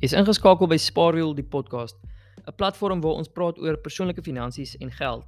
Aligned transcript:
Jy's 0.00 0.14
ingeskakel 0.16 0.64
by 0.64 0.78
Spaarwiel 0.80 1.34
die 1.36 1.44
podcast, 1.44 1.98
'n 2.48 2.54
platform 2.56 3.02
waar 3.04 3.18
ons 3.20 3.28
praat 3.28 3.58
oor 3.60 3.76
persoonlike 3.76 4.22
finansies 4.24 4.72
en 4.80 4.90
geld. 4.90 5.26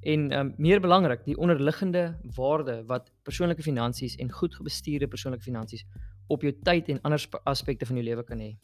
En 0.00 0.32
um, 0.32 0.54
meer 0.56 0.80
belangrik, 0.80 1.26
die 1.26 1.36
onderliggende 1.36 2.16
waarde 2.36 2.84
wat 2.88 3.12
persoonlike 3.22 3.62
finansies 3.62 4.16
en 4.16 4.32
goed 4.32 4.54
gebestuurde 4.54 5.08
persoonlike 5.08 5.42
finansies 5.42 5.84
op 6.28 6.40
jou 6.42 6.54
tyd 6.62 6.88
en 6.88 7.02
ander 7.02 7.20
aspekte 7.44 7.86
van 7.86 7.96
jou 7.96 8.06
lewe 8.06 8.24
kan 8.24 8.40
hê. 8.40 8.56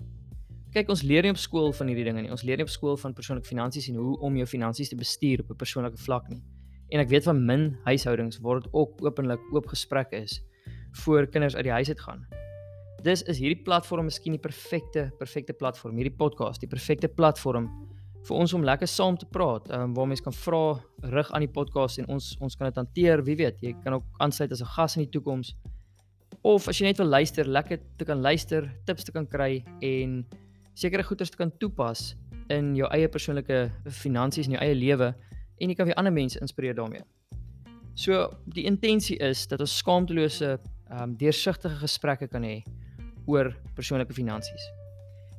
Kyk, 0.72 0.88
ons 0.88 1.02
leer 1.02 1.22
nie 1.22 1.30
op 1.36 1.36
skool 1.36 1.72
van 1.72 1.86
hierdie 1.86 2.08
dinge 2.08 2.22
nie. 2.22 2.30
Ons 2.30 2.42
leer 2.42 2.56
nie 2.56 2.64
op 2.64 2.72
skool 2.72 2.96
van 2.96 3.12
persoonlike 3.12 3.46
finansies 3.46 3.88
en 3.88 4.00
hoe 4.00 4.16
om 4.24 4.36
jou 4.36 4.46
finansies 4.46 4.88
te 4.88 4.96
bestuur 4.96 5.45
op 5.45 5.50
'n 5.50 5.56
persoonlike 5.56 6.00
vlak 6.08 6.29
nie. 6.30 6.42
En 6.88 7.00
ek 7.00 7.08
weet 7.08 7.24
van 7.24 7.45
min 7.45 7.76
huishoudings 7.84 8.40
waar 8.40 8.62
dit 8.62 8.72
ook 8.72 9.04
openlik 9.04 9.40
oop 9.52 9.66
gesprek 9.66 10.08
is 10.12 10.40
voor 11.04 11.26
kinders 11.26 11.54
uit 11.54 11.64
die 11.64 11.72
huis 11.72 11.88
uit 11.88 12.00
gaan. 12.00 12.48
Dis 13.07 13.23
is 13.30 13.38
hierdie 13.38 13.62
platform 13.62 14.09
miskien 14.09 14.34
die 14.34 14.43
perfekte 14.43 15.09
perfekte 15.20 15.55
platform, 15.55 15.95
hierdie 16.01 16.16
podcast, 16.19 16.61
die 16.61 16.70
perfekte 16.70 17.09
platform 17.09 17.69
vir 18.27 18.37
ons 18.43 18.52
om 18.57 18.65
lekker 18.66 18.91
saam 18.91 19.16
te 19.16 19.27
praat, 19.30 19.69
um, 19.73 19.93
waar 19.95 20.09
mense 20.11 20.24
kan 20.24 20.34
vra 20.34 20.62
rig 21.15 21.29
aan 21.33 21.45
die 21.45 21.52
podcast 21.52 22.01
en 22.02 22.09
ons 22.11 22.33
ons 22.43 22.57
kan 22.59 22.66
dit 22.66 22.80
hanteer, 22.80 23.23
wie 23.24 23.37
weet, 23.38 23.61
jy 23.62 23.73
kan 23.84 24.01
ook 24.01 24.24
aansluit 24.24 24.52
as 24.52 24.62
'n 24.62 24.73
gas 24.74 24.97
in 24.97 25.05
die 25.05 25.12
toekoms. 25.15 25.55
Of 26.43 26.69
as 26.69 26.79
jy 26.79 26.87
net 26.87 26.98
wil 26.98 27.07
luister, 27.07 27.45
lekker 27.45 27.79
te 27.98 28.05
kan 28.05 28.21
luister, 28.21 28.69
tips 28.84 29.05
te 29.05 29.12
kan 29.12 29.27
kry 29.27 29.65
en 29.80 30.27
sekere 30.74 31.02
goeders 31.02 31.30
te 31.30 31.37
kan 31.37 31.52
toepas 31.59 32.16
in 32.51 32.74
jou 32.74 32.88
eie 32.91 33.09
persoonlike 33.09 33.71
finansies 33.87 34.46
en 34.46 34.52
jou 34.52 34.62
eie 34.62 34.74
lewe 34.74 35.15
en 35.60 35.69
jy 35.69 35.74
kan 35.74 35.87
weer 35.87 35.96
ander 35.96 36.12
mense 36.12 36.41
inspireer 36.41 36.74
daarmee. 36.74 37.02
So 37.95 38.29
die 38.45 38.65
intensie 38.65 39.19
is 39.19 39.46
dat 39.46 39.60
ons 39.60 39.77
skaamtelose, 39.77 40.59
ehm 40.91 41.02
um, 41.02 41.16
deursigtige 41.16 41.77
gesprekke 41.77 42.29
kan 42.29 42.43
hê 42.43 42.65
oor 43.28 43.52
persoonlike 43.77 44.16
finansies. 44.16 44.65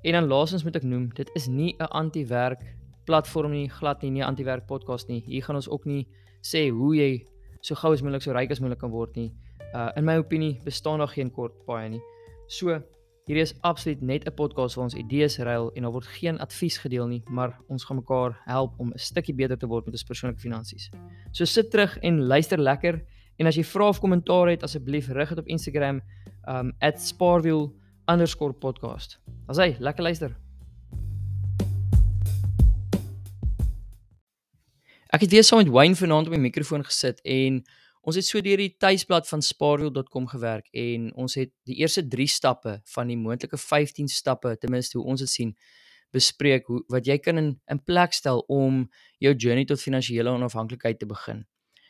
En 0.06 0.16
dan 0.16 0.30
laasens 0.32 0.64
moet 0.64 0.78
ek 0.80 0.86
noem, 0.88 1.09
dit 1.18 1.30
is 1.36 1.48
nie 1.48 1.76
'n 1.80 1.90
anti-werk 1.90 2.62
platform 3.06 3.52
nie, 3.52 3.70
glad 3.70 4.02
nie, 4.02 4.12
nie 4.12 4.22
'n 4.22 4.30
anti-werk 4.32 4.66
podcast 4.68 5.08
nie. 5.08 5.23
Hier 5.26 5.44
gaan 5.44 5.56
ons 5.56 5.70
ook 5.70 5.86
nie 5.86 6.08
sê 6.42 6.70
hoe 6.70 6.95
jy 6.95 7.26
so 7.62 7.76
gou 7.76 7.92
as 7.94 8.02
moontlik 8.02 8.22
so 8.22 8.32
ryk 8.32 8.52
as 8.52 8.60
moontlik 8.60 8.80
kan 8.80 8.92
word 8.92 9.16
nie. 9.16 9.34
Uh 9.73 9.92
in 9.95 10.06
my 10.06 10.17
opinie 10.17 10.60
bestaan 10.64 11.00
daar 11.00 11.12
geen 11.12 11.32
kort 11.32 11.66
paai 11.66 11.90
nie. 11.90 12.02
So 12.48 12.82
hierdie 13.30 13.44
is 13.45 13.54
absoluut 13.62 14.02
net 14.02 14.26
'n 14.26 14.34
podcast 14.34 14.76
waar 14.76 14.86
ons 14.86 14.95
idees 14.95 15.38
ruil 15.38 15.72
en 15.76 15.84
daar 15.84 15.92
word 15.92 16.06
geen 16.06 16.40
advies 16.40 16.78
gedeel 16.78 17.08
nie, 17.08 17.23
maar 17.30 17.60
ons 17.67 17.84
gaan 17.84 17.98
mekaar 17.98 18.40
help 18.45 18.73
om 18.80 18.92
'n 18.92 18.98
stukkie 18.98 19.36
beter 19.36 19.58
te 19.58 19.67
word 19.67 19.86
met 19.86 19.94
ons 19.94 20.04
persoonlike 20.04 20.40
finansies. 20.40 20.90
So 21.32 21.45
sit 21.45 21.72
terug 21.72 21.98
en 21.98 22.22
luister 22.22 22.58
lekker 22.58 23.02
en 23.38 23.48
as 23.48 23.56
jy 23.56 23.64
vrae 23.64 23.88
of 23.88 24.00
kommentaar 24.00 24.50
het, 24.50 24.64
asseblief 24.64 25.08
rig 25.10 25.30
dit 25.30 25.38
op 25.38 25.48
Instagram 25.48 26.02
um 26.50 26.73
@sparwheel 26.97 27.75
underscore 28.09 28.53
podcast. 28.53 29.19
As 29.47 29.58
hy, 29.58 29.75
lekker 29.80 30.03
luister. 30.03 30.36
Ek 35.09 35.22
het 35.25 35.31
weer 35.31 35.44
saam 35.44 35.64
met 35.64 35.72
Wayne 35.73 35.95
vanaand 35.95 36.27
op 36.27 36.33
die 36.33 36.42
mikrofoon 36.42 36.83
gesit 36.86 37.22
en 37.25 37.64
ons 38.05 38.16
het 38.16 38.25
so 38.25 38.42
deur 38.42 38.61
die 38.61 38.75
tuisblad 38.77 39.27
van 39.27 39.42
sparewheel.com 39.42 40.27
gewerk 40.30 40.67
en 40.77 41.09
ons 41.17 41.36
het 41.36 41.50
die 41.66 41.80
eerste 41.81 42.03
3 42.08 42.27
stappe 42.30 42.75
van 42.94 43.09
die 43.09 43.17
moontlike 43.17 43.58
15 43.58 44.08
stappe 44.08 44.58
ten 44.58 44.72
minste 44.72 44.97
hoe 44.97 45.08
ons 45.09 45.20
dit 45.25 45.30
sien 45.30 45.55
bespreek 46.14 46.70
hoe 46.70 46.83
wat 46.94 47.09
jy 47.09 47.17
kan 47.22 47.42
in 47.42 47.50
in 47.70 47.81
plek 47.83 48.14
stel 48.14 48.44
om 48.47 48.86
jou 49.17 49.33
journey 49.33 49.66
tot 49.66 49.81
finansiële 49.81 50.30
onafhanklikheid 50.30 51.00
te 51.00 51.09
begin. 51.09 51.45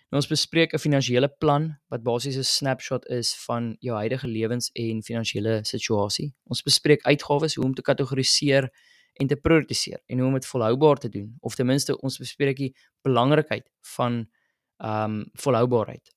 Nou 0.10 0.18
ons 0.22 0.28
bespreek 0.28 0.74
'n 0.74 0.82
finansiële 0.82 1.30
plan 1.38 1.78
wat 1.88 2.04
basies 2.04 2.38
'n 2.38 2.44
snapshot 2.44 3.06
is 3.10 3.36
van 3.46 3.76
jou 3.80 3.96
huidige 3.96 4.28
lewens- 4.28 4.72
en 4.74 5.04
finansiële 5.04 5.60
situasie. 5.64 6.34
Ons 6.44 6.64
bespreek 6.64 7.02
uitgawes, 7.06 7.56
hoe 7.56 7.66
om 7.66 7.74
te 7.74 7.82
kategoriseer 7.82 8.70
en 9.14 9.28
te 9.28 9.36
prioritiseer 9.36 10.02
en 10.06 10.20
hoe 10.20 10.28
om 10.28 10.34
dit 10.34 10.46
volhoubaar 10.46 10.98
te 10.98 11.10
doen 11.10 11.36
of 11.40 11.56
ten 11.56 11.66
minste 11.66 12.00
ons 12.02 12.18
bespreek 12.18 12.58
die 12.58 12.76
belangrikheid 13.02 13.70
van 13.82 14.30
ehm 14.78 15.04
um, 15.04 15.30
volhoubaarheid. 15.34 16.16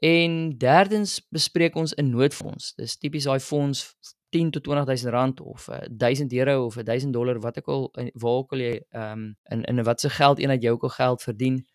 En 0.00 0.58
derdens 0.58 1.26
bespreek 1.28 1.74
ons 1.74 1.94
'n 1.94 2.10
noodfonds. 2.10 2.74
Dis 2.74 2.96
tipies 2.96 3.24
daai 3.24 3.40
fonds 3.40 3.96
10 4.28 4.50
tot 4.50 4.62
20000 4.64 5.12
rand 5.12 5.40
of 5.40 5.68
1000 5.90 6.32
euro 6.32 6.64
of 6.64 6.74
1000 6.74 7.12
dollar 7.12 7.40
wat 7.40 7.56
ek 7.56 7.66
al 7.66 7.90
waar 8.14 8.32
ook 8.32 8.52
al 8.52 8.58
jy 8.58 8.84
ehm 8.90 9.12
um, 9.12 9.36
in 9.44 9.64
in 9.64 9.82
wat 9.84 10.00
se 10.00 10.10
geld 10.10 10.38
eenheid 10.38 10.62
jy 10.62 10.70
ook 10.70 10.82
al 10.82 10.88
geld 10.88 11.22
verdien 11.22 11.66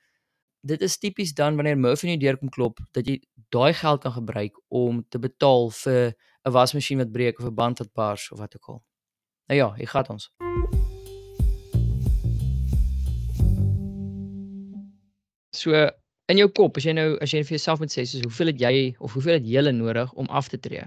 dit 0.65 0.81
is 0.81 0.97
tipies 0.97 1.33
dan 1.33 1.55
wanneer 1.55 1.77
Murphy 1.77 2.07
nie 2.09 2.17
deurkom 2.17 2.49
klop 2.49 2.79
dat 2.97 3.05
jy 3.05 3.19
daai 3.53 3.73
geld 3.77 4.01
kan 4.01 4.15
gebruik 4.15 4.55
om 4.73 5.03
te 5.13 5.19
betaal 5.21 5.69
vir 5.69 6.15
'n 6.45 6.53
wasmasjien 6.55 6.97
wat 6.97 7.11
breek 7.11 7.39
of 7.39 7.45
'n 7.45 7.55
band 7.55 7.79
wat 7.79 7.93
bars 7.93 8.31
of 8.31 8.39
wat 8.39 8.55
ook 8.55 8.69
al. 8.69 8.83
Nou 9.47 9.57
ja, 9.57 9.73
hier 9.73 9.87
gaan 9.87 10.09
ons. 10.09 10.31
So 15.53 15.89
in 16.27 16.37
jou 16.37 16.49
kop, 16.49 16.77
as 16.77 16.83
jy 16.83 16.93
nou 16.93 17.17
as 17.21 17.31
jy 17.31 17.43
vir 17.43 17.57
jouself 17.57 17.79
moet 17.79 17.93
sê 17.93 18.05
soos 18.05 18.23
hoeveel 18.23 18.47
het 18.47 18.59
jy 18.59 18.95
of 18.99 19.13
hoeveel 19.13 19.33
het 19.33 19.45
jy 19.45 19.71
nodig 19.71 20.13
om 20.13 20.25
af 20.25 20.49
te 20.49 20.57
tree? 20.57 20.85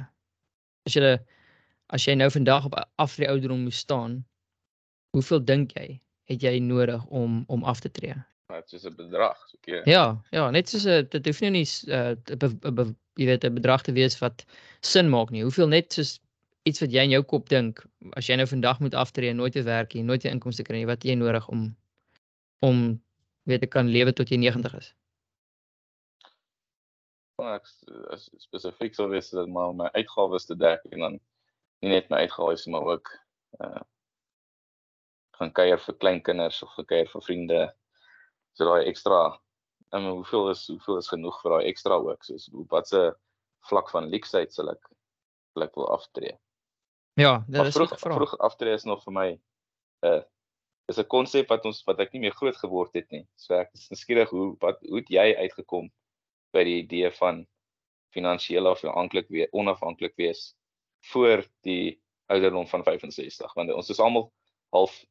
As 0.87 0.95
jy 0.95 1.19
as 1.89 2.05
jy 2.05 2.15
nou 2.15 2.31
vandag 2.31 2.65
op 2.65 2.75
aftree 2.97 3.29
ouderdom 3.29 3.63
moet 3.63 3.75
staan, 3.75 4.27
hoeveel 5.15 5.45
dink 5.45 5.73
jy 5.73 6.01
het 6.25 6.43
jy 6.43 6.59
nodig 6.59 7.07
om 7.07 7.45
om 7.47 7.65
af 7.65 7.81
te 7.81 7.91
tree? 7.91 8.15
Net 8.49 8.71
soos 8.71 8.85
'n 8.89 8.97
bedrag, 8.97 9.41
so 9.49 9.59
keer. 9.61 9.83
Ja, 9.89 10.05
ja, 10.33 10.51
net 10.51 10.69
soos 10.69 10.87
'n 10.87 11.09
dit 11.13 11.27
hoef 11.29 11.41
nie 11.41 11.51
nie 11.51 11.67
uh 11.89 12.15
jy 13.21 13.27
weet 13.27 13.45
'n 13.45 13.55
bedrag 13.55 13.83
te 13.83 13.93
wees 13.93 14.19
wat 14.21 14.45
sin 14.81 15.11
maak 15.11 15.31
nie. 15.31 15.43
Hoeveel 15.43 15.69
net 15.69 15.93
soos 15.93 16.21
iets 16.65 16.81
wat 16.81 16.93
jy 16.93 17.03
in 17.05 17.11
jou 17.11 17.23
kop 17.23 17.49
dink 17.49 17.85
as 18.17 18.29
jy 18.29 18.37
nou 18.37 18.47
vandag 18.47 18.81
moet 18.81 18.95
aftree 18.95 19.31
en 19.31 19.37
nooit 19.37 19.53
te 19.53 19.63
werk 19.63 19.95
nie, 19.95 20.03
nooit 20.03 20.25
'n 20.25 20.37
inkomste 20.37 20.65
kry 20.65 20.77
nie, 20.77 20.87
wat 20.87 21.05
jy 21.05 21.15
nodig 21.15 21.49
om 21.49 21.77
om 22.61 23.03
weet 23.45 23.63
ek 23.63 23.71
kan 23.71 23.89
lewe 23.89 24.13
tot 24.13 24.31
jy 24.31 24.37
90 24.37 24.75
is. 24.79 24.95
Ek 27.39 27.69
as 28.11 28.31
spesifiek 28.39 28.95
sou 28.95 29.09
wees 29.09 29.31
dat 29.31 29.49
maar 29.49 29.75
my 29.75 29.89
uitgawes 29.93 30.47
te 30.47 30.57
dek 30.57 30.81
en 30.93 30.99
dan 30.99 31.21
nie 31.83 31.91
net 31.91 32.09
my 32.11 32.25
uitgawes 32.25 32.67
maar 32.67 32.97
ook 32.97 33.13
uh 33.61 33.83
gaan 35.39 35.53
kuier 35.53 35.79
vir 35.79 35.95
kleinkinders 35.95 36.63
of 36.63 36.71
gekuier 36.75 37.07
vir 37.13 37.23
vriende 37.23 37.75
so 38.59 38.67
daai 38.67 38.91
ekstra 38.91 39.23
en 39.95 40.05
um, 40.05 40.15
hoeveel 40.19 40.51
is 40.51 40.67
hoeveel 40.69 40.99
is 41.01 41.11
genoeg 41.13 41.37
vir 41.43 41.55
daai 41.55 41.69
ekstra 41.71 41.99
ook 42.03 42.25
soos 42.27 42.49
wat 42.73 42.91
se 42.91 43.03
vlak 43.71 43.91
van 43.95 44.11
leksheid 44.13 44.53
sal 44.55 44.73
ek 44.73 44.83
wil 45.55 45.67
ek 45.67 45.77
wil 45.79 45.93
aftree. 45.95 46.35
Ja, 47.19 47.39
dit 47.47 47.71
is 47.71 47.77
vroeg 47.79 47.95
vroeg 48.01 48.35
aftree 48.47 48.75
is 48.79 48.87
nog 48.89 49.05
vir 49.05 49.15
my 49.15 49.29
'n 49.31 49.39
uh, 50.11 50.23
is 50.89 50.99
'n 50.99 51.09
konsep 51.15 51.49
wat 51.53 51.65
ons 51.69 51.83
wat 51.87 52.01
ek 52.01 52.13
nie 52.13 52.25
meer 52.27 52.35
groot 52.35 52.57
geword 52.57 52.95
het 52.95 53.11
nie. 53.13 53.25
So 53.37 53.55
ek 53.55 53.71
is 53.75 53.89
nuuskierig 53.91 54.31
hoe 54.31 54.57
wat 54.61 54.83
hoe 54.89 55.01
het 55.01 55.11
jy 55.11 55.35
uitgekom 55.37 55.91
by 56.53 56.65
die 56.65 56.79
idee 56.83 57.11
van 57.21 57.47
finansiëel 58.15 58.67
afhanklik 58.67 59.29
wees, 59.29 59.51
onafhanklik 59.53 60.17
wees 60.17 60.55
voor 61.13 61.45
die 61.63 62.01
ouderdom 62.33 62.67
van 62.67 62.85
65 62.85 63.55
want 63.55 63.73
ons 63.73 63.91
is 63.91 64.01
almal 64.01 64.33
half 64.73 65.05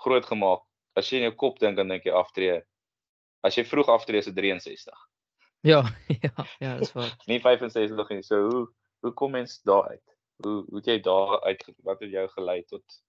groot 0.00 0.26
gemaak. 0.26 0.64
As 0.96 1.10
jy 1.10 1.20
in 1.20 1.28
jou 1.28 1.36
kop 1.36 1.58
dink 1.58 1.76
dan 1.76 1.88
dink 1.88 2.04
jy 2.04 2.12
aftree 2.12 2.62
as 3.46 3.56
jy 3.56 3.64
vroeg 3.64 3.88
aftree 3.88 4.18
is 4.18 4.28
dit 4.30 4.36
63. 4.36 4.94
Ja, 5.62 5.82
ja, 6.08 6.46
ja, 6.58 6.76
dis 6.80 6.92
waar. 6.96 7.10
nie 7.28 7.36
65 7.40 8.08
nie. 8.08 8.22
So 8.24 8.36
hoe 8.48 8.68
hoe 9.04 9.12
kom 9.12 9.34
mens 9.36 9.58
daar 9.68 9.90
uit? 9.90 10.16
Hoe 10.40 10.64
hoe 10.68 10.80
jy 10.84 11.00
daar 11.04 11.42
uit 11.44 11.64
wat 11.84 12.00
het 12.00 12.10
jou 12.10 12.28
gelei 12.28 12.62
tot 12.64 13.02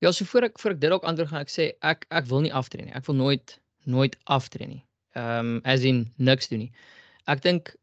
Ja, 0.00 0.12
so 0.12 0.24
voor 0.24 0.42
ek 0.48 0.58
voor 0.58 0.70
ek 0.70 0.80
dit 0.80 0.92
ook 0.96 1.04
antwoord 1.04 1.28
gaan 1.28 1.44
ek 1.44 1.52
sê 1.52 1.66
ek 1.84 2.06
ek 2.08 2.24
wil 2.30 2.40
nie 2.40 2.54
aftree 2.56 2.86
nie. 2.86 2.94
Ek 2.96 3.04
wil 3.04 3.18
nooit 3.20 3.60
nooit 3.84 4.16
aftree 4.24 4.66
nie. 4.66 4.80
Ehm 5.12 5.56
um, 5.56 5.60
as 5.68 5.84
in 5.84 6.06
niks 6.16 6.48
doen 6.48 6.64
nie. 6.64 6.72
Ek 7.28 7.42
dink 7.44 7.74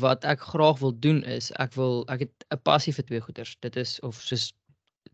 wat 0.00 0.24
ek 0.24 0.40
graag 0.40 0.80
wil 0.80 0.96
doen 0.96 1.20
is 1.24 1.50
ek 1.60 1.76
wil 1.76 2.04
ek 2.08 2.24
het 2.24 2.46
'n 2.48 2.62
passie 2.64 2.92
vir 2.96 3.04
twee 3.04 3.20
goeters. 3.20 3.56
Dit 3.60 3.76
is 3.76 4.00
of 4.00 4.16
soos 4.24 4.54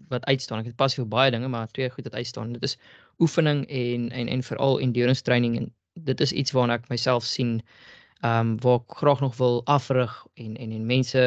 wat 0.08 0.24
uitstaan. 0.30 0.62
Ek 0.62 0.70
het 0.70 0.76
passie 0.76 1.02
vir 1.02 1.10
baie 1.10 1.30
dinge, 1.30 1.48
maar 1.48 1.66
twee 1.74 1.90
goed 1.90 2.04
wat 2.04 2.14
uitstaan. 2.14 2.52
Dit 2.52 2.62
is 2.62 2.78
oefening 3.18 3.66
en 3.66 4.10
en 4.10 4.28
en 4.28 4.42
veral 4.42 4.78
endurance 4.78 5.22
training 5.22 5.56
en 5.56 5.74
dit 5.94 6.20
is 6.20 6.32
iets 6.32 6.52
waarna 6.52 6.74
ek 6.74 6.88
myself 6.88 7.24
sien 7.24 7.62
ehm 8.22 8.40
um, 8.40 8.60
waar 8.60 8.80
ek 8.80 8.98
graag 9.00 9.20
nog 9.20 9.36
wil 9.36 9.62
afrig 9.64 10.12
en 10.34 10.56
en 10.56 10.72
en 10.72 10.86
mense 10.86 11.24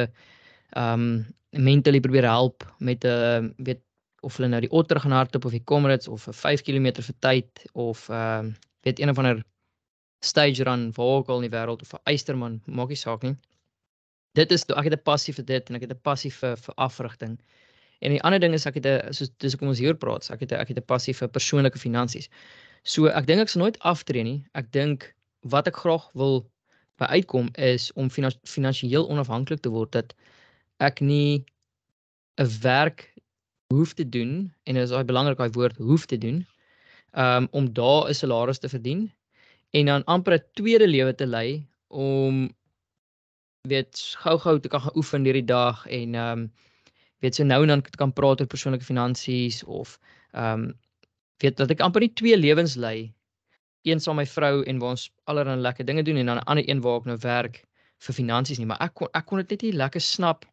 ehm 0.70 0.94
um, 0.94 1.26
mentally 1.50 2.00
probeer 2.00 2.24
help 2.24 2.66
met 2.80 3.04
'n 3.04 3.08
uh, 3.08 3.50
weet 3.58 3.82
of 4.22 4.38
hulle 4.38 4.50
nou 4.50 4.62
die 4.62 4.72
otter 4.72 5.00
gaan 5.00 5.12
hardloop 5.12 5.46
of 5.46 5.52
die 5.52 5.64
Comrades 5.64 6.08
of 6.08 6.28
'n 6.28 6.34
5 6.34 6.62
km 6.62 7.02
vir 7.02 7.16
tyd 7.20 7.70
of 7.74 8.10
ehm 8.10 8.46
um, 8.46 8.56
weet 8.82 9.00
een 9.00 9.10
of 9.10 9.18
ander 9.18 9.44
stage 10.20 10.64
run 10.64 10.92
waar 10.92 11.06
ook 11.06 11.28
al 11.28 11.42
in 11.42 11.50
die 11.50 11.58
wêreld 11.58 11.82
of 11.82 11.94
'n 11.94 12.04
eysterman 12.04 12.62
maak 12.66 12.88
nie 12.88 12.98
saak 12.98 13.22
nie. 13.22 13.36
Dit 14.34 14.52
is 14.52 14.66
ek 14.66 14.84
het 14.84 14.94
'n 14.94 15.04
passie 15.04 15.34
vir 15.34 15.46
dit 15.46 15.70
en 15.70 15.76
ek 15.76 15.82
het 15.82 15.92
'n 15.92 16.02
passie 16.02 16.32
vir 16.32 16.58
vir 16.58 16.74
afrigting. 16.76 17.40
En 18.00 18.12
die 18.12 18.22
ander 18.22 18.40
ding 18.40 18.54
is 18.54 18.66
ek 18.66 18.76
het 18.76 18.86
'n 18.86 19.14
soos 19.14 19.30
dis 19.38 19.54
hoekom 19.54 19.68
ons 19.68 19.80
hier 19.80 19.96
praat, 19.96 20.24
so 20.24 20.34
ek 20.34 20.40
het 20.40 20.52
'n 20.52 20.60
ek 20.60 20.68
het 20.68 20.78
'n 20.78 20.86
passie 20.86 21.14
vir 21.14 21.28
persoonlike 21.28 21.80
finansies. 21.80 22.30
So 22.88 23.10
ek 23.12 23.28
dink 23.28 23.44
ek 23.44 23.52
sal 23.52 23.66
nooit 23.66 23.80
aftree 23.84 24.24
nie. 24.24 24.40
Ek 24.56 24.72
dink 24.72 25.10
wat 25.52 25.68
ek 25.68 25.82
graag 25.84 26.08
wil 26.16 26.46
by 26.98 27.10
uitkom 27.20 27.50
is 27.60 27.92
om 28.00 28.10
finansiëel 28.10 29.06
onafhanklik 29.12 29.62
te 29.62 29.72
word 29.74 29.92
dat 29.92 30.16
ek 30.80 31.02
nie 31.02 31.46
'n 32.40 32.50
werk 32.64 33.12
hoef 33.74 33.94
te 33.94 34.06
doen 34.10 34.54
en 34.66 34.76
dit 34.76 34.84
is 34.84 34.94
daai 34.96 35.04
belangrik 35.04 35.38
daai 35.38 35.54
woord 35.58 35.78
hoef 35.78 36.06
te 36.06 36.18
doen 36.18 36.46
um 37.26 37.48
om 37.52 37.74
daar 37.74 38.08
'n 38.10 38.14
salaris 38.14 38.60
te 38.60 38.70
verdien 38.70 39.12
en 39.74 39.86
dan 39.86 40.08
amper 40.16 40.34
'n 40.34 40.46
tweede 40.54 40.88
lewe 40.88 41.14
te 41.16 41.28
lei 41.28 41.68
om 41.88 42.50
weet 43.68 44.16
gou-gou 44.24 44.60
te 44.60 44.70
kan 44.70 44.82
gaan 44.82 44.96
oefen 44.96 45.24
deur 45.24 45.34
die 45.34 45.46
dag 45.46 45.86
en 45.88 46.16
um 46.16 46.52
weet 47.20 47.36
so 47.36 47.44
nou 47.44 47.62
en 47.62 47.68
dan 47.68 47.82
kan 47.82 48.14
praat 48.14 48.42
oor 48.42 48.48
persoonlike 48.48 48.86
finansies 48.86 49.64
of 49.64 50.00
um 50.34 50.74
weet 51.44 51.58
dat 51.58 51.72
ek 51.72 51.84
amper 51.86 52.06
nie 52.06 52.14
twee 52.14 52.38
lewens 52.38 52.76
lei. 52.76 53.14
Een 53.88 54.00
saam 54.04 54.18
my 54.20 54.26
vrou 54.26 54.64
en 54.64 54.80
waar 54.82 54.96
ons 54.96 55.08
allerlei 55.32 55.58
lekker 55.62 55.86
dinge 55.86 56.04
doen 56.04 56.18
en 56.18 56.26
dan 56.26 56.38
'n 56.38 56.48
ander 56.52 56.70
een 56.70 56.82
waar 56.82 57.00
ek 57.00 57.06
nou 57.06 57.18
werk 57.18 57.64
vir 58.06 58.14
finansies 58.14 58.58
nie 58.58 58.66
maar 58.66 58.82
ek 58.82 58.94
kon 58.94 59.08
ek 59.14 59.26
kon 59.26 59.38
dit 59.38 59.50
net 59.50 59.62
nie 59.62 59.72
lekker 59.72 60.02
snap. 60.02 60.46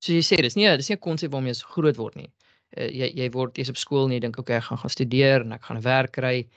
Soos 0.00 0.14
jy 0.14 0.24
sê 0.24 0.42
dis 0.42 0.56
nie 0.56 0.76
dis 0.76 0.88
nie 0.88 0.96
'n 0.96 1.06
konsep 1.08 1.32
waarmee 1.32 1.52
jy 1.52 1.62
groot 1.74 1.96
word 1.96 2.16
nie. 2.16 2.30
Uh, 2.76 2.88
jy 2.88 3.12
jy 3.14 3.30
word 3.30 3.58
eers 3.58 3.68
op 3.68 3.76
skool 3.76 4.06
en 4.06 4.12
jy 4.12 4.20
dink 4.20 4.38
okay 4.38 4.56
ek 4.56 4.64
gaan 4.64 4.78
gaan 4.78 4.90
studeer 4.90 5.40
en 5.40 5.52
ek 5.52 5.62
gaan 5.62 5.76
'n 5.76 5.82
werk 5.82 6.12
kry. 6.12 6.48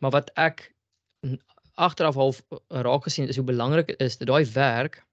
Maar 0.00 0.10
wat 0.10 0.30
ek 0.36 0.72
agteraf 1.74 2.14
half 2.14 2.42
eh, 2.50 2.58
raak 2.68 3.02
gesien 3.02 3.28
is 3.28 3.36
hoe 3.36 3.44
belangrik 3.44 3.90
is 3.90 4.16
dat 4.16 4.28
daai 4.28 4.44
werk 4.52 5.04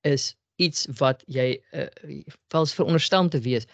is 0.00 0.36
iets 0.56 0.86
wat 0.98 1.22
jy 1.26 1.60
uh, 1.72 1.86
vals 2.52 2.74
veronderstel 2.74 3.20
om 3.20 3.28
te 3.30 3.40
wees 3.40 3.66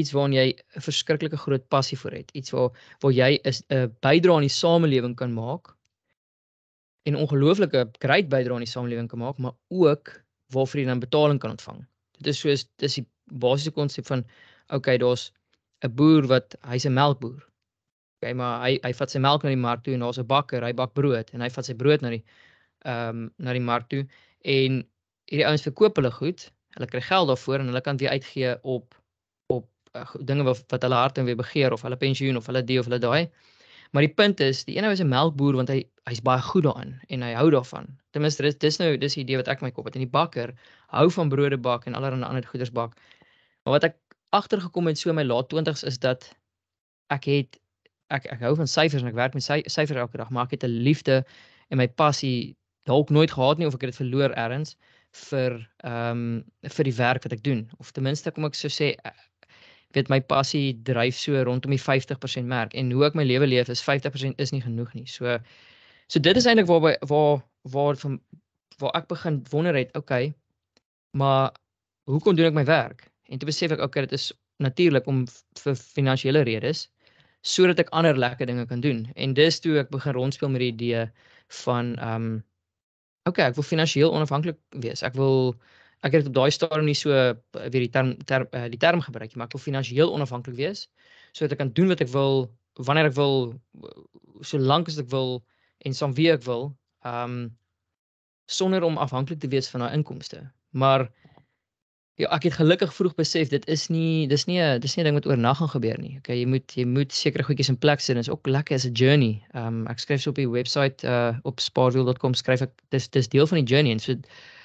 iets 0.00 0.12
waarna 0.16 0.40
jy 0.40 0.48
'n 0.54 0.84
verskriklike 0.86 1.38
groot 1.44 1.64
passie 1.68 1.98
vir 1.98 2.18
het 2.20 2.30
iets 2.40 2.50
waar 2.54 2.70
waar 3.02 3.12
jy 3.12 3.30
'n 3.38 3.54
uh, 3.76 3.86
bydrae 4.06 4.36
aan 4.36 4.48
die 4.48 4.58
samelewing 4.62 5.14
kan 5.16 5.32
maak 5.32 5.74
en 7.06 7.16
ongelooflike 7.16 7.86
great 8.04 8.28
bydrae 8.28 8.54
aan 8.54 8.66
die 8.66 8.74
samelewing 8.76 9.08
kan 9.08 9.18
maak 9.18 9.38
maar 9.38 9.56
ook 9.68 10.12
waarvoor 10.54 10.80
jy 10.80 10.86
dan 10.86 11.00
betaling 11.06 11.40
kan 11.40 11.50
ontvang 11.56 11.86
dit 12.18 12.32
is 12.34 12.40
soos 12.40 12.66
dis 12.76 12.94
die 13.00 13.06
basiese 13.46 13.70
konsep 13.70 14.06
van 14.06 14.24
okay 14.68 14.96
daar's 14.98 15.32
'n 15.84 15.94
boer 15.94 16.26
wat 16.26 16.56
hy's 16.70 16.86
'n 16.86 16.94
melkboer 16.94 17.42
okay 18.18 18.32
maar 18.32 18.62
hy 18.66 18.78
hy 18.82 18.92
vat 18.92 19.10
sy 19.10 19.18
melk 19.18 19.42
na 19.42 19.50
die 19.50 19.66
mark 19.68 19.84
toe 19.84 19.94
en 19.94 20.00
daar's 20.00 20.18
'n 20.18 20.26
bakker 20.26 20.64
hy 20.64 20.72
bak 20.72 20.94
brood 20.94 21.30
en 21.34 21.40
hy 21.40 21.50
vat 21.50 21.64
sy 21.64 21.74
brood 21.74 22.02
na 22.02 22.10
die 22.10 22.24
ehm 22.84 23.08
um, 23.08 23.30
na 23.38 23.52
die 23.52 23.66
mark 23.70 23.88
toe 23.88 24.06
en 24.44 24.84
hierdie 25.30 25.46
ouens 25.48 25.64
verkoop 25.66 25.98
hulle 26.00 26.12
goed. 26.12 26.48
Hulle 26.76 26.88
kry 26.90 27.00
geld 27.06 27.30
daarvoor 27.30 27.62
en 27.62 27.70
hulle 27.70 27.82
kan 27.84 27.98
weer 28.00 28.12
uitgee 28.16 28.56
op 28.62 28.96
dinge 30.30 30.44
wat 30.46 30.64
wat 30.72 30.82
hulle 30.86 30.98
hart 30.98 31.18
en 31.18 31.24
weer 31.28 31.38
begeer 31.38 31.72
of 31.72 31.82
hulle 31.86 31.96
pensioen 31.96 32.36
of 32.36 32.46
hulle 32.46 32.62
die 32.64 32.78
of 32.78 32.88
hulle 32.90 32.98
daai. 33.02 33.30
Maar 33.94 34.02
die 34.02 34.14
punt 34.14 34.40
is, 34.40 34.64
die 34.66 34.76
ene 34.76 34.90
is 34.90 35.00
'n 35.00 35.08
melkboer 35.08 35.54
want 35.60 35.68
hy 35.70 35.84
hy's 36.10 36.20
baie 36.20 36.42
goed 36.42 36.64
daarin 36.64 36.94
en 37.08 37.22
hy 37.22 37.32
hou 37.34 37.50
daarvan. 37.50 37.86
Ten 38.12 38.22
minste 38.22 38.42
dis 38.42 38.58
dis 38.58 38.78
nou 38.78 38.96
dis 38.98 39.14
die 39.14 39.22
idee 39.22 39.36
wat 39.36 39.48
ek 39.48 39.62
my 39.62 39.70
kop 39.70 39.84
het. 39.86 39.94
En 39.94 40.02
die 40.02 40.10
bakker 40.10 40.54
hou 40.88 41.10
van 41.10 41.28
brode 41.28 41.58
bak 41.58 41.86
en 41.86 41.94
allerlei 41.94 42.24
ander 42.24 42.46
goeders 42.46 42.72
bak. 42.72 42.98
Maar 43.64 43.78
wat 43.78 43.84
ek 43.84 43.96
agtergekom 44.30 44.86
het 44.86 44.98
so 44.98 45.10
in 45.10 45.16
my 45.16 45.22
laat 45.22 45.52
20's 45.52 45.84
is 45.84 45.98
dat 45.98 46.26
ek 47.10 47.24
het 47.24 47.60
ek 48.10 48.26
ek 48.26 48.40
hou 48.40 48.54
van 48.56 48.66
syfers 48.66 49.02
en 49.02 49.08
ek 49.08 49.14
werk 49.14 49.34
met 49.34 49.42
syfers 49.42 49.98
elke 49.98 50.18
dag, 50.18 50.30
maar 50.30 50.44
ek 50.44 50.58
het 50.58 50.64
'n 50.64 50.82
liefde 50.88 51.24
en 51.70 51.78
my 51.78 51.88
passie 51.88 52.56
dalk 52.84 53.10
nooit 53.10 53.30
gehad 53.30 53.58
nie 53.58 53.66
of 53.66 53.74
ek 53.74 53.86
het 53.86 53.94
dit 53.94 54.02
verloor 54.02 54.34
eers 54.36 54.76
vir 55.30 55.54
ehm 55.84 56.10
um, 56.10 56.44
vir 56.76 56.84
die 56.84 56.96
werk 56.98 57.22
wat 57.22 57.32
ek 57.32 57.44
doen 57.44 57.70
of 57.78 57.92
ten 57.92 58.02
minste 58.02 58.30
kom 58.34 58.44
ek 58.44 58.56
so 58.58 58.68
sê 58.68 58.94
eh, 58.94 59.12
weet 59.96 60.10
my 60.12 60.20
passie 60.20 60.74
dryf 60.86 61.16
so 61.18 61.42
rondom 61.46 61.74
die 61.74 61.80
50% 61.80 62.48
merk 62.50 62.74
en 62.74 62.92
hoe 62.92 63.04
ek 63.08 63.18
my 63.18 63.24
lewe 63.26 63.48
leef 63.50 63.70
is 63.72 63.82
50% 63.84 64.40
is 64.42 64.52
nie 64.54 64.62
genoeg 64.64 64.94
nie. 64.94 65.06
So 65.10 65.38
so 66.06 66.20
dit 66.20 66.36
is 66.36 66.46
eintlik 66.46 66.68
waar 66.70 66.96
waar 67.10 67.42
waar 67.74 68.00
van 68.00 68.18
waar 68.78 68.96
ek 68.98 69.08
begin 69.08 69.42
wonder 69.50 69.76
het, 69.76 69.94
okay. 69.96 70.34
Maar 71.14 71.52
hoekom 72.10 72.36
doen 72.36 72.50
ek 72.50 72.56
my 72.56 72.64
werk? 72.64 73.06
En 73.30 73.38
toe 73.38 73.48
besef 73.48 73.72
ek 73.72 73.80
okay, 73.80 74.02
dit 74.06 74.12
is 74.18 74.32
natuurlik 74.62 75.06
om 75.06 75.24
vir 75.62 75.78
finansiële 75.78 76.44
redes 76.46 76.88
sodat 77.44 77.80
ek 77.82 77.92
ander 77.92 78.16
lekker 78.16 78.48
dinge 78.48 78.64
kan 78.66 78.80
doen. 78.80 79.04
En 79.20 79.34
dis 79.36 79.60
toe 79.60 79.76
ek 79.82 79.90
begin 79.92 80.14
rondspeel 80.16 80.48
met 80.48 80.62
die 80.64 80.72
idee 80.72 81.06
van 81.64 81.94
ehm 82.00 82.28
um, 82.28 82.42
okay, 83.28 83.48
ek 83.48 83.56
wil 83.56 83.64
finansiëel 83.64 84.12
onafhanklik 84.12 84.58
wees. 84.84 85.02
Ek 85.04 85.14
wil 85.16 85.54
ek 86.04 86.18
het 86.18 86.28
op 86.28 86.36
daai 86.36 86.50
stadium 86.52 86.86
nie 86.88 86.96
so 86.98 87.12
eh, 87.12 87.34
weer 87.72 87.86
die 87.86 87.90
term 87.90 88.14
term 88.28 88.46
uh, 88.52 88.68
die 88.72 88.80
term 88.80 89.00
gebruik 89.04 89.32
nie, 89.32 89.40
maar 89.40 89.48
ek 89.50 89.56
wil 89.56 89.64
finansiëel 89.64 90.12
onafhanklik 90.12 90.56
wees 90.60 90.86
sodat 91.32 91.56
ek 91.56 91.62
kan 91.64 91.72
doen 91.76 91.90
wat 91.90 92.04
ek 92.04 92.12
wil 92.12 92.46
wanneer 92.86 93.10
ek 93.10 93.16
wil 93.18 93.54
solank 94.42 94.90
as 94.90 95.00
ek 95.00 95.10
wil 95.10 95.38
en 95.84 95.94
saam 95.94 96.14
wie 96.16 96.30
ek 96.32 96.42
wil, 96.46 96.70
um, 97.06 97.52
sonder 98.50 98.84
om 98.86 98.96
afhanklik 98.98 99.40
te 99.40 99.50
wees 99.52 99.68
van 99.72 99.84
daai 99.84 99.96
inkomste. 99.98 100.40
Maar 100.72 101.08
Ja, 102.22 102.28
ek 102.30 102.44
het 102.46 102.54
gelukkig 102.54 102.92
vroeg 102.94 103.14
besef 103.18 103.48
dit 103.50 103.64
is 103.66 103.88
nie 103.90 104.28
dis 104.30 104.44
nie 104.46 104.60
'n 104.62 104.78
dis 104.80 104.92
nie 104.94 105.02
'n 105.02 105.06
ding 105.06 105.16
wat 105.18 105.26
oornag 105.26 105.58
gaan 105.58 105.68
gebeur 105.68 105.98
nie. 105.98 106.18
Okay, 106.18 106.36
jy 106.38 106.46
moet 106.46 106.74
jy 106.78 106.84
moet 106.86 107.12
sekere 107.12 107.42
goedjies 107.42 107.70
in 107.72 107.78
plek 107.78 108.00
sit 108.00 108.14
en 108.14 108.20
is 108.20 108.30
ook 108.30 108.46
lekker 108.46 108.74
as 108.76 108.86
'n 108.86 108.92
journey. 108.92 109.42
Ehm 109.54 109.66
um, 109.66 109.86
ek 109.88 109.98
skryf 109.98 110.22
so 110.22 110.30
op 110.30 110.36
die 110.36 110.46
webwerf 110.48 111.02
uh 111.02 111.34
op 111.42 111.58
spaarwiel.com 111.58 112.34
skryf 112.34 112.62
ek 112.62 112.70
dis 112.90 113.08
dis 113.08 113.28
deel 113.28 113.46
van 113.46 113.58
die 113.58 113.66
journey 113.74 113.90
en 113.92 113.98
so 113.98 114.14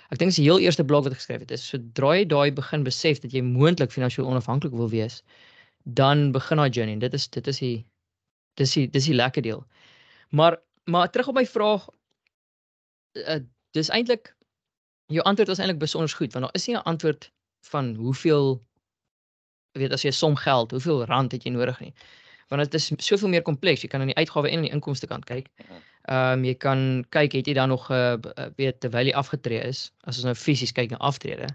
ek 0.10 0.18
dink 0.20 0.32
dis 0.32 0.40
die 0.42 0.48
heel 0.48 0.62
eerste 0.64 0.86
blog 0.86 1.06
wat 1.06 1.14
ek 1.14 1.22
geskryf 1.22 1.44
het. 1.44 1.52
Dis 1.54 1.68
sodra 1.70 2.16
jy 2.18 2.26
daai 2.26 2.50
begin 2.56 2.84
besef 2.88 3.22
dat 3.24 3.34
jy 3.36 3.44
moontlik 3.46 3.94
finansiëel 3.94 4.28
onafhanklik 4.30 4.74
wil 4.74 4.90
wees, 4.90 5.22
dan 5.86 6.32
begin 6.36 6.62
daai 6.62 6.70
journey 6.70 6.98
en 6.98 7.04
dit 7.04 7.14
is 7.14 7.28
dit 7.28 7.48
is 7.48 7.62
die 7.62 7.78
dis 8.62 8.74
die 8.78 8.88
dis 8.90 9.10
die 9.12 9.18
lekker 9.18 9.46
deel. 9.46 9.64
Maar 10.30 10.58
maar 10.90 11.10
terug 11.14 11.30
op 11.30 11.38
my 11.38 11.46
vraag 11.46 11.86
uh, 13.20 13.40
dis 13.78 13.90
eintlik 13.94 14.34
jou 15.14 15.22
antwoord 15.26 15.50
was 15.54 15.62
eintlik 15.62 15.82
besonder 15.82 16.10
goed 16.18 16.34
want 16.34 16.46
daar 16.46 16.58
is 16.58 16.68
nie 16.68 16.76
'n 16.76 16.88
antwoord 16.90 17.32
van 17.70 17.96
hoeveel 17.96 18.62
weet 19.78 19.94
as 19.94 20.04
jy 20.04 20.12
som 20.12 20.36
geld, 20.36 20.72
hoeveel 20.72 21.06
rand 21.06 21.32
het 21.32 21.44
jy 21.44 21.52
nodig 21.52 21.80
nie. 21.80 21.94
Want 22.50 22.66
dit 22.66 22.74
is 22.80 22.92
soveel 23.06 23.30
meer 23.30 23.42
kompleks. 23.46 23.84
Jy 23.86 23.90
kan 23.92 24.02
aan 24.02 24.10
die 24.12 24.18
uitgawe 24.18 24.50
en 24.50 24.62
aan 24.62 24.68
die 24.68 24.74
inkomste 24.74 25.08
kant 25.08 25.26
kyk. 25.30 25.50
Ehm 26.10 26.40
um, 26.40 26.46
jy 26.48 26.56
kan 26.58 26.80
kyk 27.14 27.36
het 27.38 27.48
jy 27.48 27.54
dan 27.54 27.70
nog 27.70 27.90
'n 27.90 27.94
uh, 27.94 28.14
eh, 28.36 28.50
weet 28.58 28.80
terwyl 28.82 29.06
jy 29.06 29.14
afgetree 29.14 29.62
is, 29.62 29.92
as 30.04 30.18
ons 30.18 30.26
nou 30.26 30.36
fisies 30.36 30.72
kyk 30.72 30.90
na 30.90 30.98
aftrede. 30.98 31.48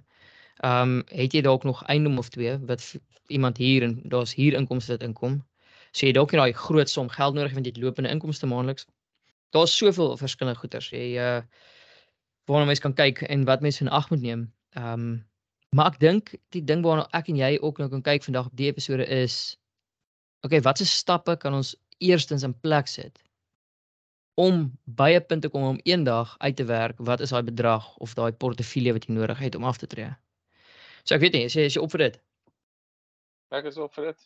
Ehm 0.63 0.83
um, 0.83 1.03
het 1.11 1.35
jy 1.35 1.43
dalk 1.43 1.65
nog 1.65 1.83
eiendom 1.85 2.19
of 2.19 2.29
twee 2.29 2.59
wat 2.59 2.95
iemand 3.27 3.57
hier 3.57 3.83
en 3.83 4.01
daar's 4.05 4.35
hier 4.35 4.55
inkomste 4.55 4.93
wat 4.93 5.03
inkom. 5.03 5.43
So 5.93 6.07
jy 6.07 6.13
dalk 6.13 6.33
nie 6.33 6.41
daai 6.41 6.53
groot 6.53 6.91
som 6.91 7.09
geld 7.09 7.35
nodig 7.35 7.53
want 7.53 7.67
jy 7.67 7.73
het 7.73 7.83
lopende 7.83 8.11
inkomste 8.11 8.47
maandeliks. 8.47 8.87
Daar's 9.51 9.77
soveel 9.77 10.17
verskillende 10.17 10.59
goederes. 10.59 10.91
Jy 10.91 11.19
uh 11.19 11.43
waarna 12.47 12.67
mens 12.67 12.81
kan 12.81 12.95
kyk 12.95 13.23
en 13.23 13.45
wat 13.45 13.61
mens 13.61 13.81
in 13.81 13.89
ag 13.89 14.11
moet 14.11 14.21
neem. 14.21 14.53
Ehm 14.77 14.93
um, 14.93 15.25
Maar 15.75 15.91
ek 15.91 15.97
dink 15.99 16.29
die 16.55 16.63
ding 16.63 16.85
waarna 16.87 17.09
ek 17.19 17.29
en 17.33 17.39
jy 17.41 17.57
ook 17.59 17.81
nou 17.83 17.89
kan 17.91 18.03
kyk 18.07 18.23
vandag 18.23 18.47
op 18.47 18.59
die 18.59 18.69
episode 18.71 19.07
is 19.11 19.57
okay, 20.45 20.61
watse 20.61 20.87
stappe 20.87 21.37
kan 21.41 21.55
ons 21.55 21.75
eerstens 21.99 22.43
in 22.43 22.55
plek 22.61 22.91
sit 22.91 23.21
om 24.35 24.67
by 24.85 25.15
'n 25.15 25.27
punt 25.27 25.43
te 25.43 25.49
kom 25.49 25.63
om 25.63 25.81
eendag 25.85 26.35
uit 26.39 26.57
te 26.57 26.65
werk 26.65 26.99
wat 26.99 27.21
is 27.21 27.31
daai 27.31 27.43
bedrag 27.43 27.97
of 27.97 28.15
daai 28.15 28.33
portefeulje 28.33 28.93
wat 28.93 29.07
jy 29.07 29.15
nodig 29.15 29.39
het 29.39 29.55
om 29.55 29.65
af 29.65 29.79
te 29.79 29.87
tree. 29.87 30.11
So 31.05 31.15
ek 31.15 31.21
weet 31.21 31.33
nie, 31.33 31.45
as 31.45 31.55
jy, 31.55 31.65
as 31.65 31.75
jy 31.75 31.83
op 31.83 31.91
vir 31.91 31.99
dit. 31.99 32.21
Ek 33.51 33.65
is 33.65 33.77
op 33.79 33.95
vir 33.95 34.05
dit. 34.05 34.21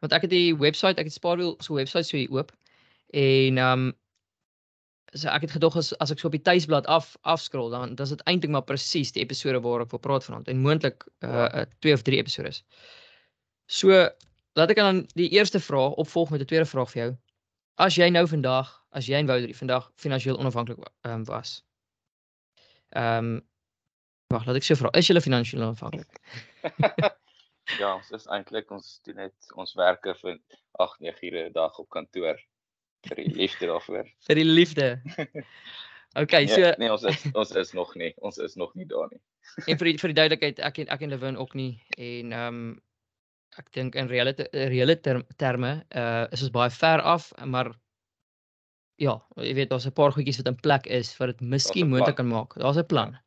Want 0.00 0.12
ek 0.12 0.22
het 0.22 0.30
die 0.30 0.54
webwerf, 0.56 0.98
ek 0.98 1.10
het 1.10 1.12
Spaarwiel 1.12 1.56
se 1.58 1.66
so 1.66 1.74
webwerf 1.74 2.06
so 2.06 2.16
hier 2.16 2.30
oop 2.30 2.52
en 3.12 3.58
ehm 3.58 3.88
um, 3.88 3.96
so 5.16 5.28
ek 5.28 5.46
het 5.46 5.50
gedog 5.56 5.76
as 5.76 5.92
as 6.04 6.10
ek 6.12 6.20
so 6.20 6.28
op 6.28 6.36
die 6.36 6.44
tuisblad 6.44 6.86
af 6.86 7.16
afskrol 7.22 7.70
dan 7.70 7.94
dan 7.96 8.04
is 8.04 8.12
dit 8.12 8.24
eintlik 8.28 8.50
maar 8.50 8.64
presies 8.68 9.12
die 9.12 9.22
episode 9.22 9.60
waar 9.64 9.80
ek 9.80 9.90
wil 9.90 10.00
praat 10.04 10.24
vanaand 10.24 10.48
en 10.48 10.60
moontlik 10.60 11.06
uh, 11.24 11.48
uh 11.48 11.64
twee 11.80 11.92
of 11.92 12.02
drie 12.02 12.18
episodes. 12.18 12.62
So 13.66 14.08
laat 14.58 14.72
ek 14.74 14.80
dan 14.80 15.04
die 15.14 15.28
eerste 15.36 15.60
vraag 15.62 15.98
opvolg 16.02 16.30
met 16.34 16.40
'n 16.40 16.50
tweede 16.50 16.66
vraag 16.66 16.90
vir 16.90 17.02
jou. 17.02 17.10
As 17.78 17.94
jy 17.94 18.08
nou 18.10 18.26
vandag, 18.26 18.72
as 18.90 19.06
jy 19.06 19.14
en 19.14 19.26
Wouter 19.26 19.54
vandag 19.54 19.90
finansiëel 19.94 20.38
onafhanklik 20.38 20.78
um, 21.02 21.24
was. 21.24 21.62
Ehm 22.90 23.24
um, 23.24 23.46
wag, 24.34 24.46
laat 24.46 24.56
ek 24.56 24.66
sê 24.66 24.76
vra, 24.76 24.90
is 24.98 25.06
jy 25.08 25.20
finansiëel 25.20 25.62
onafhanklik? 25.62 26.20
ja, 27.80 27.94
ons 27.94 28.10
is 28.10 28.26
eintlik 28.26 28.70
ons 28.70 29.00
doen 29.06 29.16
net 29.16 29.52
ons 29.54 29.74
werke 29.74 30.14
vir 30.22 30.40
8 30.72 31.00
9 31.00 31.28
ure 31.28 31.48
'n 31.48 31.52
dag 31.52 31.78
op 31.78 31.88
kantoor 31.88 32.40
vir 33.08 33.16
die 33.16 33.30
liefde 33.34 33.66
daarvoor. 33.66 34.10
vir 34.26 34.34
die 34.34 34.44
liefde. 34.44 34.88
Okay, 36.16 36.44
nee, 36.44 36.54
so 36.54 36.72
nee, 36.78 36.90
ons 36.90 37.02
is 37.04 37.24
ons 37.34 37.50
is 37.50 37.72
nog 37.76 37.94
nie. 37.94 38.14
Ons 38.24 38.38
is 38.38 38.54
nog 38.56 38.74
nie 38.74 38.86
daar 38.88 39.08
nie. 39.10 39.20
en 39.66 39.78
vir 39.78 39.90
die, 39.90 39.98
vir 40.00 40.08
die 40.08 40.16
duidelikheid, 40.16 40.60
ek 40.64 40.78
en 40.78 40.88
ek 40.88 41.02
en 41.04 41.10
Lewin 41.12 41.36
ook 41.36 41.54
nie 41.54 41.84
en 41.96 42.32
ehm 42.32 42.46
um, 42.48 42.80
ek 43.56 43.72
dink 43.72 43.94
in 43.94 44.08
reële 44.10 44.34
reële 44.52 45.00
term, 45.00 45.24
terme 45.36 45.84
uh 45.96 46.26
is 46.34 46.42
ons 46.42 46.54
baie 46.54 46.70
ver 46.70 47.00
af, 47.00 47.32
maar 47.44 47.72
ja, 48.98 49.14
jy 49.36 49.54
weet 49.54 49.70
daar's 49.70 49.86
'n 49.86 49.94
paar 49.94 50.12
goedjies 50.12 50.40
wat 50.42 50.50
in 50.52 50.60
plek 50.66 50.86
is 50.86 51.16
wat 51.18 51.28
dit 51.32 51.40
miskien 51.40 51.88
moontlik 51.88 52.16
kan 52.16 52.28
maak. 52.28 52.54
Daar's 52.54 52.78
'n 52.78 52.86
plan. 52.86 53.18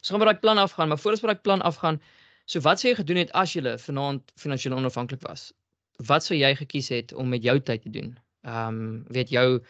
So 0.00 0.12
gaan 0.12 0.20
we 0.20 0.32
daai 0.32 0.40
plan 0.40 0.58
afgaan, 0.58 0.88
maar 0.88 0.98
voordat 0.98 1.22
ons 1.22 1.32
daai 1.32 1.42
plan 1.42 1.62
afgaan, 1.62 2.00
so 2.44 2.60
wat 2.60 2.78
sê 2.78 2.88
jy 2.88 2.94
gedoen 2.94 3.16
het 3.16 3.32
as 3.32 3.52
jy 3.54 3.62
vanaand 3.78 4.32
finansiëel 4.36 4.76
onafhanklik 4.76 5.22
was? 5.22 5.52
Wat 5.96 6.24
sou 6.24 6.36
jy 6.38 6.54
gekies 6.54 6.88
het 6.88 7.12
om 7.12 7.28
met 7.28 7.42
jou 7.42 7.60
tyd 7.60 7.82
te 7.82 7.90
doen? 7.90 8.18
Ehm 8.42 8.68
um, 8.68 9.04
weet 9.08 9.30
jou 9.30 9.64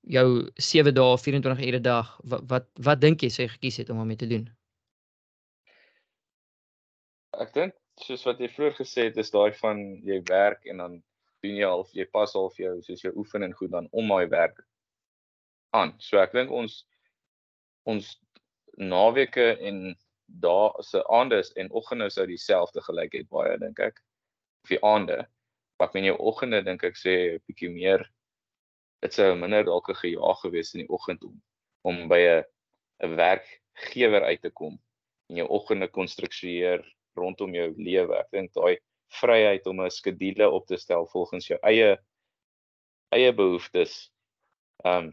jou 0.00 0.50
7 0.56 0.94
dae 0.94 1.18
24 1.18 1.66
ure 1.66 1.80
dag 1.80 2.20
wat 2.24 2.42
wat, 2.48 2.66
wat 2.74 3.00
dink 3.00 3.22
jy 3.22 3.28
sê 3.28 3.48
gekies 3.48 3.76
het 3.76 3.90
om 3.90 3.98
om 3.98 4.06
mee 4.06 4.16
te 4.16 4.26
doen? 4.26 4.48
Ek 7.38 7.52
dink 7.54 7.74
soos 8.04 8.24
wat 8.26 8.40
jy 8.40 8.48
vroeër 8.52 8.74
gesê 8.78 9.08
het, 9.08 9.16
is 9.16 9.30
daai 9.34 9.52
van 9.60 9.80
jy 10.06 10.20
werk 10.28 10.66
en 10.66 10.82
dan 10.82 10.98
doen 11.44 11.56
jy 11.60 11.68
half 11.68 11.92
jy 11.94 12.06
pas 12.12 12.32
half 12.34 12.56
jou 12.58 12.74
soos 12.82 13.04
jou 13.04 13.12
oefening 13.16 13.54
goed 13.56 13.70
dan 13.74 13.88
om 13.92 14.08
daai 14.08 14.28
werk 14.32 14.60
aan. 15.76 15.94
So 16.02 16.18
ek 16.22 16.34
dink 16.36 16.50
ons 16.50 16.82
ons 17.88 18.08
naweke 18.78 19.54
en 19.64 19.96
dae 20.42 20.84
se 20.84 21.02
aande 21.08 21.40
en 21.56 21.72
oggende 21.80 22.10
sou 22.12 22.26
dieselfde 22.28 22.82
gelyk 22.84 23.16
het 23.20 23.28
baie 23.32 23.56
dink 23.58 23.80
ek. 23.80 24.02
Of 24.64 24.74
die 24.74 24.82
aande. 24.84 25.24
Maar 25.78 25.94
in 25.96 26.08
jou 26.10 26.16
oggende 26.30 26.62
dink 26.66 26.84
ek 26.84 26.98
sê 26.98 27.14
'n 27.36 27.42
bietjie 27.46 27.70
meer 27.70 28.04
dit 29.02 29.14
sou 29.14 29.34
minder 29.38 29.64
dalk 29.64 29.88
'n 29.88 30.00
gejaag 30.02 30.40
gewees 30.42 30.74
in 30.74 30.84
die 30.84 30.90
oggend 30.90 31.24
om 31.24 31.40
om 31.82 32.08
by 32.08 32.18
'n 32.18 32.44
'n 33.06 33.16
werkgewer 33.16 34.24
uit 34.24 34.42
te 34.42 34.50
kom 34.50 34.78
en 35.30 35.36
jou 35.36 35.48
oggende 35.48 35.88
konstruktueer 35.88 36.82
rondom 37.18 37.54
jou 37.54 37.68
lewe. 37.76 38.18
Ek 38.18 38.30
dink 38.32 38.52
daai 38.56 38.78
vryheid 39.20 39.66
om 39.66 39.80
'n 39.80 39.90
skedule 39.90 40.50
op 40.50 40.66
te 40.66 40.76
stel 40.76 41.06
volgens 41.12 41.48
jou 41.48 41.58
eie 41.62 41.96
eie 43.12 43.32
behoeftes. 43.32 44.10
Um 44.84 45.12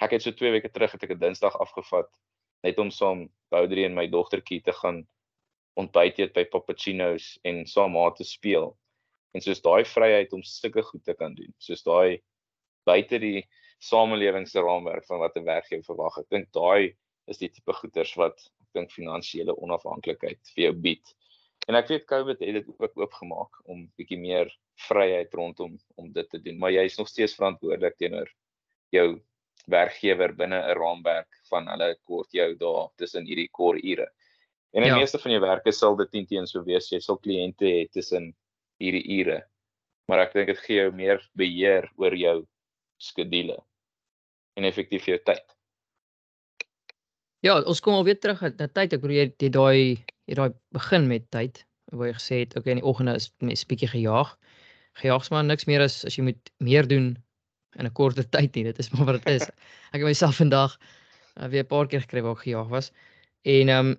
ek 0.00 0.12
het 0.14 0.22
so 0.22 0.32
2 0.32 0.52
weke 0.52 0.70
terug 0.70 0.92
het 0.92 1.02
ek 1.02 1.10
'n 1.16 1.18
Dinsdag 1.18 1.56
afgevat 1.58 2.10
net 2.62 2.78
om 2.78 2.90
saam 2.90 3.28
Boudrie 3.50 3.84
en 3.86 3.94
my 3.94 4.06
dogtertjie 4.10 4.62
te 4.62 4.72
gaan 4.72 5.06
ontbyt 5.78 6.18
eet 6.18 6.34
by 6.34 6.44
Pappuccino's 6.44 7.38
en 7.44 7.66
saam 7.66 7.96
haar 7.96 8.14
te 8.14 8.24
speel. 8.24 8.72
En 9.34 9.44
soos 9.44 9.60
daai 9.62 9.84
vryheid 9.84 10.32
om 10.32 10.42
sulke 10.42 10.82
goed 10.82 11.04
te 11.04 11.14
kan 11.14 11.34
doen. 11.34 11.52
Soos 11.58 11.84
daai 11.86 12.20
buite 12.88 13.20
die 13.22 13.44
samelewingsraamwerk 13.78 15.06
van 15.06 15.22
wat 15.22 15.36
'n 15.36 15.44
werkgewer 15.44 15.84
verwag. 15.84 16.18
Ek 16.18 16.28
dink 16.30 16.52
daai 16.52 16.96
is 17.28 17.38
die 17.38 17.48
tipe 17.48 17.72
goeders 17.72 18.14
wat 18.16 18.38
ek 18.60 18.68
dink 18.74 18.90
finansiële 18.92 19.54
onafhanklikheid 19.54 20.40
vir 20.54 20.64
jou 20.64 20.72
bied. 20.72 21.14
En 21.68 21.76
ek 21.76 21.90
weet 21.92 22.06
COVID 22.08 22.40
het 22.40 22.60
dit 22.60 22.68
ook 22.80 22.94
oopgemaak 22.96 23.58
om 23.68 23.84
bietjie 24.00 24.18
meer 24.20 24.48
vryheid 24.88 25.34
rondom 25.36 25.74
om 26.00 26.12
dit 26.12 26.28
te 26.30 26.40
doen, 26.40 26.56
maar 26.58 26.72
jy 26.72 26.86
is 26.88 26.96
nog 26.96 27.10
steeds 27.10 27.36
verantwoordelik 27.36 27.98
teenoor 28.00 28.30
jou 28.94 29.08
werkgewer 29.68 30.32
binne 30.36 30.62
'n 30.62 30.78
raamwerk 30.78 31.28
van 31.50 31.68
hulle 31.68 31.90
kort 32.08 32.32
jou 32.32 32.54
daar 32.56 32.88
tussen 32.96 33.28
hierdie 33.28 33.50
kort 33.52 33.84
ure. 33.84 34.08
En 34.72 34.82
in 34.82 34.88
ja. 34.88 34.96
meeste 34.96 35.18
van 35.18 35.32
jou 35.32 35.40
werke 35.40 35.72
sal 35.72 35.96
dit 35.96 36.10
teen 36.10 36.26
teen 36.26 36.46
so 36.46 36.64
wees 36.64 36.88
jy 36.92 37.00
sal 37.00 37.18
kliënte 37.18 37.64
hê 37.64 37.86
tussen 37.92 38.34
hierdie 38.80 39.04
ure. 39.20 39.42
Maar 40.08 40.24
ek 40.24 40.32
dink 40.32 40.46
dit 40.46 40.58
gee 40.64 40.76
jou 40.76 40.92
meer 40.92 41.20
beheer 41.36 41.90
oor 41.96 42.16
jou 42.16 42.46
skedule 42.96 43.58
en 44.56 44.64
effektief 44.64 45.04
jou 45.06 45.18
tyd. 45.18 45.44
Ja, 47.44 47.60
ons 47.60 47.80
kom 47.80 47.94
alweer 47.94 48.18
terug 48.18 48.40
na 48.42 48.66
tyd. 48.66 48.92
Ek 48.92 49.02
bedoel 49.02 49.20
jy 49.36 49.50
daai 49.52 50.04
jy 50.28 50.36
daai 50.38 50.52
begin 50.76 51.08
met 51.10 51.30
tyd 51.34 51.64
waar 51.96 52.10
jy 52.10 52.16
gesê 52.18 52.40
het 52.42 52.56
okay 52.58 52.74
in 52.74 52.82
die 52.82 52.88
oggende 52.88 53.16
is 53.16 53.30
mens 53.44 53.64
bietjie 53.68 53.88
gejaag. 53.88 54.34
Gejaag 55.00 55.24
is 55.24 55.32
maar 55.32 55.46
niks 55.46 55.68
meer 55.70 55.84
as 55.84 56.02
as 56.08 56.18
jy 56.18 56.26
moet 56.28 56.52
meer 56.64 56.88
doen 56.88 57.14
in 57.78 57.86
'n 57.86 57.92
korter 57.92 58.26
tyd 58.36 58.54
nie. 58.54 58.64
Dit 58.64 58.78
is 58.78 58.90
maar 58.90 59.06
wat 59.12 59.24
dit 59.24 59.40
is. 59.40 59.48
Ek 59.94 60.00
het 60.02 60.08
myself 60.10 60.36
vandag 60.42 60.76
uh, 61.38 61.48
weer 61.48 61.64
'n 61.64 61.72
paar 61.72 61.88
keer 61.88 62.04
gekry 62.04 62.22
waar 62.22 62.36
ek 62.36 62.44
gejaag 62.44 62.68
was. 62.68 62.92
En 63.44 63.68
ehm 63.68 63.86
um, 63.86 63.96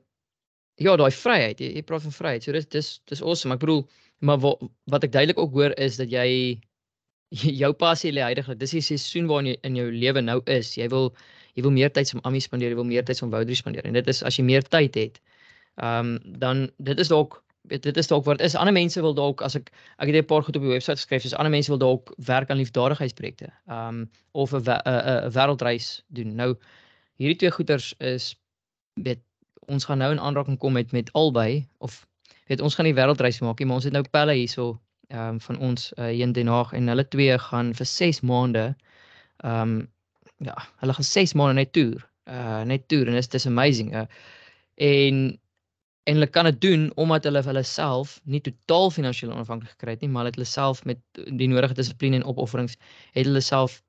ja, 0.80 0.96
daai 0.96 1.12
vryheid. 1.12 1.60
Jy, 1.60 1.74
jy 1.76 1.84
praat 1.84 2.06
van 2.08 2.16
vryheid. 2.16 2.44
So 2.44 2.52
dis 2.52 2.68
dis 2.68 3.02
dis 3.06 3.22
awesome. 3.22 3.54
Ek 3.54 3.60
bedoel, 3.66 3.84
maar 4.20 4.40
wat 4.40 4.62
wat 4.86 5.04
ek 5.04 5.12
duidelik 5.12 5.40
ook 5.40 5.54
hoor 5.54 5.74
is 5.78 5.98
dat 5.98 6.12
jy 6.12 6.60
jou 7.62 7.74
passie 7.74 8.12
lê 8.14 8.22
heidaglik. 8.26 8.60
Dis 8.60 8.74
die 8.78 8.82
seisoen 8.86 9.28
waarin 9.30 9.54
jy 9.54 9.58
in 9.68 9.76
jou 9.76 9.90
lewe 9.92 10.22
nou 10.22 10.40
is. 10.46 10.76
Jy 10.78 10.90
wil 10.94 11.14
jy 11.56 11.66
wil 11.66 11.74
meer 11.76 11.92
tyd 11.92 12.08
saam 12.08 12.22
Ami 12.24 12.40
spandeer, 12.40 12.72
jy 12.74 12.80
wil 12.80 12.88
meer 12.88 13.06
tyd 13.06 13.18
saam 13.18 13.34
Woudrie 13.34 13.58
spandeer. 13.58 13.86
En 13.86 13.98
dit 13.98 14.08
is 14.08 14.24
as 14.24 14.38
jy 14.40 14.46
meer 14.46 14.64
tyd 14.64 14.96
het, 14.96 15.20
ehm 15.80 16.16
um, 16.16 16.40
dan 16.40 16.70
dit 16.78 17.00
is 17.00 17.08
dalk 17.08 17.44
dit 17.70 17.98
is 17.98 18.08
dalk 18.08 18.26
wat 18.26 18.42
is 18.42 18.56
ander 18.56 18.74
mense 18.74 19.02
wil 19.02 19.14
dalk 19.14 19.42
as 19.42 19.56
ek 19.56 19.72
ek 19.98 20.08
het 20.08 20.16
'n 20.16 20.26
paar 20.26 20.44
goed 20.44 20.56
op 20.56 20.62
die 20.62 20.72
webwerf 20.72 21.00
geskryf 21.00 21.22
soos 21.22 21.36
ander 21.36 21.52
mense 21.52 21.72
wil 21.72 21.78
dalk 21.78 22.14
werk 22.18 22.50
aan 22.50 22.58
liefdadigheidsprojekte 22.58 23.50
ehm 23.68 23.88
um, 23.88 24.10
of 24.32 24.54
'n 24.54 24.64
'n 24.66 25.32
wêreldreis 25.32 26.04
doen. 26.08 26.36
Nou 26.36 26.56
hierdie 27.16 27.36
twee 27.36 27.52
goeters 27.52 27.94
is 27.98 28.36
weet 28.94 29.20
ons 29.68 29.86
gaan 29.86 29.98
nou 29.98 30.12
in 30.12 30.20
aanraking 30.20 30.58
kom 30.58 30.74
met 30.74 30.92
met 30.92 31.14
albei 31.14 31.68
of 31.78 32.08
weet 32.48 32.62
ons 32.62 32.76
gaan 32.76 32.86
nie 32.86 32.96
wêreldreis 32.96 33.40
maak 33.42 33.60
nie, 33.60 33.68
maar 33.68 33.76
ons 33.76 33.84
het 33.84 33.94
nou 33.94 34.04
pelle 34.12 34.34
hierso 34.34 34.80
ehm 35.08 35.28
um, 35.28 35.40
van 35.42 35.58
ons 35.58 35.92
uh, 35.98 36.06
hier 36.06 36.28
in 36.28 36.34
Den 36.34 36.48
Haag 36.48 36.74
en 36.74 36.88
hulle 36.88 37.08
twee 37.08 37.38
gaan 37.38 37.74
vir 37.74 37.86
6 37.86 38.22
maande 38.22 38.76
ehm 39.38 39.62
um, 39.62 39.90
ja, 40.38 40.56
hulle 40.80 40.94
gaan 40.94 41.04
6 41.04 41.34
maande 41.34 41.54
net 41.54 41.72
toer. 41.72 42.08
Uh 42.26 42.62
net 42.64 42.88
toer 42.88 43.08
en 43.08 43.14
dit 43.14 43.34
is 43.34 43.48
amazing. 43.48 43.94
Uh, 43.96 44.06
en 44.76 45.40
en 46.10 46.18
hulle 46.18 46.30
kan 46.34 46.48
dit 46.50 46.62
doen 46.66 46.88
omdat 47.04 47.28
hulle 47.30 47.42
hulle 47.46 47.64
self 47.68 48.16
nie 48.34 48.42
totaal 48.46 48.90
finansiële 48.96 49.36
onafhanklikheid 49.36 49.78
gekry 49.78 49.96
het 49.96 50.06
nie, 50.06 50.10
maar 50.10 50.26
hulle 50.26 50.42
het 50.42 50.52
self 50.52 50.82
met 50.90 51.02
die 51.42 51.50
nodige 51.52 51.78
dissipline 51.78 52.20
en 52.20 52.26
opofferings 52.32 52.78
het 53.18 53.30
hulle 53.30 53.44
self 53.46 53.82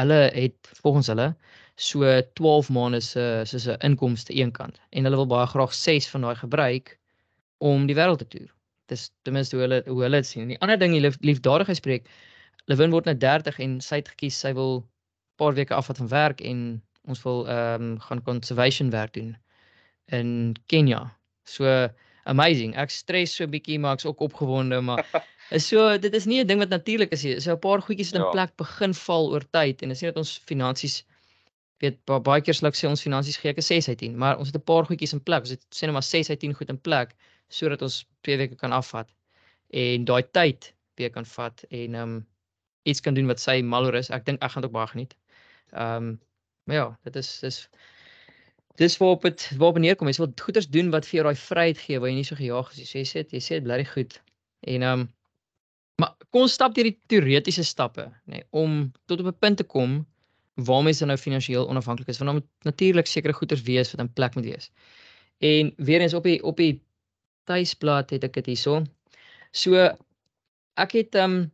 hulle 0.00 0.20
het 0.34 0.74
volgens 0.82 1.08
hulle 1.12 1.28
so 1.76 2.10
12 2.40 2.70
maande 2.76 3.00
se 3.00 3.24
soos 3.50 3.66
'n 3.68 3.80
inkomste 3.88 4.34
eenkant 4.34 4.80
en 4.90 5.08
hulle 5.08 5.16
wil 5.22 5.30
baie 5.36 5.46
graag 5.46 5.74
6 5.74 6.08
van 6.12 6.20
daai 6.20 6.36
gebruik 6.42 6.98
om 7.58 7.86
die 7.86 7.96
wêreld 7.96 8.18
te 8.18 8.28
toer. 8.28 8.50
Dis 8.86 9.10
ten 9.22 9.32
minste 9.32 9.56
hoe 9.56 9.64
hulle 9.64 9.82
hoe 9.86 10.02
hulle 10.02 10.16
dit 10.16 10.26
sien. 10.26 10.42
En 10.42 10.48
die 10.48 10.60
ander 10.60 10.78
ding, 10.78 10.92
die 10.92 11.00
lief, 11.00 11.16
liefdadigheidspreek, 11.20 12.08
Lewin 12.66 12.90
word 12.90 13.04
nou 13.04 13.16
30 13.16 13.58
en 13.58 13.80
sy 13.80 13.96
het 14.00 14.08
gekies 14.08 14.38
sy 14.40 14.52
wil 14.56 14.84
paar 15.36 15.54
weke 15.54 15.74
afvat 15.74 15.96
van 15.96 16.08
werk 16.08 16.40
en 16.40 16.82
ons 17.04 17.22
wil 17.22 17.48
ehm 17.48 17.82
um, 17.82 17.98
gaan 18.00 18.22
conservation 18.22 18.90
werk 18.90 19.12
doen 19.12 19.36
in 20.06 20.56
Kenia 20.66 21.02
So 21.44 21.88
amazing. 22.24 22.74
Ek 22.76 22.90
stres 22.90 23.34
so 23.36 23.44
'n 23.44 23.52
bietjie, 23.52 23.78
maar 23.78 23.96
ek's 23.98 24.06
ook 24.08 24.20
opgewonde, 24.20 24.80
maar 24.80 25.04
is 25.50 25.66
so 25.72 25.98
dit 25.98 26.14
is 26.14 26.26
nie 26.26 26.40
'n 26.42 26.46
ding 26.46 26.58
wat 26.58 26.72
natuurlik 26.72 27.12
is 27.12 27.24
nie. 27.24 27.40
So 27.40 27.52
'n 27.52 27.58
paar 27.60 27.82
goedjies 27.82 28.12
het 28.12 28.20
in 28.20 28.26
ja. 28.26 28.30
plek 28.30 28.56
begin 28.56 28.94
val 28.94 29.30
oor 29.32 29.44
tyd 29.50 29.82
en 29.82 29.88
dit 29.88 29.96
is 29.96 30.02
nie 30.02 30.10
dat 30.12 30.22
ons 30.24 30.38
finansies 30.46 31.04
weet 31.82 31.98
ba 32.08 32.18
baie 32.20 32.40
keer 32.40 32.54
sal 32.54 32.68
ek 32.68 32.78
sê 32.78 32.88
ons 32.88 33.02
finansies 33.02 33.36
gee 33.36 33.50
ek 33.50 33.58
'n 33.58 33.68
6 33.68 33.88
uit 33.88 33.98
10, 33.98 34.16
maar 34.16 34.38
ons 34.38 34.48
het 34.48 34.56
'n 34.56 34.64
paar 34.64 34.84
goedjies 34.88 35.12
in 35.12 35.20
plek. 35.20 35.40
Ons 35.44 35.50
het 35.50 35.64
sê 35.70 35.86
net 35.86 35.92
maar 35.92 36.08
6 36.08 36.30
uit 36.30 36.40
10 36.40 36.54
goed 36.54 36.70
in 36.70 36.80
plek 36.80 37.14
sodat 37.48 37.82
ons 37.82 38.06
2 38.22 38.36
weke 38.36 38.56
kan 38.56 38.72
afvat 38.72 39.08
en 39.70 40.04
daai 40.04 40.22
tyd 40.32 40.72
weer 40.96 41.10
kan 41.10 41.26
vat 41.26 41.64
en 41.70 41.94
ehm 41.94 42.02
um, 42.02 42.26
iets 42.84 43.00
kan 43.00 43.14
doen 43.14 43.26
wat 43.26 43.40
sy 43.40 43.60
maloor 43.62 43.94
is. 43.94 44.10
Ek 44.10 44.24
dink 44.24 44.42
ek 44.42 44.50
gaan 44.50 44.62
dit 44.62 44.70
ook 44.70 44.76
baie 44.76 44.92
geniet. 44.92 45.14
Ehm 45.72 45.96
um, 45.96 46.20
maar 46.64 46.76
ja, 46.76 46.98
dit 47.04 47.16
is 47.16 47.38
dis 47.40 47.68
dis 48.80 48.96
waarop 48.96 49.22
dit 49.22 49.50
waarop 49.58 49.78
neerkom. 49.78 50.08
Jy 50.10 50.22
wil 50.22 50.32
goeders 50.46 50.68
doen 50.68 50.90
wat 50.94 51.06
vir 51.06 51.20
jou 51.20 51.26
daai 51.28 51.40
vryheid 51.40 51.78
gee 51.78 52.00
waar 52.00 52.10
jy 52.10 52.16
nie 52.16 52.26
so 52.28 52.38
gejaag 52.38 52.72
is 52.72 52.80
nie. 52.80 52.88
So 52.88 52.98
jy 52.98 53.06
sê 53.10 53.24
jy 53.30 53.42
sê 53.42 53.60
bly 53.62 53.84
goed. 53.90 54.18
En 54.66 54.82
ehm 54.82 55.04
um, 55.04 55.12
maar 56.02 56.16
kom 56.34 56.42
ons 56.42 56.56
stap 56.56 56.74
deur 56.74 56.88
die 56.88 56.96
teoretiese 57.06 57.62
stappe, 57.62 58.08
nê, 58.26 58.40
nee, 58.40 58.44
om 58.50 58.92
tot 59.06 59.20
op 59.22 59.28
'n 59.30 59.38
punt 59.38 59.60
te 59.62 59.64
kom 59.64 60.00
waar 60.54 60.82
mense 60.82 61.06
nou 61.06 61.16
finansiëel 61.18 61.68
onafhanklik 61.68 62.08
is. 62.08 62.18
Want 62.18 62.30
dan 62.30 62.40
moet 62.40 62.66
natuurlik 62.66 63.06
sekere 63.06 63.32
goeders 63.32 63.62
wees 63.62 63.92
wat 63.92 64.00
in 64.00 64.12
plek 64.12 64.34
moet 64.34 64.44
wees. 64.44 64.70
En 65.38 65.72
weer 65.76 66.00
eens 66.00 66.14
op 66.14 66.22
die 66.22 66.42
op 66.42 66.56
die 66.56 66.82
tuisblad 67.44 68.10
het 68.10 68.24
ek 68.24 68.32
dit 68.32 68.46
hierso. 68.46 68.82
So 69.52 69.74
ek 70.74 70.92
het 70.92 71.14
ehm 71.14 71.30
um, 71.30 71.52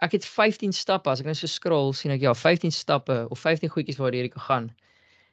ek 0.00 0.12
het 0.12 0.24
15 0.24 0.72
stappe. 0.72 1.10
As 1.10 1.20
ek 1.20 1.26
net 1.26 1.36
so 1.36 1.46
scroll, 1.46 1.92
sien 1.92 2.10
ek 2.10 2.20
ja, 2.20 2.34
15 2.34 2.72
stappe 2.72 3.26
of 3.28 3.38
15 3.38 3.68
goedjies 3.68 3.98
waartoe 4.00 4.22
jy 4.22 4.28
kan 4.28 4.42
gaan. 4.42 4.70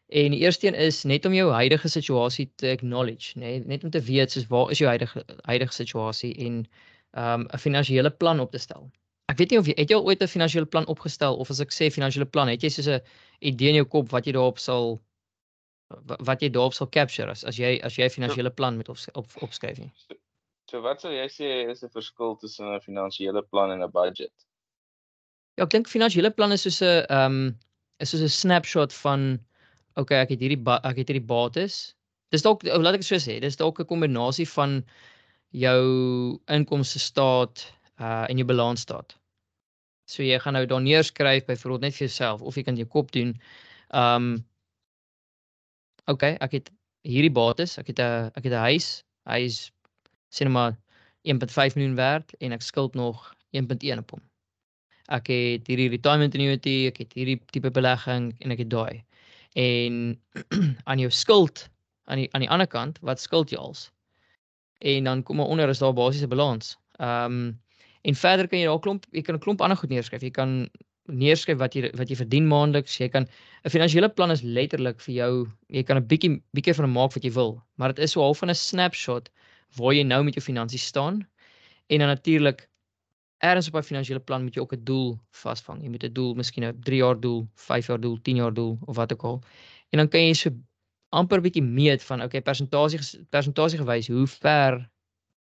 En 0.07 0.31
die 0.31 0.39
eerste 0.39 0.67
een 0.67 0.73
is 0.73 1.03
net 1.03 1.25
om 1.25 1.33
jou 1.33 1.51
huidige 1.51 1.87
situasie 1.87 2.51
te 2.55 2.69
acknowledge, 2.69 3.33
nê, 3.35 3.39
nee? 3.39 3.63
net 3.65 3.83
om 3.83 3.89
te 3.89 4.01
weet 4.01 4.31
soos 4.31 4.47
waar 4.47 4.71
is 4.71 4.79
jou 4.79 4.87
huidige 4.89 5.25
huidige 5.41 5.73
situasie 5.73 6.35
en 6.45 6.61
um 7.11 7.47
'n 7.51 7.59
finansiële 7.59 8.11
plan 8.11 8.39
op 8.39 8.51
te 8.51 8.57
stel. 8.57 8.91
Ek 9.25 9.37
weet 9.37 9.49
nie 9.49 9.59
of 9.59 9.67
jy 9.67 9.73
het 9.75 9.89
jy 9.89 9.95
al 9.95 10.05
ooit 10.05 10.21
'n 10.23 10.27
finansiële 10.27 10.65
plan 10.65 10.85
opgestel 10.87 11.35
of 11.35 11.49
as 11.49 11.59
ek 11.59 11.73
sê 11.75 11.91
finansiële 11.91 12.25
plan, 12.25 12.47
het 12.47 12.63
jy 12.63 12.69
soos 12.69 12.87
'n 12.87 13.01
idee 13.39 13.69
in 13.69 13.75
jou 13.75 13.85
kop 13.85 14.09
wat 14.09 14.25
jy 14.25 14.31
daarop 14.31 14.59
sal 14.59 15.01
wat 16.03 16.41
jy 16.41 16.49
daarop 16.49 16.73
sal 16.73 16.87
capture 16.87 17.29
as 17.29 17.43
as 17.43 17.57
jy 17.57 17.79
as 17.83 17.95
jy 17.95 18.09
finansiële 18.09 18.49
plan 18.49 18.77
met 18.77 18.89
op, 18.89 18.97
op 19.13 19.27
opskryf 19.41 19.77
nie. 19.77 19.91
So 20.71 20.81
wat 20.81 21.01
sou 21.01 21.11
jy 21.11 21.27
sê 21.27 21.69
is 21.71 21.83
'n 21.83 21.89
verskil 21.89 22.35
tussen 22.35 22.65
'n 22.75 22.79
finansiële 22.81 23.41
plan 23.41 23.71
en 23.71 23.83
'n 23.83 23.91
budget? 23.91 24.33
Ja, 25.57 25.63
ek 25.63 25.69
dink 25.69 25.87
finansiële 25.87 26.31
plan 26.31 26.51
is 26.51 26.61
soos 26.61 26.81
'n 26.81 27.05
um 27.09 27.59
is 27.99 28.09
soos 28.09 28.21
'n 28.21 28.29
snapshot 28.29 28.93
van 28.93 29.39
okay, 29.97 30.21
ek 30.23 30.33
het 30.35 30.43
hierdie 30.43 30.59
ek 30.77 30.99
het 31.01 31.11
hierdie 31.11 31.27
bates. 31.27 31.77
Dis 32.33 32.43
dalk 32.45 32.63
laat 32.67 32.97
ek 32.99 33.05
so 33.07 33.19
sê, 33.21 33.39
dis 33.41 33.57
dalk 33.59 33.79
'n 33.79 33.89
kombinasie 33.89 34.47
van 34.53 34.83
jou 35.51 36.39
inkomste 36.47 36.99
staat 36.99 37.65
uh 37.99 38.25
en 38.29 38.37
jou 38.37 38.47
balansstaat. 38.47 39.15
So 40.07 40.23
jy 40.23 40.39
gaan 40.39 40.53
nou 40.53 40.65
daar 40.65 40.81
neerskryf 40.81 41.45
byvoorbeeld 41.47 41.81
net 41.81 41.95
vir 41.95 42.07
jouself 42.07 42.41
of 42.41 42.55
jy 42.55 42.63
kan 42.63 42.77
jou 42.77 42.87
kop 42.87 43.11
doen. 43.11 43.33
Um 43.91 44.45
okay, 46.07 46.37
ek 46.39 46.51
het 46.51 46.71
hierdie 47.03 47.33
bates, 47.33 47.77
ek 47.77 47.87
het 47.87 47.99
'n 47.99 48.31
ek 48.35 48.43
het 48.43 48.53
'n 48.53 48.65
huis. 48.69 49.03
Hy 49.25 49.39
is 49.45 49.71
sê 50.31 50.43
net 50.45 50.53
maar 50.53 50.77
1.5 51.23 51.75
miljoen 51.75 51.95
werd 51.95 52.33
en 52.39 52.51
ek 52.51 52.61
skuld 52.61 52.95
nog 52.95 53.33
1.1 53.51 53.99
op 53.99 54.11
hom. 54.11 54.21
Ek 55.09 55.27
het 55.27 55.67
hierdie 55.67 55.89
retirement 55.89 56.35
annuity, 56.35 56.87
ek 56.87 56.97
het 56.97 57.13
hierdie 57.13 57.39
tipe 57.51 57.71
belegging 57.71 58.35
en 58.39 58.51
ek 58.51 58.59
het 58.59 58.69
daai 58.69 59.06
en 59.57 60.21
aan 60.89 60.99
jou 61.01 61.11
skuld 61.11 61.67
aan 62.05 62.23
die 62.23 62.29
aan 62.33 62.45
die 62.45 62.49
ander 62.53 62.69
kant 62.69 62.99
wat 63.01 63.21
skuld 63.21 63.51
jy 63.51 63.57
als 63.57 63.87
en 64.79 65.03
dan 65.03 65.23
kom 65.23 65.35
maar 65.35 65.45
onder 65.45 65.69
is 65.69 65.79
daar 65.79 65.93
basiese 65.93 66.27
balans. 66.27 66.77
Ehm 66.97 67.31
um, 67.31 67.61
en 68.01 68.15
verder 68.15 68.47
kan 68.47 68.59
jy 68.59 68.65
daar 68.65 68.79
klomp 68.79 69.05
jy 69.11 69.21
kan 69.21 69.35
'n 69.35 69.39
klomp 69.39 69.61
ander 69.61 69.77
goed 69.77 69.89
neerskryf. 69.89 70.21
Jy 70.21 70.31
kan 70.31 70.69
neerskryf 71.05 71.57
wat 71.57 71.73
jy 71.73 71.91
wat 71.97 72.09
jy 72.09 72.15
verdien 72.15 72.47
maandeliks. 72.47 72.97
Jy 72.97 73.09
kan 73.09 73.27
'n 73.65 73.69
finansiële 73.69 74.09
plan 74.09 74.31
is 74.31 74.41
letterlik 74.41 75.01
vir 75.01 75.13
jou. 75.15 75.47
Jy 75.67 75.83
kan 75.83 75.97
'n 75.97 76.07
bietjie 76.07 76.41
bietjie 76.53 76.73
van 76.73 76.91
maak 76.91 77.13
wat 77.13 77.23
jy 77.23 77.31
wil, 77.31 77.63
maar 77.75 77.93
dit 77.93 78.03
is 78.03 78.11
so 78.11 78.21
half 78.21 78.37
van 78.37 78.49
'n 78.49 78.55
snapshot 78.55 79.29
waar 79.75 79.93
jy 79.93 80.03
nou 80.03 80.23
met 80.23 80.33
jou 80.33 80.43
finansies 80.43 80.85
staan. 80.85 81.27
En 81.89 81.99
dan 81.99 82.07
natuurlik 82.07 82.69
ergens 83.37 83.67
op 83.67 83.75
'n 83.75 83.83
finansiële 83.83 84.19
plan 84.19 84.43
moet 84.43 84.53
jy 84.53 84.61
ook 84.61 84.73
'n 84.73 84.83
doel 84.83 85.19
vasvang. 85.31 85.81
Jy 85.81 85.89
moet 85.89 86.03
'n 86.03 86.13
doel, 86.13 86.33
miskien 86.33 86.63
'n 86.63 86.79
3 86.81 86.97
jaar 86.97 87.19
doel, 87.19 87.47
5 87.55 87.87
jaar 87.87 87.99
doel, 87.99 88.17
10 88.21 88.35
jaar 88.35 88.53
doel 88.53 88.77
of 88.85 88.95
wat 88.95 89.13
ook 89.13 89.23
al. 89.23 89.41
En 89.89 89.97
dan 89.97 90.07
kan 90.07 90.21
jy 90.21 90.33
so 90.33 90.49
amper 91.09 91.41
bietjie 91.41 91.63
meet 91.63 92.03
van 92.03 92.21
okay, 92.21 92.41
persentasie 92.41 92.99
persentasie 93.29 93.79
gewys 93.79 94.07
hoe 94.07 94.27
ver 94.27 94.89